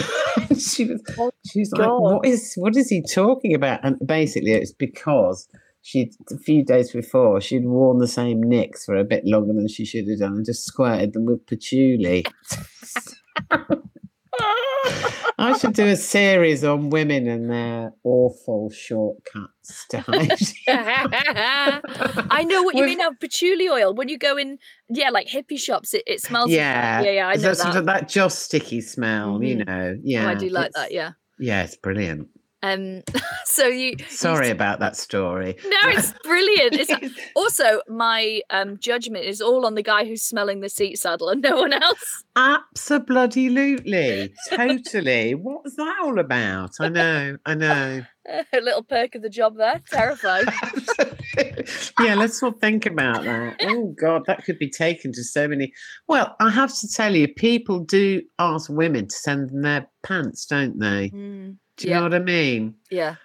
she 0.58 0.86
was, 0.86 1.02
Oh, 1.18 1.32
she's 1.46 1.72
like, 1.72 1.90
"What 1.90 2.26
is 2.26 2.54
what 2.56 2.76
is 2.76 2.90
he 2.90 3.02
talking 3.02 3.54
about?" 3.54 3.82
And 3.84 3.98
basically, 4.06 4.52
it's 4.52 4.74
because 4.74 5.48
she'd 5.82 6.14
a 6.32 6.38
few 6.38 6.64
days 6.64 6.92
before 6.92 7.42
she'd 7.42 7.66
worn 7.66 8.00
the 8.00 8.08
same 8.08 8.42
nicks 8.42 8.86
for 8.86 8.96
a 8.96 9.04
bit 9.04 9.26
longer 9.26 9.54
than 9.54 9.68
she 9.68 9.86
should 9.86 10.08
have 10.08 10.20
done, 10.20 10.34
and 10.38 10.46
just 10.46 10.66
squirted 10.66 11.14
them 11.14 11.26
with 11.26 11.46
patchouli. 11.46 12.26
I 15.40 15.58
should 15.58 15.74
do 15.74 15.86
a 15.86 15.96
series 15.96 16.64
on 16.64 16.90
women 16.90 17.28
and 17.28 17.50
their 17.50 17.92
awful 18.04 18.70
shortcut 18.72 19.50
style. 19.62 20.04
I 20.68 22.46
know 22.48 22.64
what 22.64 22.76
you 22.76 22.82
With- 22.82 22.90
mean 22.90 22.98
now. 23.00 23.12
Patchouli 23.20 23.70
oil. 23.70 23.94
When 23.94 24.10
you 24.10 24.18
go 24.18 24.38
in, 24.38 24.58
yeah, 24.90 25.10
like 25.10 25.28
hippie 25.28 25.60
shops, 25.60 25.94
it, 25.94 26.04
it 26.08 26.22
smells. 26.22 26.50
yeah, 26.52 27.02
yeah, 27.02 27.12
yeah. 27.12 27.28
I 27.28 27.36
know 27.36 27.42
that. 27.42 27.58
sort 27.58 27.76
of 27.76 27.86
that 27.86 28.08
joss 28.10 28.38
sticky 28.38 28.82
smell, 28.82 29.42
you 29.44 29.58
Mhm. 29.58 29.68
know. 29.68 29.94
Oh, 29.96 30.00
Yeah, 30.04 30.28
I 30.30 30.36
do 30.36 30.50
like 30.50 30.72
that. 30.74 30.92
Yeah. 30.92 31.12
Yeah, 31.40 31.64
it's 31.64 31.76
brilliant. 31.76 32.28
Um. 32.64 33.04
So 33.50 33.66
you. 33.66 33.96
you 33.98 34.06
Sorry 34.10 34.48
s- 34.48 34.52
about 34.52 34.80
that 34.82 34.96
story. 34.98 35.56
No, 35.66 35.78
it's 35.86 36.12
brilliant. 36.24 36.74
It's 36.76 37.20
also 37.36 37.82
my 37.88 38.42
um 38.52 38.78
judgment 38.78 39.24
is 39.26 39.42
all 39.42 39.66
on 39.66 39.74
the 39.74 39.82
guy 39.82 40.04
who's 40.06 40.22
smelling 40.22 40.60
the 40.60 40.70
seat 40.70 40.98
saddle 41.00 41.30
and 41.30 41.42
no 41.42 41.56
one 41.58 41.74
else. 41.74 42.24
Absolutely, 42.36 44.34
totally. 44.50 45.34
What 45.36 45.64
was 45.64 45.76
that 45.76 45.96
all 46.04 46.20
about? 46.20 46.72
I 46.80 46.90
know, 46.90 47.38
I 47.46 47.56
know. 47.56 48.02
A 48.28 48.60
little 48.62 48.84
perk 48.84 49.16
of 49.16 49.22
the 49.22 49.30
job 49.30 49.56
there. 49.58 49.82
Terrifying. 49.90 50.46
yeah, 52.02 52.16
let's 52.16 52.42
not 52.42 52.60
think 52.60 52.86
about 52.86 53.24
that. 53.24 53.56
Oh 53.64 53.96
God, 54.00 54.24
that 54.28 54.44
could 54.44 54.60
be 54.60 54.70
taken 54.70 55.14
to 55.14 55.24
so 55.24 55.48
many. 55.48 55.72
Well, 56.08 56.36
I 56.40 56.50
have 56.50 56.76
to 56.80 56.88
tell 56.90 57.16
you, 57.16 57.28
people 57.34 57.80
do 57.80 58.22
ask 58.38 58.70
women 58.70 59.08
to 59.08 59.16
send 59.16 59.50
them 59.50 59.62
their 59.62 59.88
pants, 60.04 60.46
don't 60.46 60.78
they? 60.80 61.10
Mm, 61.10 61.58
Do 61.78 61.88
you 61.88 61.92
Yeah. 61.94 61.98
know 62.00 62.04
what 62.04 62.14
I 62.16 62.20
mean? 62.20 62.76
yeah. 62.92 63.16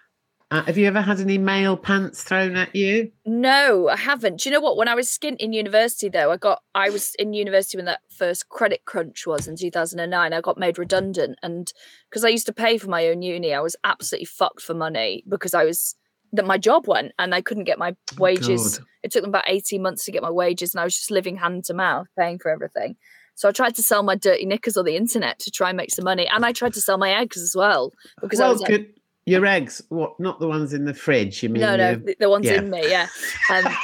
Uh, 0.51 0.63
have 0.65 0.77
you 0.77 0.87
ever 0.87 1.01
had 1.01 1.19
any 1.19 1.39
male 1.39 1.79
pants 1.79 2.23
thrown 2.25 2.57
at 2.57 2.77
you? 2.77 3.11
No, 3.25 3.89
I 3.89 3.97
haven't. 3.97 4.41
Do 4.43 4.51
you 4.51 4.55
know 4.55 4.61
what? 4.61 4.77
When 4.77 4.87
I 4.87 4.95
was 4.95 5.09
skint 5.09 5.37
in 5.39 5.55
university, 5.55 6.11
though, 6.11 6.31
I 6.31 6.37
got 6.37 6.61
I 6.75 6.91
was 6.91 7.15
in 7.15 7.33
university 7.33 7.79
when 7.79 7.87
that 7.87 8.01
first 8.15 8.51
credit 8.51 8.83
crunch 8.85 9.27
was 9.27 9.49
in 9.49 9.57
2009. 9.57 10.35
I 10.35 10.41
got 10.43 10.59
made 10.59 10.77
redundant, 10.77 11.39
and 11.43 11.73
because 12.11 12.23
I 12.23 12.29
used 12.29 12.45
to 12.49 12.53
pay 12.53 12.77
for 12.77 12.91
my 12.91 13.09
own 13.09 13.23
uni, 13.23 13.55
I 13.55 13.61
was 13.61 13.77
absolutely 13.83 14.27
fucked 14.27 14.61
for 14.61 14.75
money 14.75 15.25
because 15.27 15.55
I 15.55 15.65
was 15.65 15.95
that 16.35 16.45
my 16.47 16.59
job 16.59 16.87
went 16.87 17.13
and 17.19 17.35
I 17.35 17.41
couldn't 17.41 17.65
get 17.65 17.79
my 17.79 17.97
wages. 18.19 18.77
God. 18.79 18.87
It 19.05 19.11
took 19.11 19.23
them 19.23 19.31
about 19.31 19.45
18 19.49 19.81
months 19.81 20.05
to 20.05 20.13
get 20.13 20.23
my 20.23 20.31
wages, 20.31 20.75
and 20.75 20.83
I 20.83 20.85
was 20.85 20.95
just 20.99 21.11
living 21.11 21.37
hand 21.39 21.65
to 21.65 21.73
mouth, 21.75 22.09
paying 22.19 22.39
for 22.39 22.51
everything. 22.51 22.97
So 23.43 23.49
I 23.49 23.53
tried 23.53 23.75
to 23.75 23.83
sell 23.83 24.05
my 24.05 24.15
dirty 24.15 24.47
knickers 24.47 24.77
on 24.77 24.85
the 24.85 24.95
internet 24.95 25.41
to 25.41 25.51
try 25.51 25.69
and 25.69 25.77
make 25.77 25.91
some 25.93 26.05
money, 26.05 26.29
and 26.29 26.47
I 26.47 26.53
tried 26.53 26.75
to 26.75 26.81
sell 26.81 26.97
my 26.97 27.11
eggs 27.11 27.39
as 27.39 27.57
well 27.57 27.93
because 28.21 28.39
I 28.39 28.45
well, 28.45 28.53
was 28.53 28.61
like, 28.63 28.71
good. 28.71 28.87
Your 29.27 29.45
eggs, 29.45 29.83
what? 29.89 30.13
Not 30.21 30.39
the 30.39 30.47
ones 30.47 30.73
in 30.73 30.85
the 30.85 30.95
fridge. 30.95 31.43
You 31.43 31.49
mean? 31.49 31.61
no, 31.61 31.75
no, 31.75 31.97
the, 31.97 32.15
the 32.21 32.31
ones 32.31 32.47
yeah. 32.47 32.59
in 32.59 32.71
me, 32.71 32.89
yeah. 32.89 33.09
Um, 33.51 33.65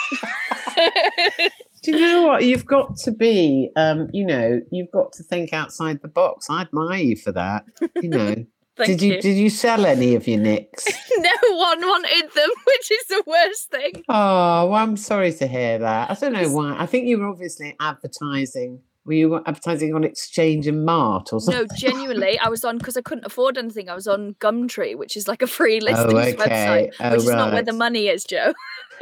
Do 1.83 1.91
you 1.91 2.01
know 2.01 2.23
what? 2.23 2.45
You've 2.45 2.67
got 2.67 2.99
to 2.99 3.11
be, 3.11 3.73
um, 3.75 4.09
you 4.13 4.25
know, 4.25 4.61
you've 4.71 4.93
got 4.93 5.11
to 5.15 5.25
think 5.25 5.53
outside 5.53 6.03
the 6.03 6.09
box. 6.09 6.49
I 6.49 6.61
admire 6.61 6.99
you 6.99 7.17
for 7.17 7.33
that. 7.33 7.65
You 8.01 8.11
know, 8.11 8.35
thank 8.77 8.87
did 8.87 9.03
you, 9.03 9.15
you. 9.15 9.21
did 9.21 9.37
you 9.37 9.51
sell 9.51 9.87
any 9.87 10.15
of 10.15 10.29
your 10.29 10.39
nicks? 10.39 10.87
no 11.19 11.57
one 11.57 11.81
wanted 11.81 12.33
them, 12.33 12.51
which 12.65 12.93
is 12.93 13.07
the 13.09 13.25
worst 13.27 13.71
thing. 13.73 14.05
Oh, 14.09 14.69
well, 14.69 14.75
I'm 14.75 14.97
sorry 14.97 15.33
to 15.33 15.49
hear 15.49 15.81
that. 15.81 16.13
I 16.13 16.15
don't 16.15 16.33
know 16.33 16.49
why. 16.53 16.77
I 16.79 16.87
think 16.87 17.09
you 17.09 17.19
were 17.19 17.27
obviously 17.27 17.75
advertising. 17.81 18.83
Were 19.09 19.15
you 19.15 19.37
advertising 19.47 19.95
on 19.95 20.05
Exchange 20.05 20.67
and 20.67 20.85
Mart 20.85 21.33
or 21.33 21.41
something? 21.41 21.67
No, 21.67 21.75
genuinely, 21.79 22.39
I 22.39 22.51
was 22.51 22.63
on 22.63 22.77
because 22.77 22.95
I 22.95 23.01
couldn't 23.01 23.25
afford 23.25 23.57
anything. 23.57 23.89
I 23.89 23.95
was 23.95 24.07
on 24.07 24.35
Gumtree, 24.35 24.99
which 24.99 25.17
is 25.17 25.27
like 25.27 25.41
a 25.41 25.47
free 25.47 25.81
listings 25.81 26.13
Oh, 26.13 26.19
okay. 26.19 26.35
website, 26.37 26.93
Oh, 27.01 27.11
which 27.13 27.21
is 27.21 27.31
not 27.31 27.55
where 27.55 27.63
the 27.63 27.73
money 27.73 28.09
is, 28.09 28.25
Jo. 28.25 28.53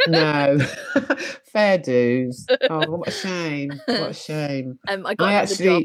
no, 0.06 0.58
fair 1.52 1.78
dues. 1.78 2.46
Oh, 2.70 2.88
what 2.98 3.08
a 3.08 3.10
shame! 3.10 3.80
What 3.86 4.10
a 4.10 4.14
shame. 4.28 4.78
Um, 4.86 5.04
I 5.06 5.16
got 5.16 5.28
I 5.28 5.32
actually, 5.32 5.64
job. 5.64 5.82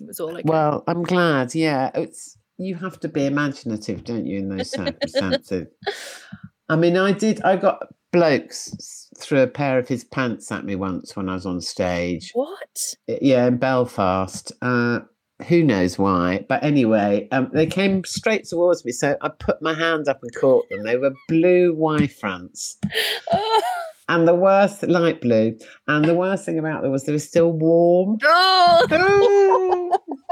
It 0.00 0.06
was 0.06 0.20
all 0.20 0.34
okay. 0.34 0.42
well, 0.44 0.84
I'm 0.86 1.02
glad. 1.02 1.52
Yeah, 1.56 1.90
it's 1.96 2.38
you 2.58 2.76
have 2.76 3.00
to 3.00 3.08
be 3.08 3.26
imaginative, 3.26 4.04
don't 4.04 4.24
you, 4.24 4.38
in 4.38 4.50
those 4.56 4.70
circumstances? 4.70 5.66
I 6.68 6.76
mean, 6.76 6.96
I 6.96 7.10
did. 7.10 7.42
I 7.42 7.56
got 7.56 7.88
blokes 8.14 9.08
threw 9.18 9.40
a 9.40 9.46
pair 9.48 9.76
of 9.76 9.88
his 9.88 10.04
pants 10.04 10.52
at 10.52 10.64
me 10.64 10.76
once 10.76 11.16
when 11.16 11.28
I 11.28 11.34
was 11.34 11.46
on 11.46 11.60
stage. 11.60 12.30
what? 12.34 12.94
Yeah, 13.08 13.46
in 13.46 13.56
Belfast. 13.56 14.52
Uh, 14.62 15.00
who 15.48 15.64
knows 15.64 15.98
why? 15.98 16.46
But 16.48 16.62
anyway, 16.62 17.26
um, 17.32 17.50
they 17.52 17.66
came 17.66 18.04
straight 18.04 18.44
towards 18.44 18.84
me, 18.84 18.92
so 18.92 19.16
I 19.20 19.30
put 19.30 19.60
my 19.60 19.74
hand 19.74 20.06
up 20.06 20.20
and 20.22 20.32
caught 20.36 20.68
them. 20.70 20.84
They 20.84 20.96
were 20.96 21.12
blue 21.28 21.74
Y 21.74 22.06
fronts. 22.06 22.78
Oh, 23.32 23.62
And 24.08 24.28
the 24.28 24.34
worst, 24.34 24.82
light 24.82 25.22
blue. 25.22 25.58
And 25.88 26.04
the 26.04 26.14
worst 26.14 26.44
thing 26.44 26.58
about 26.58 26.82
them 26.82 26.92
was 26.92 27.04
they 27.04 27.12
were 27.12 27.18
still 27.18 27.50
warm. 27.52 28.18
oh. 28.22 29.93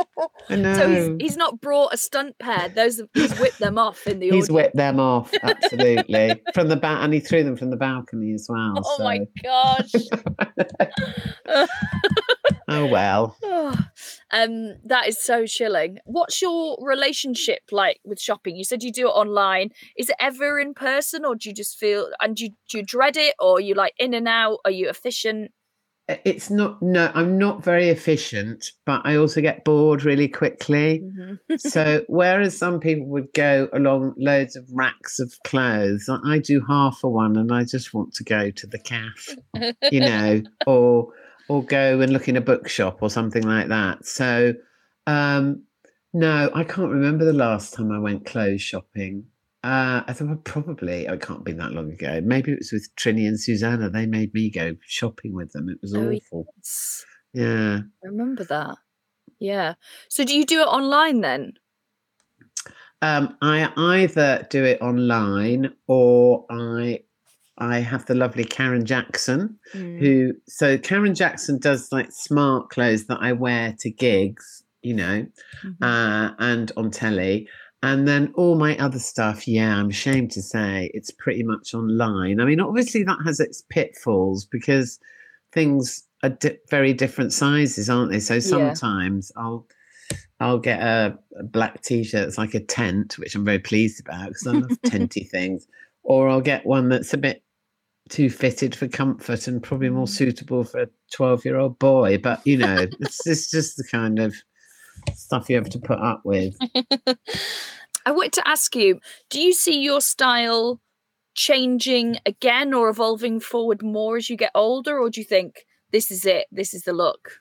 So 0.49 0.89
he's, 0.89 1.11
he's 1.20 1.37
not 1.37 1.61
brought 1.61 1.95
a 1.95 1.97
stunt 1.97 2.39
pair. 2.39 2.68
Those 2.68 3.01
he's 3.14 3.39
whipped 3.39 3.59
them 3.59 3.78
off 3.78 4.07
in 4.07 4.18
the 4.18 4.26
He's 4.26 4.33
audience. 4.33 4.51
whipped 4.51 4.76
them 4.76 5.01
off, 5.01 5.33
absolutely. 5.43 6.43
from 6.53 6.68
the 6.68 6.76
bat, 6.76 7.03
and 7.05 7.14
he 7.14 7.20
threw 7.20 7.43
them 7.43 7.57
from 7.57 7.70
the 7.70 7.76
balcony 7.76 8.33
as 8.35 8.47
well. 8.49 8.74
Oh 8.76 8.97
so. 8.99 9.05
my 9.05 9.20
gosh. 9.43 9.93
oh 12.68 12.87
well. 12.87 13.37
Oh, 13.43 13.78
um, 14.33 14.74
that 14.85 15.09
is 15.09 15.18
so 15.18 15.47
chilling. 15.47 15.99
What's 16.05 16.43
your 16.43 16.76
relationship 16.83 17.61
like 17.70 18.01
with 18.05 18.20
shopping? 18.20 18.57
You 18.57 18.64
said 18.64 18.83
you 18.83 18.93
do 18.93 19.07
it 19.09 19.12
online. 19.12 19.70
Is 19.97 20.11
it 20.11 20.16
ever 20.20 20.59
in 20.59 20.74
person, 20.74 21.24
or 21.24 21.35
do 21.35 21.49
you 21.49 21.55
just 21.55 21.78
feel 21.78 22.11
and 22.20 22.37
do 22.37 22.45
you, 22.45 22.51
do 22.68 22.78
you 22.78 22.85
dread 22.85 23.16
it, 23.16 23.35
or 23.39 23.57
are 23.57 23.61
you 23.61 23.74
like 23.74 23.95
in 23.99 24.12
and 24.12 24.28
out? 24.28 24.59
Are 24.64 24.70
you 24.70 24.89
efficient? 24.89 25.53
It's 26.25 26.51
not 26.51 26.81
no, 26.83 27.11
I'm 27.15 27.39
not 27.39 27.63
very 27.63 27.89
efficient, 27.89 28.73
but 28.85 29.03
I 29.05 29.17
also 29.17 29.41
get 29.41 29.65
bored 29.65 30.05
really 30.05 30.29
quickly. 30.29 31.03
so 31.57 32.05
whereas 32.09 32.57
some 32.57 32.81
people 32.81 33.07
would 33.09 33.33
go 33.35 33.69
along 33.73 34.15
loads 34.17 34.57
of 34.57 34.67
racks 34.73 35.19
of 35.19 35.35
clothes, 35.45 36.09
I- 36.09 36.39
do 36.39 36.61
half 36.67 37.05
a 37.05 37.09
one 37.09 37.37
and 37.37 37.53
I 37.53 37.65
just 37.65 37.95
want 37.95 38.15
to 38.15 38.25
go 38.25 38.51
to 38.51 38.67
the 38.67 38.79
cafe, 38.79 39.37
you 39.91 40.01
know, 40.11 40.43
or 40.67 41.13
or 41.49 41.65
go 41.65 42.01
and 42.01 42.13
look 42.13 42.29
in 42.29 42.37
a 42.37 42.41
bookshop 42.41 42.99
or 43.03 43.11
something 43.11 43.43
like 43.43 43.69
that. 43.69 44.07
So 44.07 44.55
um 45.07 45.63
no, 46.15 46.51
I 46.55 46.65
can't 46.65 46.91
remember 46.91 47.25
the 47.25 47.33
last 47.33 47.75
time 47.75 47.91
I 47.91 47.99
went 47.99 48.27
clothes 48.27 48.61
shopping. 48.63 49.25
Uh, 49.65 50.03
I 50.09 50.13
thought 50.13 50.45
probably 50.45 51.07
oh, 51.07 51.15
it 51.15 51.21
can't 51.23 51.45
be 51.45 51.53
that 51.53 51.73
long 51.73 51.93
ago. 51.93 52.21
Maybe 52.25 52.51
it 52.53 52.59
was 52.59 52.73
with 52.73 52.89
Trinny 52.97 53.29
and 53.29 53.39
Susannah. 53.39 53.91
They 53.91 54.07
made 54.07 54.35
me 54.35 54.51
go 54.51 54.75
shopping 54.87 55.35
with 55.35 55.53
them. 55.53 55.69
It 55.69 55.79
was 55.81 55.95
Oh, 55.95 56.11
awful. 56.11 56.47
Yes, 56.57 57.05
Yeah. 57.33 57.81
I 58.03 58.07
remember 58.07 58.43
that. 58.45 58.77
Yeah. 59.39 59.75
So 60.09 60.25
do 60.25 60.37
you 60.37 60.45
do 60.45 60.61
it 60.61 60.67
online 60.67 61.21
then? 61.21 61.53
Um, 63.03 63.37
I 63.43 63.73
either 63.77 64.47
do 64.51 64.65
it 64.65 64.81
online 64.81 65.73
or 65.87 66.47
I 66.51 67.01
I 67.59 67.79
have 67.81 68.07
the 68.07 68.15
lovely 68.15 68.45
Karen 68.45 68.85
Jackson 68.85 69.59
Mm. 69.75 69.99
who 70.01 70.33
so 70.49 70.79
Karen 70.79 71.15
Jackson 71.15 71.59
does 71.59 71.91
like 71.93 72.11
smart 72.11 72.71
clothes 72.71 73.07
that 73.07 73.19
I 73.21 73.33
wear 73.33 73.75
to 73.81 73.91
gigs, 73.91 74.65
you 74.83 74.95
know, 74.95 75.27
Mhm. 75.65 75.77
uh, 75.83 76.35
and 76.39 76.73
on 76.77 76.91
telly. 76.91 77.49
And 77.85 78.07
then 78.07 78.33
all 78.37 78.55
my 78.55 78.76
other 78.78 79.01
stuff, 79.01 79.49
yeah, 79.49 79.76
I'm 79.76 79.91
ashamed 79.91 80.30
to 80.33 80.43
say 80.43 80.91
it's 80.95 81.11
pretty 81.11 81.43
much 81.43 81.74
online. 81.74 82.41
I 82.41 82.45
mean, 82.45 82.61
obviously 82.61 83.03
that 83.03 83.18
has 83.24 83.41
its 83.41 83.62
pitfalls 83.70 84.45
because 84.47 85.01
things 85.53 86.05
are 86.22 86.28
di- 86.30 86.59
very 86.70 86.93
different 86.93 87.33
sizes, 87.33 87.91
aren't 87.91 88.12
they? 88.12 88.20
So 88.20 88.39
sometimes 88.39 89.33
I'll 89.37 89.66
I'll 90.39 90.59
get 90.59 90.80
a, 90.80 91.18
a 91.39 91.43
black 91.43 91.83
t-shirt 91.83 92.24
that's 92.24 92.39
like 92.39 92.55
a 92.55 92.61
tent, 92.61 93.18
which 93.18 93.35
I'm 93.35 93.45
very 93.45 93.59
pleased 93.59 94.01
about 94.07 94.28
because 94.28 94.47
I 94.47 94.53
love 94.53 94.83
tenty 94.87 95.24
things, 95.24 95.66
or 96.05 96.28
I'll 96.28 96.41
get 96.41 96.64
one 96.66 96.89
that's 96.89 97.14
a 97.14 97.18
bit 97.18 97.43
too 98.11 98.28
fitted 98.30 98.74
for 98.74 98.89
comfort 98.89 99.47
and 99.49 99.62
probably 99.62 99.89
more 99.89 100.07
Mm. 100.07 100.11
suitable 100.11 100.64
for 100.64 100.83
a 100.83 100.89
12 101.12 101.45
year 101.45 101.57
old 101.57 101.78
boy. 101.78 102.18
But 102.18 102.41
you 102.47 102.59
know, 102.59 102.87
it's, 103.01 103.26
it's 103.26 103.51
just 103.51 103.76
the 103.76 103.85
kind 103.85 104.18
of 104.20 104.35
stuff 105.14 105.49
you 105.49 105.57
have 105.57 105.70
to 105.70 105.78
put 105.78 105.99
up 105.99 106.22
with. 106.24 106.57
I 108.05 108.11
wanted 108.11 108.32
to 108.34 108.49
ask 108.49 108.74
you, 108.74 109.01
do 109.30 109.40
you 109.40 109.53
see 109.53 109.80
your 109.80 110.01
style 110.01 110.80
changing 111.34 112.18
again 112.26 112.74
or 112.74 112.88
evolving 112.88 113.40
forward 113.40 113.82
more 113.82 114.16
as 114.16 114.28
you 114.28 114.36
get 114.36 114.51
older, 114.55 114.99
or 114.99 115.11
do 115.11 115.20
you 115.20 115.24
think 115.24 115.66
this 115.93 116.11
is 116.11 116.24
it? 116.24 116.47
This 116.51 116.74
is 116.74 116.82
the 116.82 116.93
look? 116.93 117.40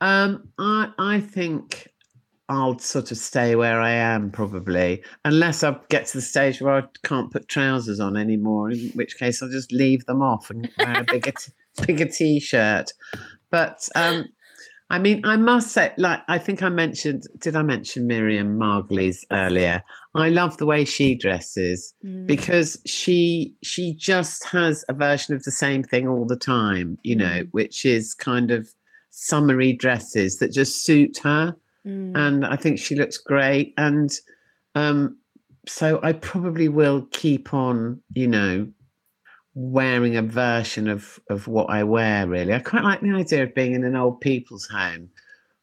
Um, 0.00 0.48
I 0.58 0.92
I 0.98 1.20
think 1.20 1.88
I'll 2.48 2.78
sort 2.78 3.10
of 3.10 3.16
stay 3.16 3.56
where 3.56 3.80
I 3.80 3.92
am 3.92 4.30
probably, 4.30 5.02
unless 5.24 5.62
I 5.62 5.76
get 5.88 6.06
to 6.06 6.18
the 6.18 6.22
stage 6.22 6.60
where 6.60 6.74
I 6.74 6.82
can't 7.02 7.30
put 7.30 7.48
trousers 7.48 8.00
on 8.00 8.16
anymore. 8.16 8.70
In 8.70 8.90
which 8.90 9.18
case, 9.18 9.42
I'll 9.42 9.48
just 9.48 9.72
leave 9.72 10.04
them 10.06 10.22
off 10.22 10.50
and 10.50 10.70
wear 10.78 11.00
a 11.00 11.04
bigger 11.04 11.32
t- 11.32 11.52
bigger 11.86 12.06
t-shirt. 12.06 12.92
But 13.50 13.88
um, 13.94 14.26
I 14.94 14.98
mean, 14.98 15.20
I 15.24 15.36
must 15.36 15.72
say, 15.72 15.92
like 15.98 16.20
I 16.28 16.38
think 16.38 16.62
I 16.62 16.68
mentioned, 16.68 17.24
did 17.38 17.56
I 17.56 17.62
mention 17.62 18.06
Miriam 18.06 18.56
Margolyes 18.58 19.18
earlier? 19.32 19.82
I 20.14 20.28
love 20.28 20.56
the 20.58 20.66
way 20.66 20.84
she 20.84 21.14
dresses 21.16 21.92
Mm. 22.04 22.26
because 22.26 22.70
she 22.86 23.54
she 23.62 23.94
just 23.94 24.44
has 24.44 24.84
a 24.88 24.94
version 24.94 25.34
of 25.34 25.42
the 25.42 25.50
same 25.64 25.82
thing 25.82 26.06
all 26.06 26.26
the 26.34 26.36
time 26.36 26.88
you 27.02 27.16
know 27.16 27.38
Mm. 27.42 27.48
which 27.50 27.84
is 27.84 28.14
kind 28.14 28.50
of 28.52 28.62
summery 29.10 29.72
dresses 29.72 30.38
that 30.38 30.52
just 30.52 30.84
suit 30.84 31.18
her 31.24 31.56
Mm. 31.86 32.12
and 32.24 32.46
I 32.46 32.56
think 32.56 32.78
she 32.78 32.94
looks 32.94 33.18
great. 33.18 33.74
And 33.76 34.10
um, 34.76 35.18
so 35.66 36.00
I 36.02 36.12
probably 36.12 36.68
will 36.68 37.06
keep 37.10 37.52
on, 37.52 38.00
you 38.14 38.28
know, 38.28 38.68
wearing 39.54 40.16
a 40.16 40.22
version 40.22 40.88
of 40.88 41.18
of 41.30 41.46
what 41.48 41.70
I 41.70 41.84
wear. 41.84 42.26
Really, 42.26 42.52
I 42.52 42.58
quite 42.58 42.84
like 42.84 43.00
the 43.00 43.12
idea 43.12 43.44
of 43.44 43.54
being 43.54 43.74
in 43.74 43.84
an 43.84 43.96
old 43.96 44.20
people's 44.20 44.66
home 44.66 45.08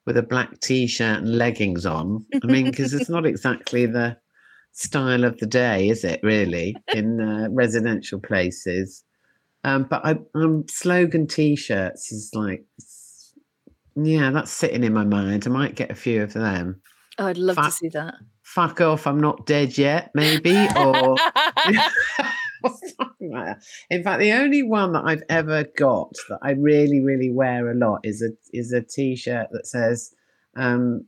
with 0.06 0.18
a 0.18 0.24
black 0.24 0.60
t-shirt 0.62 1.20
and 1.20 1.38
leggings 1.38 1.86
on. 1.86 2.26
I 2.44 2.48
mean, 2.48 2.66
because 2.66 2.94
it's 2.94 3.10
not 3.10 3.26
exactly 3.26 3.86
the 3.86 4.18
style 4.72 5.24
of 5.24 5.38
the 5.38 5.46
day, 5.46 5.90
is 5.90 6.04
it? 6.04 6.20
Really, 6.24 6.76
in 6.94 7.22
uh, 7.22 7.48
residential 7.52 8.20
places. 8.20 9.04
Um, 9.64 9.84
but 9.84 10.04
I, 10.04 10.18
um, 10.34 10.66
slogan 10.68 11.28
t-shirts 11.28 12.12
is 12.12 12.32
like, 12.34 12.66
yeah, 13.96 14.32
that's 14.32 14.50
sitting 14.50 14.84
in 14.84 14.92
my 14.92 15.04
mind. 15.04 15.46
I 15.46 15.52
might 15.52 15.76
get 15.76 15.92
a 15.92 15.96
few 15.96 16.24
of 16.24 16.34
them. 16.34 16.82
Oh, 17.20 17.28
I'd 17.28 17.38
love 17.38 17.58
to 17.58 17.72
see 17.72 17.90
that. 17.90 18.16
Fuck 18.42 18.82
off! 18.82 19.06
I'm 19.06 19.20
not 19.20 19.46
dead 19.46 19.78
yet. 19.78 20.12
Maybe 20.16 20.68
or. 20.76 21.16
or 22.64 22.72
something 22.98 23.32
like 23.32 23.46
that. 23.46 23.64
In 23.90 24.04
fact, 24.04 24.20
the 24.20 24.32
only 24.34 24.64
one 24.64 24.94
that 24.94 25.04
I've 25.06 25.24
ever 25.30 25.66
got 25.78 26.14
that 26.30 26.40
I 26.42 26.52
really, 26.52 27.00
really 27.02 27.32
wear 27.32 27.72
a 27.72 27.76
lot 27.76 28.02
is 28.04 28.22
a 28.22 28.30
is 28.54 28.72
a 28.74 28.82
t-shirt 28.82 29.48
that 29.52 29.68
says 29.68 30.14
um, 30.56 31.06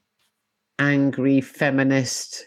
"Angry 0.80 1.41
Feminist 1.41 2.45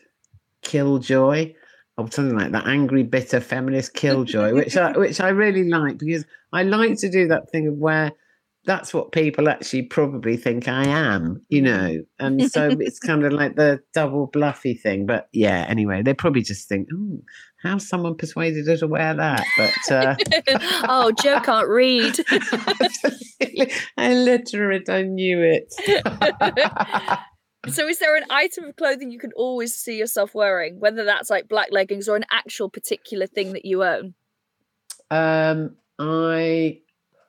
Killjoy" 0.63 1.55
or 1.99 2.11
something 2.11 2.37
like 2.37 2.53
that. 2.53 2.67
Angry, 2.67 3.03
bitter 3.03 3.41
feminist 3.41 3.95
killjoy, 3.95 4.55
which 4.55 4.77
I 4.77 4.93
which 4.97 5.21
I 5.21 5.29
really 5.29 5.69
like 5.69 5.99
because 5.99 6.25
I 6.53 6.63
like 6.63 6.99
to 6.99 7.11
do 7.11 7.29
that 7.29 7.51
thing 7.51 7.69
of 7.69 7.75
where 7.75 8.13
that's 8.67 8.93
what 8.93 9.13
people 9.13 9.49
actually 9.49 9.83
probably 9.83 10.37
think 10.37 10.69
I 10.69 10.87
am, 10.87 11.41
you 11.49 11.63
know. 11.63 12.03
And 12.19 12.51
so 12.51 12.69
it's 12.81 12.99
kind 13.07 13.25
of 13.25 13.33
like 13.33 13.57
the 13.57 13.81
double 13.95 14.27
bluffy 14.27 14.75
thing. 14.75 15.07
But 15.07 15.29
yeah, 15.33 15.65
anyway, 15.69 16.03
they 16.03 16.13
probably 16.15 16.43
just 16.43 16.69
think, 16.69 16.89
oh, 16.93 17.21
how 17.63 17.79
someone 17.79 18.17
persuaded 18.17 18.67
her 18.67 18.77
to 18.79 18.87
wear 18.87 19.15
that. 19.15 19.45
But 19.57 19.93
uh, 19.93 20.17
oh, 20.89 21.13
Jo 21.13 21.41
can't 21.41 21.69
read. 21.69 22.19
illiterate, 23.97 24.89
I 24.89 25.03
knew 25.03 25.43
it. 25.43 25.73
so, 27.69 27.89
is 27.89 27.99
there 27.99 28.17
an 28.17 28.25
item 28.31 28.65
of 28.65 28.77
clothing 28.77 29.11
you 29.11 29.19
can 29.19 29.33
always 29.37 29.75
see 29.75 29.97
yourself 29.97 30.35
wearing, 30.35 30.81
whether 30.81 31.05
that's 31.05 31.31
like 31.31 31.49
black 31.49 31.69
leggings 31.71 32.09
or 32.09 32.17
an 32.17 32.25
actual 32.31 32.69
particular 32.69 33.27
thing 33.27 33.53
that 33.53 33.65
you 33.65 33.85
own? 33.85 34.15
um, 35.11 35.77
I 35.99 36.81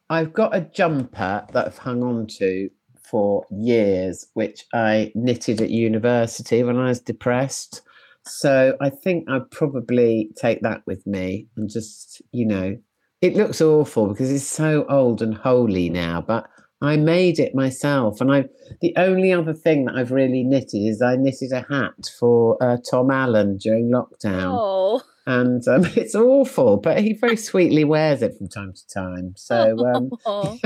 I've 0.10 0.34
got 0.34 0.56
a 0.56 0.62
jumper 0.62 1.46
that 1.52 1.66
I've 1.68 1.78
hung 1.78 2.04
on 2.04 2.28
to 2.38 2.70
for 3.10 3.46
years, 3.52 4.28
which 4.34 4.66
I 4.74 5.12
knitted 5.16 5.62
at 5.62 5.70
university 5.70 6.64
when 6.64 6.78
I 6.78 6.90
was 6.90 7.00
depressed. 7.00 7.82
So 8.26 8.76
I 8.82 8.90
think 8.90 9.30
I'd 9.30 9.50
probably 9.52 10.32
take 10.36 10.62
that 10.62 10.82
with 10.86 11.06
me 11.08 11.48
and 11.56 11.70
just, 11.70 12.22
you 12.32 12.46
know, 12.46 12.78
it 13.22 13.36
looks 13.36 13.62
awful 13.62 14.08
because 14.08 14.32
it's 14.32 14.48
so 14.48 14.86
old 14.90 15.22
and 15.22 15.34
holy 15.34 15.90
now, 15.90 16.22
but 16.22 16.48
I 16.82 16.98
made 16.98 17.40
it 17.40 17.56
myself. 17.56 18.22
And 18.22 18.32
I, 18.32 18.46
the 18.82 18.94
only 18.98 19.34
other 19.34 19.54
thing 19.54 19.86
that 19.86 19.96
I've 19.96 20.12
really 20.12 20.44
knitted 20.44 20.82
is 20.86 21.02
I 21.02 21.16
knitted 21.16 21.52
a 21.52 21.66
hat 21.70 22.12
for 22.20 22.62
uh, 22.62 22.78
Tom 22.90 23.10
Allen 23.10 23.58
during 23.58 23.90
lockdown 23.90 24.58
Oh, 24.60 25.02
and 25.28 25.68
um, 25.68 25.86
it's 25.96 26.16
awful, 26.16 26.78
but 26.78 27.00
he 27.02 27.14
very 27.14 27.38
sweetly 27.50 27.84
wears 27.84 28.24
it 28.24 28.36
from 28.38 28.48
time 28.48 28.74
to 28.74 28.88
time. 28.88 29.34
So 29.36 29.86
um, 29.86 30.12
Oh, 30.26 30.58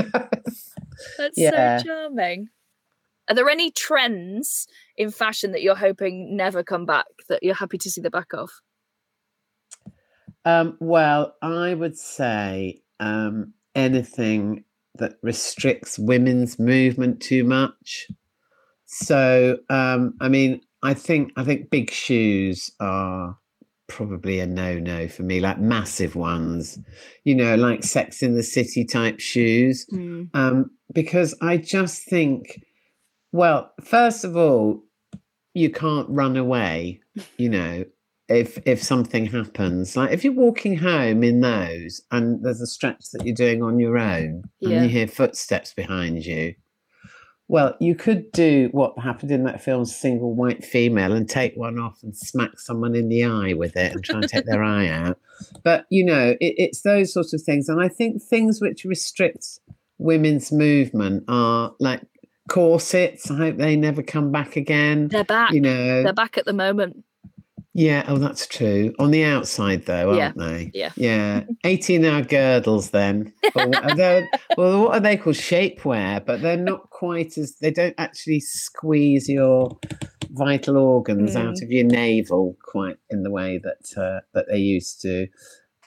that's 1.18 1.36
Yeah. 1.36 1.78
so 1.78 1.84
charming. 1.84 2.48
Are 3.28 3.34
there 3.34 3.48
any 3.48 3.70
trends 3.70 4.66
in 4.96 5.10
fashion 5.10 5.52
that 5.52 5.62
you're 5.62 5.74
hoping 5.74 6.36
never 6.36 6.62
come 6.62 6.86
back 6.86 7.06
that 7.28 7.42
you're 7.42 7.54
happy 7.54 7.78
to 7.78 7.90
see 7.90 8.00
the 8.00 8.10
back 8.10 8.32
of? 8.32 8.50
um, 10.44 10.76
well, 10.80 11.36
I 11.40 11.74
would 11.74 11.96
say 11.96 12.82
um, 13.00 13.52
anything 13.74 14.64
that 14.96 15.14
restricts 15.22 15.98
women's 15.98 16.58
movement 16.58 17.20
too 17.20 17.44
much. 17.44 18.08
So, 18.86 19.58
um, 19.70 20.14
I 20.20 20.28
mean, 20.28 20.60
I 20.82 20.94
think 20.94 21.32
I 21.36 21.44
think 21.44 21.70
big 21.70 21.90
shoes 21.90 22.70
are 22.80 23.38
probably 23.88 24.40
a 24.40 24.46
no-no 24.46 25.08
for 25.08 25.22
me, 25.22 25.40
like 25.40 25.58
massive 25.60 26.14
ones, 26.16 26.78
you 27.24 27.34
know, 27.34 27.54
like 27.56 27.84
Sex 27.84 28.22
in 28.22 28.34
the 28.34 28.42
City 28.42 28.84
type 28.84 29.20
shoes. 29.20 29.86
um, 30.34 30.70
because 30.92 31.34
I 31.42 31.56
just 31.58 32.04
think, 32.08 32.60
well, 33.32 33.72
first 33.82 34.24
of 34.24 34.36
all, 34.36 34.82
you 35.54 35.70
can't 35.70 36.08
run 36.08 36.36
away, 36.36 37.00
you 37.36 37.48
know, 37.48 37.84
if 38.28 38.58
if 38.64 38.82
something 38.82 39.26
happens. 39.26 39.96
Like 39.96 40.12
if 40.12 40.24
you're 40.24 40.32
walking 40.32 40.78
home 40.78 41.22
in 41.22 41.40
those 41.40 42.00
and 42.10 42.42
there's 42.42 42.60
a 42.62 42.66
stretch 42.66 43.04
that 43.12 43.26
you're 43.26 43.34
doing 43.34 43.62
on 43.62 43.78
your 43.78 43.98
own 43.98 44.44
Yeah. 44.60 44.76
and 44.76 44.84
you 44.84 44.90
hear 44.90 45.06
footsteps 45.06 45.74
behind 45.74 46.24
you. 46.24 46.54
Well, 47.52 47.76
you 47.80 47.94
could 47.94 48.32
do 48.32 48.70
what 48.72 48.98
happened 48.98 49.30
in 49.30 49.44
that 49.44 49.60
film 49.60 49.84
Single 49.84 50.34
White 50.34 50.64
Female 50.64 51.12
and 51.12 51.28
take 51.28 51.54
one 51.54 51.78
off 51.78 52.02
and 52.02 52.16
smack 52.16 52.58
someone 52.58 52.94
in 52.94 53.10
the 53.10 53.24
eye 53.24 53.52
with 53.52 53.76
it 53.76 53.92
and 53.92 54.02
try 54.02 54.20
and 54.20 54.26
take 54.26 54.46
their 54.46 54.64
eye 54.64 54.88
out. 54.88 55.18
But, 55.62 55.84
you 55.90 56.02
know, 56.02 56.30
it, 56.40 56.54
it's 56.56 56.80
those 56.80 57.12
sorts 57.12 57.34
of 57.34 57.42
things. 57.42 57.68
And 57.68 57.82
I 57.82 57.88
think 57.88 58.22
things 58.22 58.62
which 58.62 58.86
restrict 58.86 59.58
women's 59.98 60.50
movement 60.50 61.24
are 61.28 61.74
like 61.78 62.00
corsets. 62.48 63.30
I 63.30 63.36
hope 63.36 63.58
they 63.58 63.76
never 63.76 64.02
come 64.02 64.32
back 64.32 64.56
again. 64.56 65.08
They're 65.08 65.22
back. 65.22 65.50
You 65.52 65.60
know, 65.60 66.04
They're 66.04 66.14
back 66.14 66.38
at 66.38 66.46
the 66.46 66.54
moment. 66.54 67.04
Yeah. 67.74 68.04
Oh, 68.08 68.18
that's 68.18 68.46
true. 68.46 68.94
On 68.98 69.10
the 69.10 69.24
outside, 69.24 69.86
though, 69.86 70.18
aren't 70.18 70.38
they? 70.38 70.70
yeah. 70.74 70.90
Yeah. 70.96 71.44
18 71.64 72.04
hour 72.04 72.22
girdles, 72.22 72.90
then. 72.90 73.32
They- 73.54 74.28
well, 74.56 74.82
what 74.84 74.94
are 74.94 75.00
they 75.00 75.16
called? 75.16 75.36
Shapewear, 75.36 76.24
but 76.24 76.42
they're 76.42 76.56
not 76.56 76.90
quite 76.90 77.36
as, 77.38 77.56
they 77.56 77.70
don't 77.70 77.94
actually 77.98 78.40
squeeze 78.40 79.28
your 79.28 79.78
vital 80.30 80.76
organs 80.78 81.34
Mm. 81.34 81.48
out 81.48 81.62
of 81.62 81.70
your 81.70 81.84
navel 81.84 82.56
quite 82.64 82.96
in 83.10 83.22
the 83.22 83.30
way 83.30 83.58
that 83.58 84.00
uh, 84.02 84.20
that 84.34 84.46
they 84.50 84.58
used 84.58 85.00
to. 85.02 85.26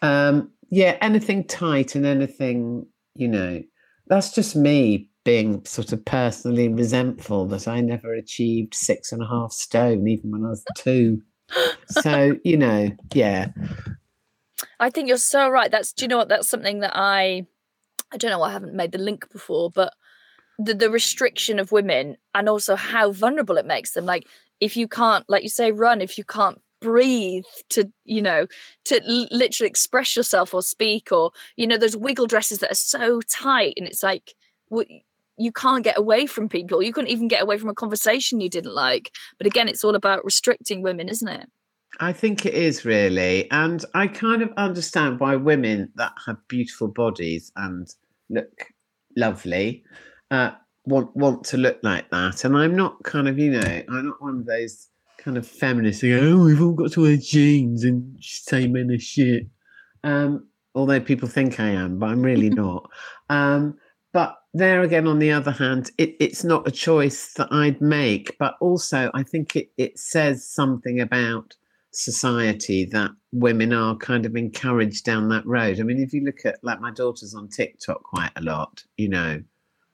Um, 0.02 0.52
yeah, 0.70 0.98
anything 1.02 1.46
tight 1.48 1.96
and 1.96 2.06
anything, 2.06 2.86
you 3.16 3.28
know, 3.28 3.64
that's 4.08 4.32
just 4.34 4.56
me 4.56 5.10
being 5.24 5.66
sort 5.66 5.92
of 5.94 6.04
personally 6.06 6.68
resentful 6.68 7.48
that 7.48 7.68
I 7.68 7.82
never 7.82 8.14
achieved 8.14 8.76
six 8.76 9.12
and 9.12 9.24
a 9.24 9.28
half 9.28 9.52
stone, 9.52 10.08
even 10.08 10.30
when 10.32 10.46
I 10.46 10.50
was 10.50 10.64
two. 10.78 11.22
So, 11.88 12.38
you 12.44 12.58
know, 12.58 12.92
yeah. 13.14 13.48
I 14.80 14.90
think 14.90 15.08
you're 15.08 15.18
so 15.18 15.50
right. 15.50 15.72
That's 15.72 15.94
do 15.94 16.06
you 16.06 16.10
know 16.10 16.18
what? 16.18 16.30
That's 16.30 16.50
something 16.50 16.80
that 16.80 16.94
I 16.96 17.46
I 18.12 18.18
don't 18.18 18.32
know. 18.32 18.42
I 18.42 18.52
haven't 18.52 18.74
made 18.74 18.92
the 18.92 18.98
link 18.98 19.30
before, 19.32 19.70
but 19.72 19.94
the 20.60 20.74
the 20.74 20.90
restriction 20.90 21.60
of 21.60 21.72
women 21.72 22.18
and 22.34 22.48
also 22.50 22.76
how 22.76 23.12
vulnerable 23.12 23.58
it 23.58 23.66
makes 23.66 23.92
them. 23.92 24.06
Like 24.06 24.28
if 24.60 24.78
you 24.78 24.88
can't, 24.88 25.26
like 25.30 25.44
you 25.44 25.50
say, 25.50 25.72
run. 25.72 26.02
If 26.02 26.18
you 26.18 26.24
can't 26.24 26.62
breathe 26.82 27.46
to 27.70 27.92
you 28.04 28.22
know 28.22 28.46
to 28.84 29.02
l- 29.04 29.28
literally 29.32 29.70
express 29.70 30.16
yourself 30.16 30.54
or 30.54 30.62
speak 30.62 31.12
or 31.12 31.32
you 31.56 31.66
know 31.66 31.78
those 31.78 31.98
wiggle 31.98 32.28
dresses 32.28 32.60
that 32.60 32.72
are 32.72 32.76
so 32.76 33.22
tight 33.22 33.74
and 33.78 33.88
it's 33.88 34.04
like 34.04 34.36
w- 34.70 35.00
you 35.38 35.52
can't 35.52 35.84
get 35.84 35.98
away 35.98 36.26
from 36.26 36.48
people 36.48 36.82
you 36.82 36.94
couldn't 36.94 37.12
even 37.12 37.28
get 37.28 37.44
away 37.44 37.58
from 37.58 37.70
a 37.70 37.74
conversation 37.74 38.42
you 38.42 38.50
didn't 38.50 38.74
like 38.74 39.12
but 39.38 39.48
again 39.48 39.68
it's 39.68 39.84
all 39.84 39.96
about 39.96 40.24
restricting 40.26 40.82
women 40.82 41.10
isn't 41.10 41.28
it 41.28 41.50
I 42.00 42.14
think 42.14 42.46
it 42.46 42.54
is 42.54 42.86
really. 42.86 43.50
And 43.52 43.84
I 43.94 44.08
kind 44.08 44.42
of 44.42 44.52
understand 44.58 45.20
why 45.20 45.36
women 45.36 45.92
that 45.96 46.14
have 46.26 46.38
beautiful 46.48 46.88
bodies 46.88 47.52
and 47.56 47.88
look 48.30 48.68
lovely 49.16 49.84
uh, 50.32 50.52
want 50.86 51.16
want 51.16 51.44
to 51.46 51.58
look 51.58 51.80
like 51.84 52.10
that. 52.12 52.44
And 52.44 52.58
I'm 52.58 52.76
not 52.76 53.04
kind 53.04 53.28
of, 53.28 53.40
you 53.40 53.52
know, 53.52 53.84
I'm 53.90 54.08
not 54.08 54.22
one 54.22 54.40
of 54.40 54.46
those 54.46 54.90
kind 55.18 55.38
of 55.38 55.48
feminists 55.48 56.02
who 56.02 56.20
go, 56.20 56.28
oh, 56.28 56.46
we've 56.46 56.62
all 56.62 56.74
got 56.74 56.92
to 56.94 57.02
wear 57.02 57.18
jeans 57.18 57.84
and 57.84 58.18
say 58.22 58.68
men 58.68 58.92
are 58.92 59.00
shit. 59.00 59.48
Um, 60.04 60.48
although 60.76 61.00
people 61.00 61.28
think 61.28 61.60
I 61.60 61.70
am, 61.70 62.00
but 62.00 62.08
I'm 62.08 62.22
really 62.22 62.50
not. 62.52 62.90
Um, 63.30 63.78
but 64.12 64.38
there 64.56 64.82
again, 64.82 65.08
on 65.08 65.20
the 65.20 65.32
other 65.32 65.52
hand, 65.52 65.92
it, 65.98 66.16
it's 66.20 66.44
not 66.44 66.68
a 66.68 66.72
choice 66.72 67.34
that 67.34 67.50
I'd 67.52 67.82
make. 67.82 68.36
But 68.40 68.56
also, 68.62 69.12
I 69.14 69.24
think 69.24 69.56
it, 69.56 69.72
it 69.78 70.00
says 70.00 70.48
something 70.48 71.00
about 71.00 71.56
society 71.92 72.86
that 72.86 73.12
women 73.32 73.74
are 73.74 73.96
kind 73.98 74.26
of 74.26 74.36
encouraged 74.36 75.06
down 75.06 75.30
that 75.30 75.46
road. 75.46 75.80
I 75.80 75.84
mean, 75.84 76.00
if 76.00 76.14
you 76.14 76.22
look 76.24 76.46
at 76.46 76.60
like 76.64 76.80
my 76.82 76.92
daughter's 76.92 77.36
on 77.36 77.50
TikTok 77.50 78.04
quite 78.04 78.32
a 78.36 78.42
lot, 78.42 78.84
you 78.98 79.10
know, 79.10 79.42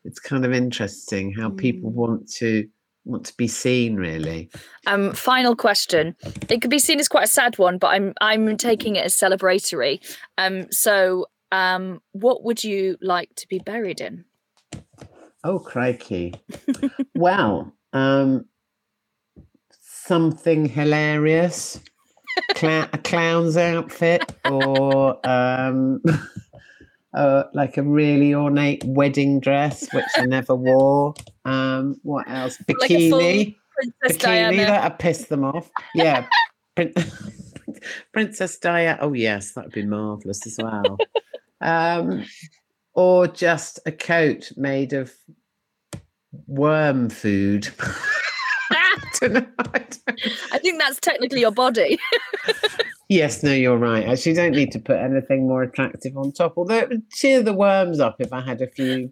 it's 0.03 0.19
kind 0.19 0.45
of 0.45 0.51
interesting 0.53 1.33
how 1.33 1.49
people 1.49 1.91
Mm. 1.91 1.95
want 1.95 2.31
to 2.33 2.67
want 3.03 3.25
to 3.25 3.33
be 3.35 3.47
seen 3.47 3.95
really. 3.95 4.49
Um, 4.85 5.13
final 5.13 5.55
question. 5.55 6.15
It 6.49 6.61
could 6.61 6.69
be 6.69 6.77
seen 6.77 6.99
as 6.99 7.07
quite 7.07 7.23
a 7.23 7.27
sad 7.27 7.57
one, 7.57 7.79
but 7.79 7.87
I'm 7.87 8.13
I'm 8.21 8.57
taking 8.57 8.95
it 8.95 9.05
as 9.05 9.15
celebratory. 9.15 9.99
Um, 10.37 10.71
so 10.71 11.25
um, 11.51 12.01
what 12.11 12.43
would 12.43 12.63
you 12.63 12.97
like 13.01 13.33
to 13.35 13.47
be 13.47 13.59
buried 13.59 14.01
in? 14.01 14.25
Oh 15.43 15.59
crikey. 15.59 16.33
well, 17.15 17.73
um 17.93 18.45
something 19.81 20.67
hilarious, 20.67 21.79
Cla- 22.55 22.89
a 22.93 22.97
clown's 22.97 23.57
outfit, 23.57 24.33
or 24.49 25.25
um, 25.27 26.01
uh, 27.13 27.43
like 27.53 27.77
a 27.77 27.83
really 27.83 28.33
ornate 28.33 28.83
wedding 28.85 29.39
dress, 29.39 29.87
which 29.93 30.05
I 30.17 30.25
never 30.25 30.55
wore. 30.55 31.13
Um, 31.45 31.95
what 32.03 32.29
else? 32.29 32.57
Like 32.67 32.89
Bikini. 32.89 33.55
Princess 33.75 34.17
Bikini. 34.17 34.21
Diana. 34.21 34.65
That'd 34.65 34.99
piss 34.99 35.25
them 35.25 35.43
off. 35.43 35.69
Yeah. 35.95 36.27
Prin- 36.75 36.93
Princess 38.13 38.57
Diana. 38.57 38.97
Oh, 39.01 39.13
yes, 39.13 39.51
that'd 39.53 39.71
be 39.71 39.85
marvellous 39.85 40.45
as 40.45 40.57
well. 40.61 40.97
um, 41.61 42.25
or 42.93 43.27
just 43.27 43.79
a 43.85 43.91
coat 43.91 44.51
made 44.55 44.93
of 44.93 45.11
worm 46.47 47.09
food. 47.09 47.69
I. 49.21 49.47
I 49.59 49.85
I 50.53 50.57
think 50.57 50.79
that's 50.79 50.99
technically 50.99 51.41
your 51.41 51.51
body. 51.51 51.99
Yes, 53.11 53.43
no, 53.43 53.51
you're 53.51 53.75
right. 53.75 54.07
Actually 54.07 54.35
don't 54.35 54.53
need 54.53 54.71
to 54.71 54.79
put 54.79 54.95
anything 54.95 55.45
more 55.45 55.63
attractive 55.63 56.15
on 56.15 56.31
top. 56.31 56.53
Although 56.55 56.77
it 56.77 56.87
would 56.87 57.09
cheer 57.09 57.43
the 57.43 57.53
worms 57.53 57.99
up 57.99 58.15
if 58.19 58.31
I 58.31 58.39
had 58.39 58.61
a 58.61 58.69
few 58.69 59.11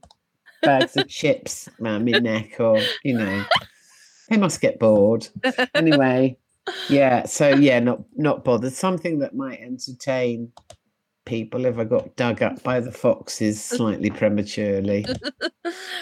bags 0.61 0.95
of 0.95 1.09
chips 1.09 1.67
around 1.81 2.05
my 2.05 2.17
neck, 2.19 2.61
or 2.61 2.79
you 3.03 3.17
know, 3.17 3.43
they 4.29 4.37
must 4.37 4.61
get 4.61 4.79
bored. 4.79 5.27
Anyway, 5.75 6.37
yeah. 6.87 7.25
So 7.25 7.49
yeah, 7.49 7.81
not 7.81 7.99
not 8.15 8.45
bothered. 8.45 8.71
Something 8.71 9.19
that 9.19 9.35
might 9.35 9.59
entertain 9.59 10.53
people 11.29 11.65
if 11.65 11.77
I 11.77 11.83
got 11.83 12.15
dug 12.15 12.41
up 12.41 12.61
by 12.63 12.79
the 12.79 12.91
foxes 12.91 13.63
slightly 13.63 14.09
prematurely. 14.21 15.05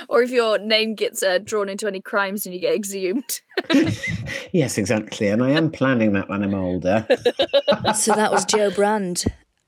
or 0.07 0.23
if 0.23 0.31
your 0.31 0.57
name 0.57 0.95
gets 0.95 1.21
uh, 1.21 1.39
drawn 1.39 1.67
into 1.67 1.85
any 1.85 2.01
crimes 2.01 2.45
and 2.45 2.55
you 2.55 2.61
get 2.61 2.73
exhumed. 2.73 3.41
yes, 4.53 4.77
exactly. 4.77 5.27
And 5.27 5.43
I 5.43 5.51
am 5.51 5.69
planning 5.69 6.13
that 6.13 6.29
when 6.29 6.43
I'm 6.43 6.55
older. 6.55 7.05
so 7.93 8.13
that 8.15 8.31
was 8.31 8.45
Jo 8.45 8.71
Brand. 8.71 9.25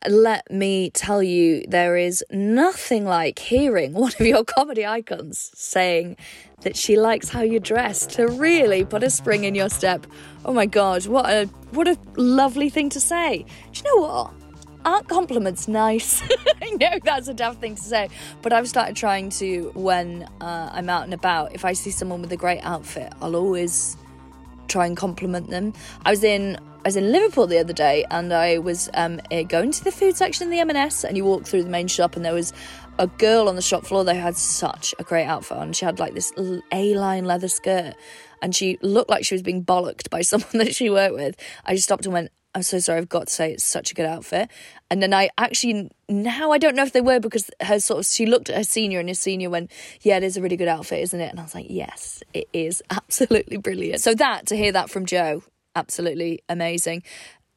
Let 0.08 0.50
me 0.50 0.92
tell 0.92 1.22
you, 1.22 1.66
there 1.68 1.98
is 1.98 2.24
nothing 2.32 3.04
like 3.04 3.38
hearing 3.38 3.92
one 3.94 4.14
of 4.18 4.26
your 4.26 4.46
comedy 4.46 4.86
icons 4.86 5.52
saying 5.56 6.16
that 6.62 6.78
she 6.78 6.96
likes 6.96 7.28
how 7.28 7.42
you 7.42 7.60
dress 7.60 8.06
to 8.06 8.28
really 8.28 8.86
put 8.86 9.04
a 9.04 9.10
spring 9.10 9.44
in 9.44 9.56
your 9.56 9.70
step. 9.70 10.08
Oh 10.46 10.54
my 10.54 10.66
god, 10.66 11.06
what 11.08 11.26
a 11.26 11.48
what 11.72 11.90
a 11.90 11.98
lovely 12.16 12.70
thing 12.70 12.90
to 12.92 13.02
say. 13.02 13.46
Do 13.74 13.82
you 13.82 13.96
know 13.96 14.08
what? 14.08 14.39
Aren't 14.86 15.08
compliments 15.08 15.68
nice? 15.68 16.22
I 16.62 16.70
know 16.72 17.00
that's 17.04 17.28
a 17.28 17.34
daft 17.34 17.60
thing 17.60 17.76
to 17.76 17.82
say, 17.82 18.10
but 18.42 18.54
I've 18.54 18.68
started 18.68 18.96
trying 18.96 19.30
to 19.32 19.72
when 19.76 20.24
uh, 20.42 20.70
I'm 20.72 20.90
out 20.90 21.04
and 21.04 21.14
about. 21.14 21.54
If 21.54 21.66
I 21.66 21.74
see 21.74 21.92
someone 21.92 22.22
with 22.22 22.32
a 22.32 22.38
great 22.38 22.62
outfit, 22.62 23.12
I'll 23.22 23.36
always 23.36 23.98
try 24.68 24.86
and 24.86 24.96
compliment 24.96 25.50
them. 25.50 25.74
I 26.06 26.12
was 26.12 26.24
in 26.24 26.58
I 26.80 26.88
was 26.88 26.96
in 26.96 27.12
Liverpool 27.12 27.46
the 27.46 27.58
other 27.58 27.74
day, 27.74 28.06
and 28.10 28.34
I 28.34 28.60
was 28.60 28.90
um, 28.94 29.20
uh, 29.32 29.44
going 29.44 29.72
to 29.72 29.84
the 29.84 29.92
food 29.92 30.16
section 30.16 30.46
in 30.46 30.50
the 30.50 30.60
M&S, 30.60 31.04
and 31.04 31.18
you 31.18 31.26
walk 31.26 31.44
through 31.44 31.64
the 31.64 31.70
main 31.70 31.90
shop, 31.90 32.16
and 32.16 32.24
there 32.24 32.34
was 32.34 32.54
a 32.98 33.08
girl 33.08 33.50
on 33.50 33.56
the 33.56 33.62
shop 33.62 33.86
floor 33.86 34.06
They 34.06 34.16
had 34.16 34.38
such 34.38 34.96
a 34.98 35.04
great 35.04 35.26
outfit 35.26 35.58
on. 35.58 35.74
She 35.74 35.84
had 35.84 36.00
like 36.00 36.14
this 36.14 36.32
A-line 36.72 37.26
leather 37.26 37.50
skirt, 37.50 37.96
and 38.42 38.56
she 38.56 38.78
looked 38.82 39.10
like 39.10 39.26
she 39.26 39.36
was 39.36 39.42
being 39.42 39.64
bollocked 39.64 40.10
by 40.10 40.22
someone 40.32 40.50
that 40.54 40.74
she 40.74 40.90
worked 40.90 41.16
with. 41.16 41.36
I 41.66 41.74
just 41.74 41.84
stopped 41.84 42.06
and 42.06 42.14
went. 42.14 42.32
I'm 42.56 42.64
so 42.64 42.80
sorry. 42.80 42.98
I've 43.00 43.10
got 43.10 43.28
to 43.28 43.34
say 43.34 43.52
it's 43.52 43.64
such 43.64 43.92
a 43.92 43.94
good 43.94 44.08
outfit. 44.08 44.50
And 44.90 45.04
then 45.04 45.14
I 45.14 45.30
actually 45.38 45.92
now 46.08 46.52
I 46.52 46.58
don't 46.58 46.76
know 46.76 46.84
if 46.84 46.94
they 46.94 47.02
were 47.02 47.20
because 47.20 47.52
her 47.62 47.80
sort 47.80 48.00
of 48.00 48.06
she 48.08 48.26
looked 48.26 48.50
at 48.50 48.56
her 48.56 48.64
senior 48.64 49.00
and 49.00 49.08
his 49.08 49.20
senior 49.20 49.50
went, 49.50 49.72
"Yeah, 50.02 50.18
it 50.18 50.24
is 50.24 50.36
a 50.36 50.42
really 50.42 50.58
good 50.58 50.68
outfit, 50.68 51.00
isn't 51.02 51.22
it?" 51.22 51.30
And 51.30 51.40
I 51.40 51.44
was 51.44 51.54
like, 51.54 51.68
"Yes, 51.70 52.24
it 52.34 52.50
is 52.52 52.82
absolutely 52.90 53.58
brilliant." 53.58 54.02
So 54.02 54.16
that 54.16 54.48
to 54.48 54.58
hear 54.58 54.72
that 54.72 54.90
from 54.90 55.06
Jo, 55.06 55.44
absolutely 55.76 56.42
amazing. 56.50 57.04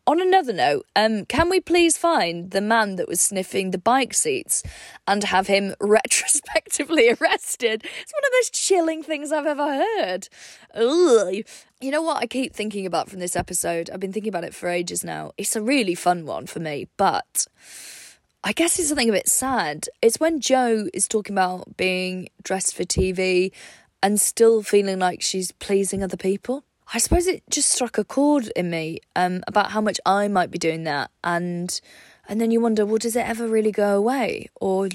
On 0.04 0.20
another 0.20 0.52
note, 0.52 0.84
um, 0.96 1.24
can 1.26 1.48
we 1.48 1.60
please 1.60 1.96
find 1.96 2.50
the 2.50 2.60
man 2.60 2.96
that 2.96 3.06
was 3.06 3.20
sniffing 3.20 3.70
the 3.70 3.78
bike 3.78 4.14
seats 4.14 4.64
and 5.06 5.22
have 5.22 5.46
him 5.46 5.76
retrospectively 5.80 7.08
arrested? 7.08 7.84
It's 7.84 8.12
one 8.12 8.24
of 8.24 8.30
the 8.30 8.36
most 8.38 8.52
chilling 8.52 9.04
things 9.04 9.30
I've 9.30 9.46
ever 9.46 9.64
heard. 9.64 10.28
Ugh. 10.74 11.44
You 11.80 11.90
know 11.92 12.02
what 12.02 12.16
I 12.16 12.26
keep 12.26 12.52
thinking 12.52 12.84
about 12.84 13.10
from 13.10 13.20
this 13.20 13.36
episode? 13.36 13.90
I've 13.90 14.00
been 14.00 14.12
thinking 14.12 14.30
about 14.30 14.42
it 14.42 14.56
for 14.56 14.68
ages 14.68 15.04
now. 15.04 15.32
It's 15.38 15.54
a 15.54 15.62
really 15.62 15.94
fun 15.94 16.26
one 16.26 16.46
for 16.46 16.58
me, 16.58 16.88
but 16.96 17.46
I 18.42 18.52
guess 18.52 18.80
it's 18.80 18.88
something 18.88 19.08
a 19.08 19.12
bit 19.12 19.28
sad. 19.28 19.88
It's 20.02 20.18
when 20.18 20.40
Jo 20.40 20.88
is 20.92 21.06
talking 21.06 21.34
about 21.34 21.76
being 21.76 22.28
dressed 22.42 22.74
for 22.74 22.82
TV 22.82 23.52
and 24.02 24.20
still 24.20 24.64
feeling 24.64 24.98
like 24.98 25.22
she's 25.22 25.52
pleasing 25.52 26.02
other 26.02 26.16
people. 26.16 26.64
I 26.94 26.98
suppose 26.98 27.26
it 27.26 27.42
just 27.48 27.70
struck 27.70 27.96
a 27.96 28.04
chord 28.04 28.52
in 28.54 28.68
me 28.68 29.00
um, 29.16 29.42
about 29.48 29.70
how 29.70 29.80
much 29.80 29.98
I 30.04 30.28
might 30.28 30.50
be 30.50 30.58
doing 30.58 30.84
that, 30.84 31.10
and 31.24 31.80
and 32.28 32.40
then 32.40 32.50
you 32.50 32.60
wonder, 32.60 32.84
well, 32.84 32.98
does 32.98 33.16
it 33.16 33.26
ever 33.26 33.48
really 33.48 33.72
go 33.72 33.96
away, 33.96 34.48
or 34.60 34.88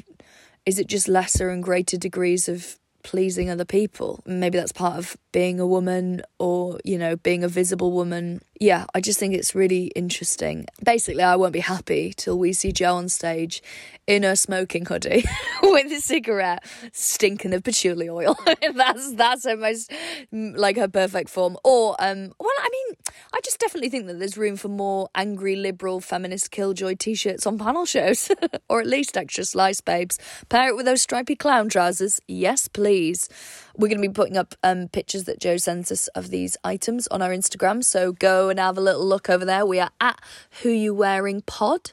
is 0.66 0.78
it 0.78 0.88
just 0.88 1.08
lesser 1.08 1.50
and 1.50 1.64
greater 1.64 1.98
degrees 1.98 2.48
of 2.48 2.78
pleasing 3.04 3.50
other 3.50 3.66
people? 3.66 4.22
Maybe 4.26 4.58
that's 4.58 4.72
part 4.72 4.98
of 4.98 5.18
being 5.32 5.60
a 5.60 5.66
woman, 5.66 6.22
or 6.38 6.80
you 6.84 7.00
know, 7.00 7.16
being 7.16 7.44
a 7.44 7.48
visible 7.48 7.92
woman. 7.92 8.42
Yeah, 8.60 8.86
I 8.96 9.02
just 9.02 9.20
think 9.20 9.36
it's 9.36 9.54
really 9.54 9.88
interesting. 9.88 10.66
Basically, 10.84 11.22
I 11.22 11.36
won't 11.36 11.54
be 11.54 11.60
happy 11.60 12.14
till 12.16 12.40
we 12.40 12.54
see 12.54 12.72
Jo 12.72 12.96
on 12.96 13.08
stage 13.08 13.62
in 14.08 14.24
a 14.24 14.36
smoking 14.36 14.86
hoodie 14.86 15.26
with 15.62 15.92
a 15.92 16.00
cigarette, 16.00 16.64
stinking 16.92 17.54
of 17.54 17.64
patchouli 17.64 18.10
oil. 18.10 18.36
that's 18.74 19.14
that's 19.14 19.46
her 19.46 19.58
most 19.58 19.92
like 20.32 20.78
her 20.78 20.88
perfect 20.88 21.30
form. 21.30 21.58
Or 21.64 21.96
um, 22.00 22.32
well, 22.40 22.50
I 22.60 22.70
mean, 22.72 22.96
I 23.34 23.42
just 23.44 23.60
definitely 23.60 23.90
think 23.90 24.08
that 24.08 24.18
there's 24.18 24.38
room 24.38 24.56
for 24.56 24.70
more 24.70 25.10
angry 25.14 25.56
liberal 25.56 26.00
feminist 26.00 26.50
killjoy 26.50 26.96
t-shirts 26.96 27.46
on 27.46 27.60
panel 27.60 27.86
shows, 27.86 28.32
or 28.70 28.80
at 28.82 28.88
least 28.88 29.18
extra 29.18 29.46
slice 29.46 29.82
babes. 29.82 30.18
Pair 30.50 30.70
it 30.70 30.76
with 30.76 30.86
those 30.86 31.04
stripy 31.04 31.36
clown 31.36 31.70
trousers, 31.70 32.20
yes 32.28 32.68
please. 32.68 33.30
We're 33.78 33.90
going 33.90 34.02
to 34.02 34.08
be 34.08 34.14
putting 34.14 34.38
up 34.38 34.56
um, 34.64 34.88
pictures 34.88 35.26
that 35.26 35.40
Jo 35.40 35.58
sends 35.58 35.92
us 35.92 36.08
of 36.10 36.32
these 36.32 36.58
items 36.64 37.08
on 37.10 37.22
our 37.22 37.30
Instagram, 37.30 37.84
so 37.84 38.12
go 38.12 38.50
and 38.50 38.60
have 38.60 38.76
a 38.76 38.82
little 38.82 39.06
look 39.06 39.30
over 39.30 39.46
there. 39.46 39.68
We 39.68 39.80
are 39.80 39.92
at 40.02 40.20
Who 40.64 40.70
You 40.70 40.96
Wearing 40.96 41.42
Pod. 41.42 41.92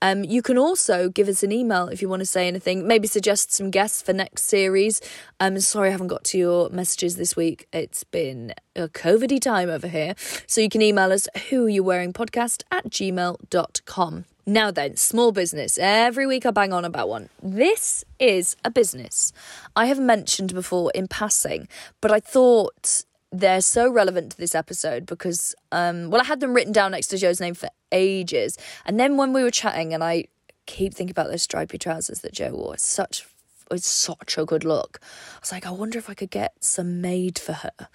Um, 0.00 0.24
you 0.24 0.40
can 0.40 0.56
also 0.56 1.10
give 1.10 1.28
us 1.28 1.42
an 1.42 1.52
email 1.52 1.88
if 1.88 2.00
you 2.00 2.08
want 2.08 2.20
to 2.20 2.26
say 2.26 2.48
anything, 2.48 2.86
maybe 2.86 3.06
suggest 3.06 3.52
some 3.52 3.70
guests 3.70 4.00
for 4.00 4.14
next 4.14 4.44
series. 4.44 5.02
I'm 5.38 5.60
sorry 5.60 5.88
I 5.88 5.92
haven't 5.92 6.08
got 6.08 6.24
to 6.24 6.38
your 6.38 6.70
messages 6.70 7.16
this 7.16 7.36
week. 7.36 7.66
It's 7.72 8.04
been 8.04 8.54
a 8.74 8.88
COVIDy 8.88 9.40
time 9.40 9.68
over 9.68 9.88
here. 9.88 10.14
So 10.46 10.62
you 10.62 10.70
can 10.70 10.80
email 10.80 11.12
us 11.12 11.28
who 11.50 11.66
you 11.66 11.82
wearing 11.82 12.12
podcast 12.12 12.62
at 12.70 12.88
gmail.com. 12.88 14.24
Now 14.48 14.70
then, 14.70 14.96
small 14.96 15.32
business. 15.32 15.76
Every 15.76 16.24
week 16.24 16.46
I 16.46 16.52
bang 16.52 16.72
on 16.72 16.84
about 16.84 17.08
one. 17.08 17.30
This 17.42 18.04
is 18.20 18.54
a 18.64 18.70
business 18.70 19.32
I 19.74 19.86
have 19.86 19.98
mentioned 19.98 20.54
before 20.54 20.92
in 20.94 21.08
passing, 21.08 21.66
but 22.00 22.12
I 22.12 22.20
thought 22.20 23.02
they're 23.32 23.60
so 23.60 23.90
relevant 23.90 24.30
to 24.30 24.36
this 24.36 24.54
episode 24.54 25.04
because, 25.04 25.52
um, 25.72 26.10
well, 26.10 26.20
I 26.20 26.24
had 26.24 26.38
them 26.38 26.54
written 26.54 26.72
down 26.72 26.92
next 26.92 27.08
to 27.08 27.18
Jo's 27.18 27.40
name 27.40 27.54
for 27.54 27.68
ages. 27.90 28.56
And 28.84 29.00
then 29.00 29.16
when 29.16 29.32
we 29.32 29.42
were 29.42 29.50
chatting, 29.50 29.92
and 29.92 30.04
I 30.04 30.26
keep 30.66 30.94
thinking 30.94 31.10
about 31.10 31.28
those 31.28 31.42
stripy 31.42 31.76
trousers 31.76 32.20
that 32.20 32.32
Jo 32.32 32.50
wore, 32.50 32.78
such 32.78 33.26
it's 33.70 33.88
such 33.88 34.38
a 34.38 34.44
good 34.44 34.64
look. 34.64 35.00
I 35.02 35.40
was 35.40 35.52
like, 35.52 35.66
I 35.66 35.70
wonder 35.70 35.98
if 35.98 36.08
I 36.08 36.14
could 36.14 36.30
get 36.30 36.52
some 36.60 37.00
made 37.00 37.38
for 37.38 37.52
her 37.52 37.88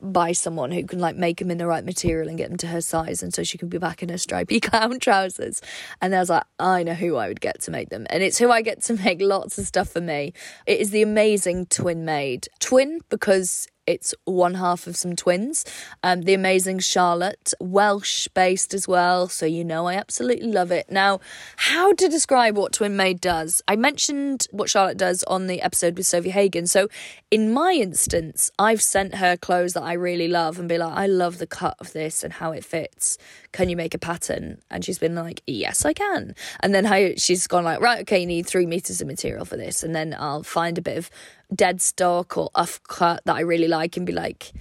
by 0.00 0.32
someone 0.32 0.70
who 0.70 0.84
can 0.84 1.00
like 1.00 1.16
make 1.16 1.38
them 1.38 1.50
in 1.50 1.58
the 1.58 1.66
right 1.66 1.84
material 1.84 2.28
and 2.28 2.38
get 2.38 2.48
them 2.48 2.58
to 2.58 2.68
her 2.68 2.80
size 2.80 3.22
and 3.22 3.34
so 3.34 3.42
she 3.42 3.58
can 3.58 3.68
be 3.68 3.78
back 3.78 4.02
in 4.02 4.08
her 4.08 4.18
stripy 4.18 4.60
clown 4.60 4.98
trousers. 5.00 5.60
And 6.00 6.14
I 6.14 6.20
was 6.20 6.30
like 6.30 6.44
I 6.58 6.82
know 6.82 6.94
who 6.94 7.16
I 7.16 7.28
would 7.28 7.40
get 7.40 7.60
to 7.62 7.70
make 7.70 7.90
them. 7.90 8.06
And 8.10 8.22
it's 8.22 8.38
who 8.38 8.50
I 8.50 8.62
get 8.62 8.82
to 8.84 8.94
make 9.04 9.20
lots 9.20 9.58
of 9.58 9.66
stuff 9.66 9.90
for 9.90 10.00
me. 10.00 10.32
It 10.66 10.80
is 10.80 10.90
the 10.90 11.02
amazing 11.02 11.66
twin 11.66 12.04
maid. 12.04 12.48
Twin 12.60 13.00
because 13.08 13.68
it's 13.88 14.14
one 14.26 14.54
half 14.54 14.86
of 14.86 14.96
some 14.96 15.16
twins. 15.16 15.64
Um, 16.02 16.22
the 16.22 16.34
amazing 16.34 16.80
Charlotte, 16.80 17.54
Welsh 17.58 18.28
based 18.28 18.74
as 18.74 18.86
well, 18.86 19.28
so 19.28 19.46
you 19.46 19.64
know 19.64 19.86
I 19.86 19.94
absolutely 19.94 20.52
love 20.52 20.70
it. 20.70 20.90
Now, 20.90 21.20
how 21.56 21.94
to 21.94 22.06
describe 22.06 22.54
what 22.54 22.74
Twin 22.74 22.96
Maid 22.96 23.18
does? 23.18 23.62
I 23.66 23.76
mentioned 23.76 24.46
what 24.50 24.68
Charlotte 24.68 24.98
does 24.98 25.24
on 25.24 25.46
the 25.46 25.62
episode 25.62 25.96
with 25.96 26.04
Sofie 26.04 26.32
Hagen. 26.32 26.66
So, 26.66 26.88
in 27.30 27.50
my 27.50 27.72
instance, 27.72 28.52
I've 28.58 28.82
sent 28.82 29.14
her 29.14 29.38
clothes 29.38 29.72
that 29.72 29.84
I 29.84 29.94
really 29.94 30.28
love 30.28 30.58
and 30.58 30.68
be 30.68 30.76
like, 30.76 30.92
I 30.92 31.06
love 31.06 31.38
the 31.38 31.46
cut 31.46 31.76
of 31.80 31.94
this 31.94 32.22
and 32.22 32.34
how 32.34 32.52
it 32.52 32.64
fits. 32.64 33.16
Can 33.52 33.70
you 33.70 33.76
make 33.76 33.94
a 33.94 33.98
pattern? 33.98 34.60
And 34.70 34.84
she's 34.84 34.98
been 34.98 35.14
like, 35.14 35.42
Yes, 35.46 35.86
I 35.86 35.94
can. 35.94 36.34
And 36.60 36.74
then 36.74 36.84
how 36.84 37.08
she's 37.16 37.46
gone 37.46 37.64
like, 37.64 37.80
right, 37.80 38.02
okay, 38.02 38.20
you 38.20 38.26
need 38.26 38.46
three 38.46 38.66
meters 38.66 39.00
of 39.00 39.06
material 39.06 39.46
for 39.46 39.56
this, 39.56 39.82
and 39.82 39.94
then 39.94 40.14
I'll 40.18 40.42
find 40.42 40.76
a 40.76 40.82
bit 40.82 40.98
of 40.98 41.10
dead 41.54 41.80
stock 41.80 42.36
or 42.36 42.50
off 42.54 42.82
cut 42.84 43.22
that 43.24 43.36
I 43.36 43.40
really 43.40 43.68
like 43.68 43.96
and 43.96 44.06
be 44.06 44.12
like, 44.12 44.52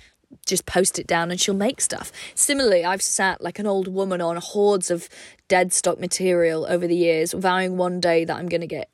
just 0.46 0.66
post 0.66 0.98
it 0.98 1.08
down 1.08 1.32
and 1.32 1.40
she'll 1.40 1.56
make 1.56 1.82
stuff. 1.82 2.12
Similarly, 2.36 2.84
I've 2.84 3.02
sat 3.02 3.42
like 3.42 3.60
an 3.60 3.68
old 3.68 3.88
woman 3.88 4.22
on 4.22 4.38
hordes 4.38 4.90
of 4.90 5.10
dead 5.48 5.74
stock 5.74 6.00
material 6.00 6.66
over 6.68 6.88
the 6.88 6.96
years, 6.96 7.34
vowing 7.34 7.78
one 7.78 8.00
day 8.00 8.26
that 8.26 8.36
I'm 8.36 8.48
going 8.48 8.62
to 8.62 8.68
get 8.68 8.90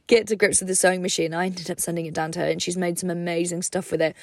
get 0.06 0.26
to 0.28 0.36
grips 0.36 0.60
with 0.60 0.68
the 0.68 0.74
sewing 0.74 1.02
machine. 1.02 1.34
I 1.34 1.46
ended 1.46 1.70
up 1.70 1.80
sending 1.80 2.06
it 2.06 2.14
down 2.14 2.32
to 2.32 2.40
her 2.40 2.46
and 2.46 2.62
she's 2.62 2.76
made 2.76 2.98
some 2.98 3.10
amazing 3.10 3.62
stuff 3.62 3.90
with 3.90 4.02
it. 4.02 4.14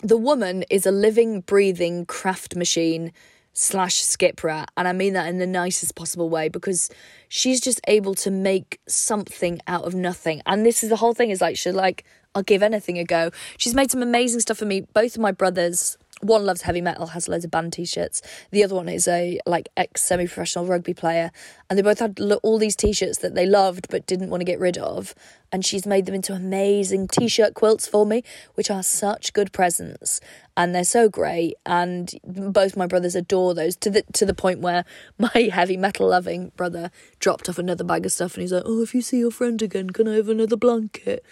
the 0.00 0.16
woman 0.16 0.64
is 0.70 0.86
a 0.86 0.90
living, 0.90 1.40
breathing 1.40 2.04
craft 2.06 2.56
machine 2.56 3.12
slash 3.54 4.02
skip 4.02 4.44
rat. 4.44 4.70
And 4.76 4.86
I 4.86 4.92
mean 4.92 5.14
that 5.14 5.28
in 5.28 5.38
the 5.38 5.46
nicest 5.46 5.94
possible 5.94 6.28
way 6.28 6.48
because 6.48 6.90
she's 7.28 7.60
just 7.60 7.80
able 7.86 8.14
to 8.16 8.30
make 8.30 8.80
something 8.86 9.60
out 9.66 9.84
of 9.84 9.94
nothing. 9.94 10.42
And 10.44 10.66
this 10.66 10.82
is 10.82 10.90
the 10.90 10.96
whole 10.96 11.14
thing 11.14 11.30
is 11.30 11.40
like, 11.40 11.56
she's 11.56 11.74
like, 11.74 12.04
I'll 12.34 12.42
give 12.42 12.62
anything 12.62 12.98
a 12.98 13.04
go. 13.04 13.30
She's 13.56 13.74
made 13.74 13.90
some 13.90 14.02
amazing 14.02 14.40
stuff 14.40 14.58
for 14.58 14.64
me. 14.64 14.80
Both 14.80 15.14
of 15.14 15.22
my 15.22 15.30
brothers 15.30 15.96
one 16.24 16.46
loves 16.46 16.62
heavy 16.62 16.80
metal, 16.80 17.08
has 17.08 17.28
loads 17.28 17.44
of 17.44 17.50
band 17.50 17.72
t-shirts. 17.72 18.22
The 18.50 18.64
other 18.64 18.74
one 18.74 18.88
is 18.88 19.06
a 19.06 19.38
like 19.46 19.68
ex 19.76 20.02
semi-professional 20.02 20.66
rugby 20.66 20.94
player, 20.94 21.30
and 21.68 21.78
they 21.78 21.82
both 21.82 21.98
had 21.98 22.18
all 22.42 22.58
these 22.58 22.74
t-shirts 22.74 23.18
that 23.18 23.34
they 23.34 23.46
loved 23.46 23.88
but 23.90 24.06
didn't 24.06 24.30
want 24.30 24.40
to 24.40 24.44
get 24.44 24.58
rid 24.58 24.78
of. 24.78 25.14
And 25.52 25.64
she's 25.64 25.86
made 25.86 26.06
them 26.06 26.16
into 26.16 26.32
amazing 26.32 27.06
t-shirt 27.08 27.54
quilts 27.54 27.86
for 27.86 28.04
me, 28.04 28.24
which 28.54 28.70
are 28.70 28.82
such 28.82 29.32
good 29.32 29.52
presents, 29.52 30.20
and 30.56 30.74
they're 30.74 30.82
so 30.82 31.08
great. 31.08 31.54
And 31.64 32.12
both 32.24 32.76
my 32.76 32.86
brothers 32.86 33.14
adore 33.14 33.54
those 33.54 33.76
to 33.76 33.90
the 33.90 34.02
to 34.14 34.24
the 34.24 34.34
point 34.34 34.60
where 34.60 34.84
my 35.18 35.50
heavy 35.52 35.76
metal 35.76 36.08
loving 36.08 36.52
brother 36.56 36.90
dropped 37.18 37.48
off 37.48 37.58
another 37.58 37.84
bag 37.84 38.06
of 38.06 38.12
stuff, 38.12 38.34
and 38.34 38.42
he's 38.42 38.52
like, 38.52 38.64
"Oh, 38.66 38.82
if 38.82 38.94
you 38.94 39.02
see 39.02 39.18
your 39.18 39.30
friend 39.30 39.60
again, 39.60 39.90
can 39.90 40.08
I 40.08 40.14
have 40.14 40.28
another 40.28 40.56
blanket?" 40.56 41.24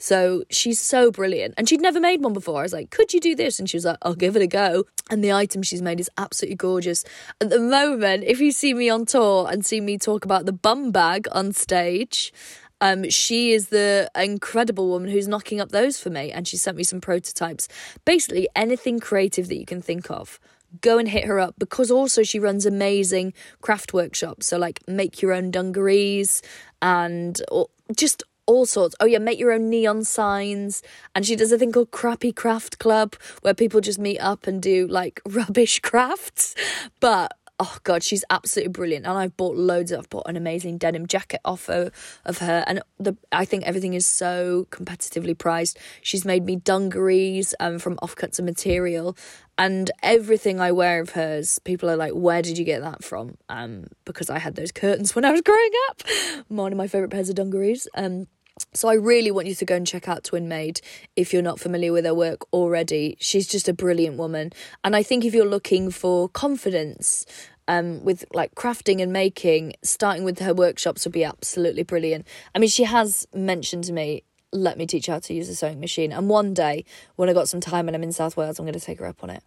So 0.00 0.44
she's 0.48 0.80
so 0.80 1.10
brilliant. 1.10 1.54
And 1.56 1.68
she'd 1.68 1.82
never 1.82 2.00
made 2.00 2.22
one 2.22 2.32
before. 2.32 2.60
I 2.60 2.62
was 2.62 2.72
like, 2.72 2.90
could 2.90 3.12
you 3.12 3.20
do 3.20 3.36
this? 3.36 3.58
And 3.58 3.68
she 3.68 3.76
was 3.76 3.84
like, 3.84 3.98
I'll 4.02 4.14
give 4.14 4.34
it 4.34 4.42
a 4.42 4.46
go. 4.46 4.86
And 5.10 5.22
the 5.22 5.32
item 5.32 5.62
she's 5.62 5.82
made 5.82 6.00
is 6.00 6.10
absolutely 6.16 6.56
gorgeous. 6.56 7.04
At 7.40 7.50
the 7.50 7.60
moment, 7.60 8.24
if 8.24 8.40
you 8.40 8.50
see 8.50 8.72
me 8.72 8.88
on 8.88 9.04
tour 9.04 9.46
and 9.50 9.64
see 9.64 9.80
me 9.80 9.98
talk 9.98 10.24
about 10.24 10.46
the 10.46 10.52
bum 10.52 10.90
bag 10.90 11.28
on 11.32 11.52
stage, 11.52 12.32
um, 12.80 13.10
she 13.10 13.52
is 13.52 13.68
the 13.68 14.10
incredible 14.16 14.88
woman 14.88 15.10
who's 15.10 15.28
knocking 15.28 15.60
up 15.60 15.68
those 15.68 16.00
for 16.00 16.08
me, 16.08 16.32
and 16.32 16.48
she 16.48 16.56
sent 16.56 16.78
me 16.78 16.82
some 16.82 17.00
prototypes. 17.00 17.68
Basically, 18.06 18.48
anything 18.56 19.00
creative 19.00 19.48
that 19.48 19.58
you 19.58 19.66
can 19.66 19.82
think 19.82 20.10
of, 20.10 20.40
go 20.80 20.96
and 20.96 21.08
hit 21.08 21.24
her 21.24 21.38
up 21.38 21.56
because 21.58 21.90
also 21.90 22.22
she 22.22 22.38
runs 22.38 22.64
amazing 22.64 23.34
craft 23.60 23.92
workshops. 23.92 24.46
So, 24.46 24.56
like, 24.56 24.80
make 24.88 25.20
your 25.20 25.34
own 25.34 25.50
dungarees 25.50 26.40
and 26.80 27.38
just 27.94 28.22
all 28.50 28.66
sorts. 28.66 28.96
Oh 28.98 29.06
yeah, 29.06 29.18
make 29.18 29.38
your 29.38 29.52
own 29.52 29.70
neon 29.70 30.02
signs. 30.02 30.82
And 31.14 31.24
she 31.24 31.36
does 31.36 31.52
a 31.52 31.58
thing 31.58 31.70
called 31.70 31.92
Crappy 31.92 32.32
Craft 32.32 32.80
Club 32.80 33.14
where 33.42 33.54
people 33.54 33.80
just 33.80 34.00
meet 34.00 34.18
up 34.18 34.48
and 34.48 34.60
do 34.60 34.88
like 34.88 35.20
rubbish 35.28 35.78
crafts. 35.78 36.56
But 36.98 37.32
oh 37.60 37.76
god 37.84 38.02
she's 38.02 38.24
absolutely 38.30 38.72
brilliant. 38.72 39.06
And 39.06 39.16
i've 39.16 39.36
bought 39.36 39.56
loads 39.56 39.92
of, 39.92 40.00
i've 40.00 40.10
bought 40.10 40.28
an 40.28 40.36
amazing 40.36 40.78
denim 40.78 41.06
jacket 41.06 41.40
off 41.44 41.68
of, 41.68 41.92
of 42.24 42.38
her. 42.38 42.64
And 42.66 42.82
the 42.98 43.16
i 43.30 43.44
think 43.44 43.64
everything 43.64 43.94
is 43.94 44.06
so 44.06 44.66
competitively 44.70 45.38
priced. 45.38 45.78
She's 46.02 46.24
made 46.24 46.44
me 46.44 46.56
dungarees 46.56 47.54
um, 47.60 47.78
from 47.78 47.96
offcuts 47.98 48.40
of 48.40 48.46
material. 48.46 49.16
And 49.58 49.90
everything 50.02 50.58
i 50.58 50.72
wear 50.72 51.00
of 51.00 51.10
hers 51.10 51.58
people 51.60 51.88
are 51.90 51.96
like 51.96 52.12
where 52.12 52.42
did 52.42 52.58
you 52.58 52.64
get 52.64 52.80
that 52.80 53.04
from? 53.04 53.36
Um 53.48 53.84
because 54.06 54.30
i 54.30 54.38
had 54.38 54.56
those 54.56 54.72
curtains 54.72 55.14
when 55.14 55.24
i 55.24 55.30
was 55.30 55.42
growing 55.42 55.70
up. 55.90 56.02
One 56.48 56.72
of 56.72 56.78
my 56.78 56.88
favorite 56.88 57.10
pairs 57.10 57.28
of 57.28 57.36
dungarees. 57.36 57.86
Um 57.94 58.26
so 58.72 58.88
I 58.88 58.94
really 58.94 59.30
want 59.30 59.48
you 59.48 59.54
to 59.54 59.64
go 59.64 59.76
and 59.76 59.86
check 59.86 60.08
out 60.08 60.24
Twin 60.24 60.48
Maid 60.48 60.80
if 61.16 61.32
you're 61.32 61.42
not 61.42 61.60
familiar 61.60 61.92
with 61.92 62.04
her 62.04 62.14
work 62.14 62.46
already. 62.52 63.16
She's 63.20 63.46
just 63.46 63.68
a 63.68 63.72
brilliant 63.72 64.16
woman. 64.16 64.52
And 64.84 64.94
I 64.94 65.02
think 65.02 65.24
if 65.24 65.34
you're 65.34 65.46
looking 65.46 65.90
for 65.90 66.28
confidence 66.28 67.26
um, 67.68 68.04
with 68.04 68.24
like 68.32 68.54
crafting 68.54 69.02
and 69.02 69.12
making, 69.12 69.74
starting 69.82 70.24
with 70.24 70.40
her 70.40 70.54
workshops 70.54 71.04
would 71.04 71.12
be 71.12 71.24
absolutely 71.24 71.82
brilliant. 71.82 72.26
I 72.54 72.58
mean, 72.58 72.68
she 72.68 72.84
has 72.84 73.26
mentioned 73.34 73.84
to 73.84 73.92
me, 73.92 74.24
let 74.52 74.76
me 74.76 74.86
teach 74.86 75.06
you 75.06 75.14
how 75.14 75.20
to 75.20 75.34
use 75.34 75.48
a 75.48 75.54
sewing 75.54 75.78
machine. 75.78 76.12
And 76.12 76.28
one 76.28 76.54
day, 76.54 76.84
when 77.16 77.28
I 77.28 77.32
got 77.32 77.48
some 77.48 77.60
time 77.60 77.88
and 77.88 77.94
I'm 77.94 78.02
in 78.02 78.12
South 78.12 78.36
Wales, 78.36 78.58
I'm 78.58 78.64
going 78.64 78.78
to 78.78 78.80
take 78.80 78.98
her 78.98 79.06
up 79.06 79.22
on 79.22 79.30
it. 79.30 79.44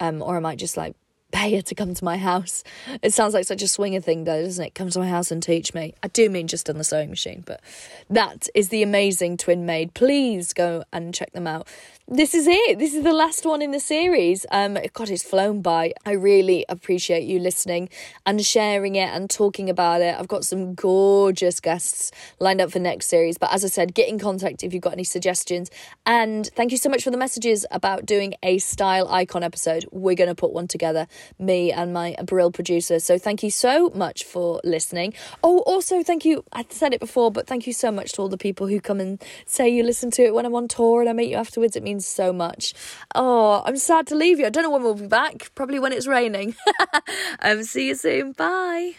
Um, 0.00 0.22
or 0.22 0.36
I 0.36 0.40
might 0.40 0.58
just 0.58 0.76
like 0.76 0.96
pay 1.32 1.54
her 1.56 1.62
to 1.62 1.74
come 1.74 1.94
to 1.94 2.04
my 2.04 2.16
house. 2.16 2.62
It 3.02 3.12
sounds 3.12 3.34
like 3.34 3.44
such 3.44 3.62
a 3.62 3.68
swinger 3.68 4.00
thing, 4.00 4.24
though, 4.24 4.42
doesn't 4.42 4.64
it? 4.64 4.74
Come 4.74 4.90
to 4.90 4.98
my 4.98 5.08
house 5.08 5.30
and 5.30 5.42
teach 5.42 5.74
me. 5.74 5.94
I 6.02 6.08
do 6.08 6.30
mean 6.30 6.46
just 6.46 6.70
on 6.70 6.78
the 6.78 6.84
sewing 6.84 7.10
machine, 7.10 7.42
but 7.46 7.60
that 8.08 8.48
is 8.54 8.68
the 8.68 8.82
amazing 8.82 9.36
Twin 9.36 9.66
Maid. 9.66 9.94
Please 9.94 10.52
go 10.52 10.84
and 10.92 11.14
check 11.14 11.32
them 11.32 11.46
out 11.46 11.68
this 12.08 12.34
is 12.34 12.46
it. 12.46 12.78
This 12.78 12.94
is 12.94 13.02
the 13.02 13.12
last 13.12 13.44
one 13.44 13.60
in 13.60 13.72
the 13.72 13.80
series. 13.80 14.46
Um, 14.52 14.78
God, 14.92 15.10
it's 15.10 15.24
flown 15.24 15.60
by. 15.60 15.92
I 16.04 16.12
really 16.12 16.64
appreciate 16.68 17.24
you 17.24 17.40
listening 17.40 17.88
and 18.24 18.46
sharing 18.46 18.94
it 18.94 19.08
and 19.08 19.28
talking 19.28 19.68
about 19.68 20.02
it. 20.02 20.14
I've 20.16 20.28
got 20.28 20.44
some 20.44 20.74
gorgeous 20.74 21.58
guests 21.58 22.12
lined 22.38 22.60
up 22.60 22.70
for 22.70 22.78
next 22.78 23.08
series. 23.08 23.38
But 23.38 23.52
as 23.52 23.64
I 23.64 23.68
said, 23.68 23.92
get 23.92 24.08
in 24.08 24.20
contact 24.20 24.62
if 24.62 24.72
you've 24.72 24.84
got 24.84 24.92
any 24.92 25.02
suggestions. 25.02 25.68
And 26.06 26.46
thank 26.54 26.70
you 26.70 26.78
so 26.78 26.88
much 26.88 27.02
for 27.02 27.10
the 27.10 27.16
messages 27.16 27.66
about 27.72 28.06
doing 28.06 28.34
a 28.40 28.58
style 28.58 29.08
icon 29.08 29.42
episode. 29.42 29.84
We're 29.90 30.14
going 30.14 30.28
to 30.28 30.36
put 30.36 30.52
one 30.52 30.68
together, 30.68 31.08
me 31.40 31.72
and 31.72 31.92
my 31.92 32.14
Brill 32.24 32.52
producer. 32.52 33.00
So 33.00 33.18
thank 33.18 33.42
you 33.42 33.50
so 33.50 33.90
much 33.96 34.22
for 34.22 34.60
listening. 34.62 35.12
Oh, 35.42 35.58
also 35.62 36.04
thank 36.04 36.24
you. 36.24 36.44
I 36.52 36.66
said 36.68 36.94
it 36.94 37.00
before, 37.00 37.32
but 37.32 37.48
thank 37.48 37.66
you 37.66 37.72
so 37.72 37.90
much 37.90 38.12
to 38.12 38.22
all 38.22 38.28
the 38.28 38.38
people 38.38 38.68
who 38.68 38.80
come 38.80 39.00
and 39.00 39.20
say 39.44 39.68
you 39.68 39.82
listen 39.82 40.12
to 40.12 40.22
it 40.22 40.32
when 40.32 40.46
I'm 40.46 40.54
on 40.54 40.68
tour 40.68 41.00
and 41.00 41.10
I 41.10 41.12
meet 41.12 41.30
you 41.30 41.36
afterwards. 41.36 41.74
It 41.74 41.82
means 41.82 41.95
means 41.96 42.06
so 42.06 42.32
much. 42.32 42.74
Oh, 43.14 43.62
I'm 43.64 43.76
sad 43.76 44.06
to 44.08 44.14
leave 44.14 44.38
you. 44.38 44.46
I 44.46 44.50
don't 44.50 44.62
know 44.62 44.70
when 44.70 44.82
we'll 44.82 44.94
be 44.94 45.06
back. 45.06 45.50
Probably 45.54 45.78
when 45.78 45.92
it's 45.92 46.06
raining. 46.06 46.54
um, 47.40 47.62
see 47.62 47.88
you 47.88 47.94
soon. 47.94 48.32
Bye. 48.32 48.96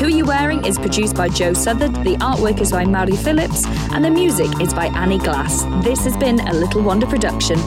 Who 0.00 0.06
Are 0.06 0.08
You 0.08 0.24
Wearing 0.24 0.64
is 0.64 0.78
produced 0.78 1.14
by 1.14 1.28
Joe 1.28 1.52
Southard, 1.52 1.92
the 1.92 2.16
artwork 2.22 2.62
is 2.62 2.72
by 2.72 2.86
Mari 2.86 3.16
Phillips, 3.16 3.66
and 3.92 4.02
the 4.02 4.08
music 4.08 4.48
is 4.58 4.72
by 4.72 4.86
Ani 4.96 5.18
Glass. 5.18 5.64
This 5.84 6.04
has 6.04 6.16
been 6.16 6.40
a 6.40 6.54
Little 6.54 6.82
Wander 6.82 7.06
production. 7.06 7.58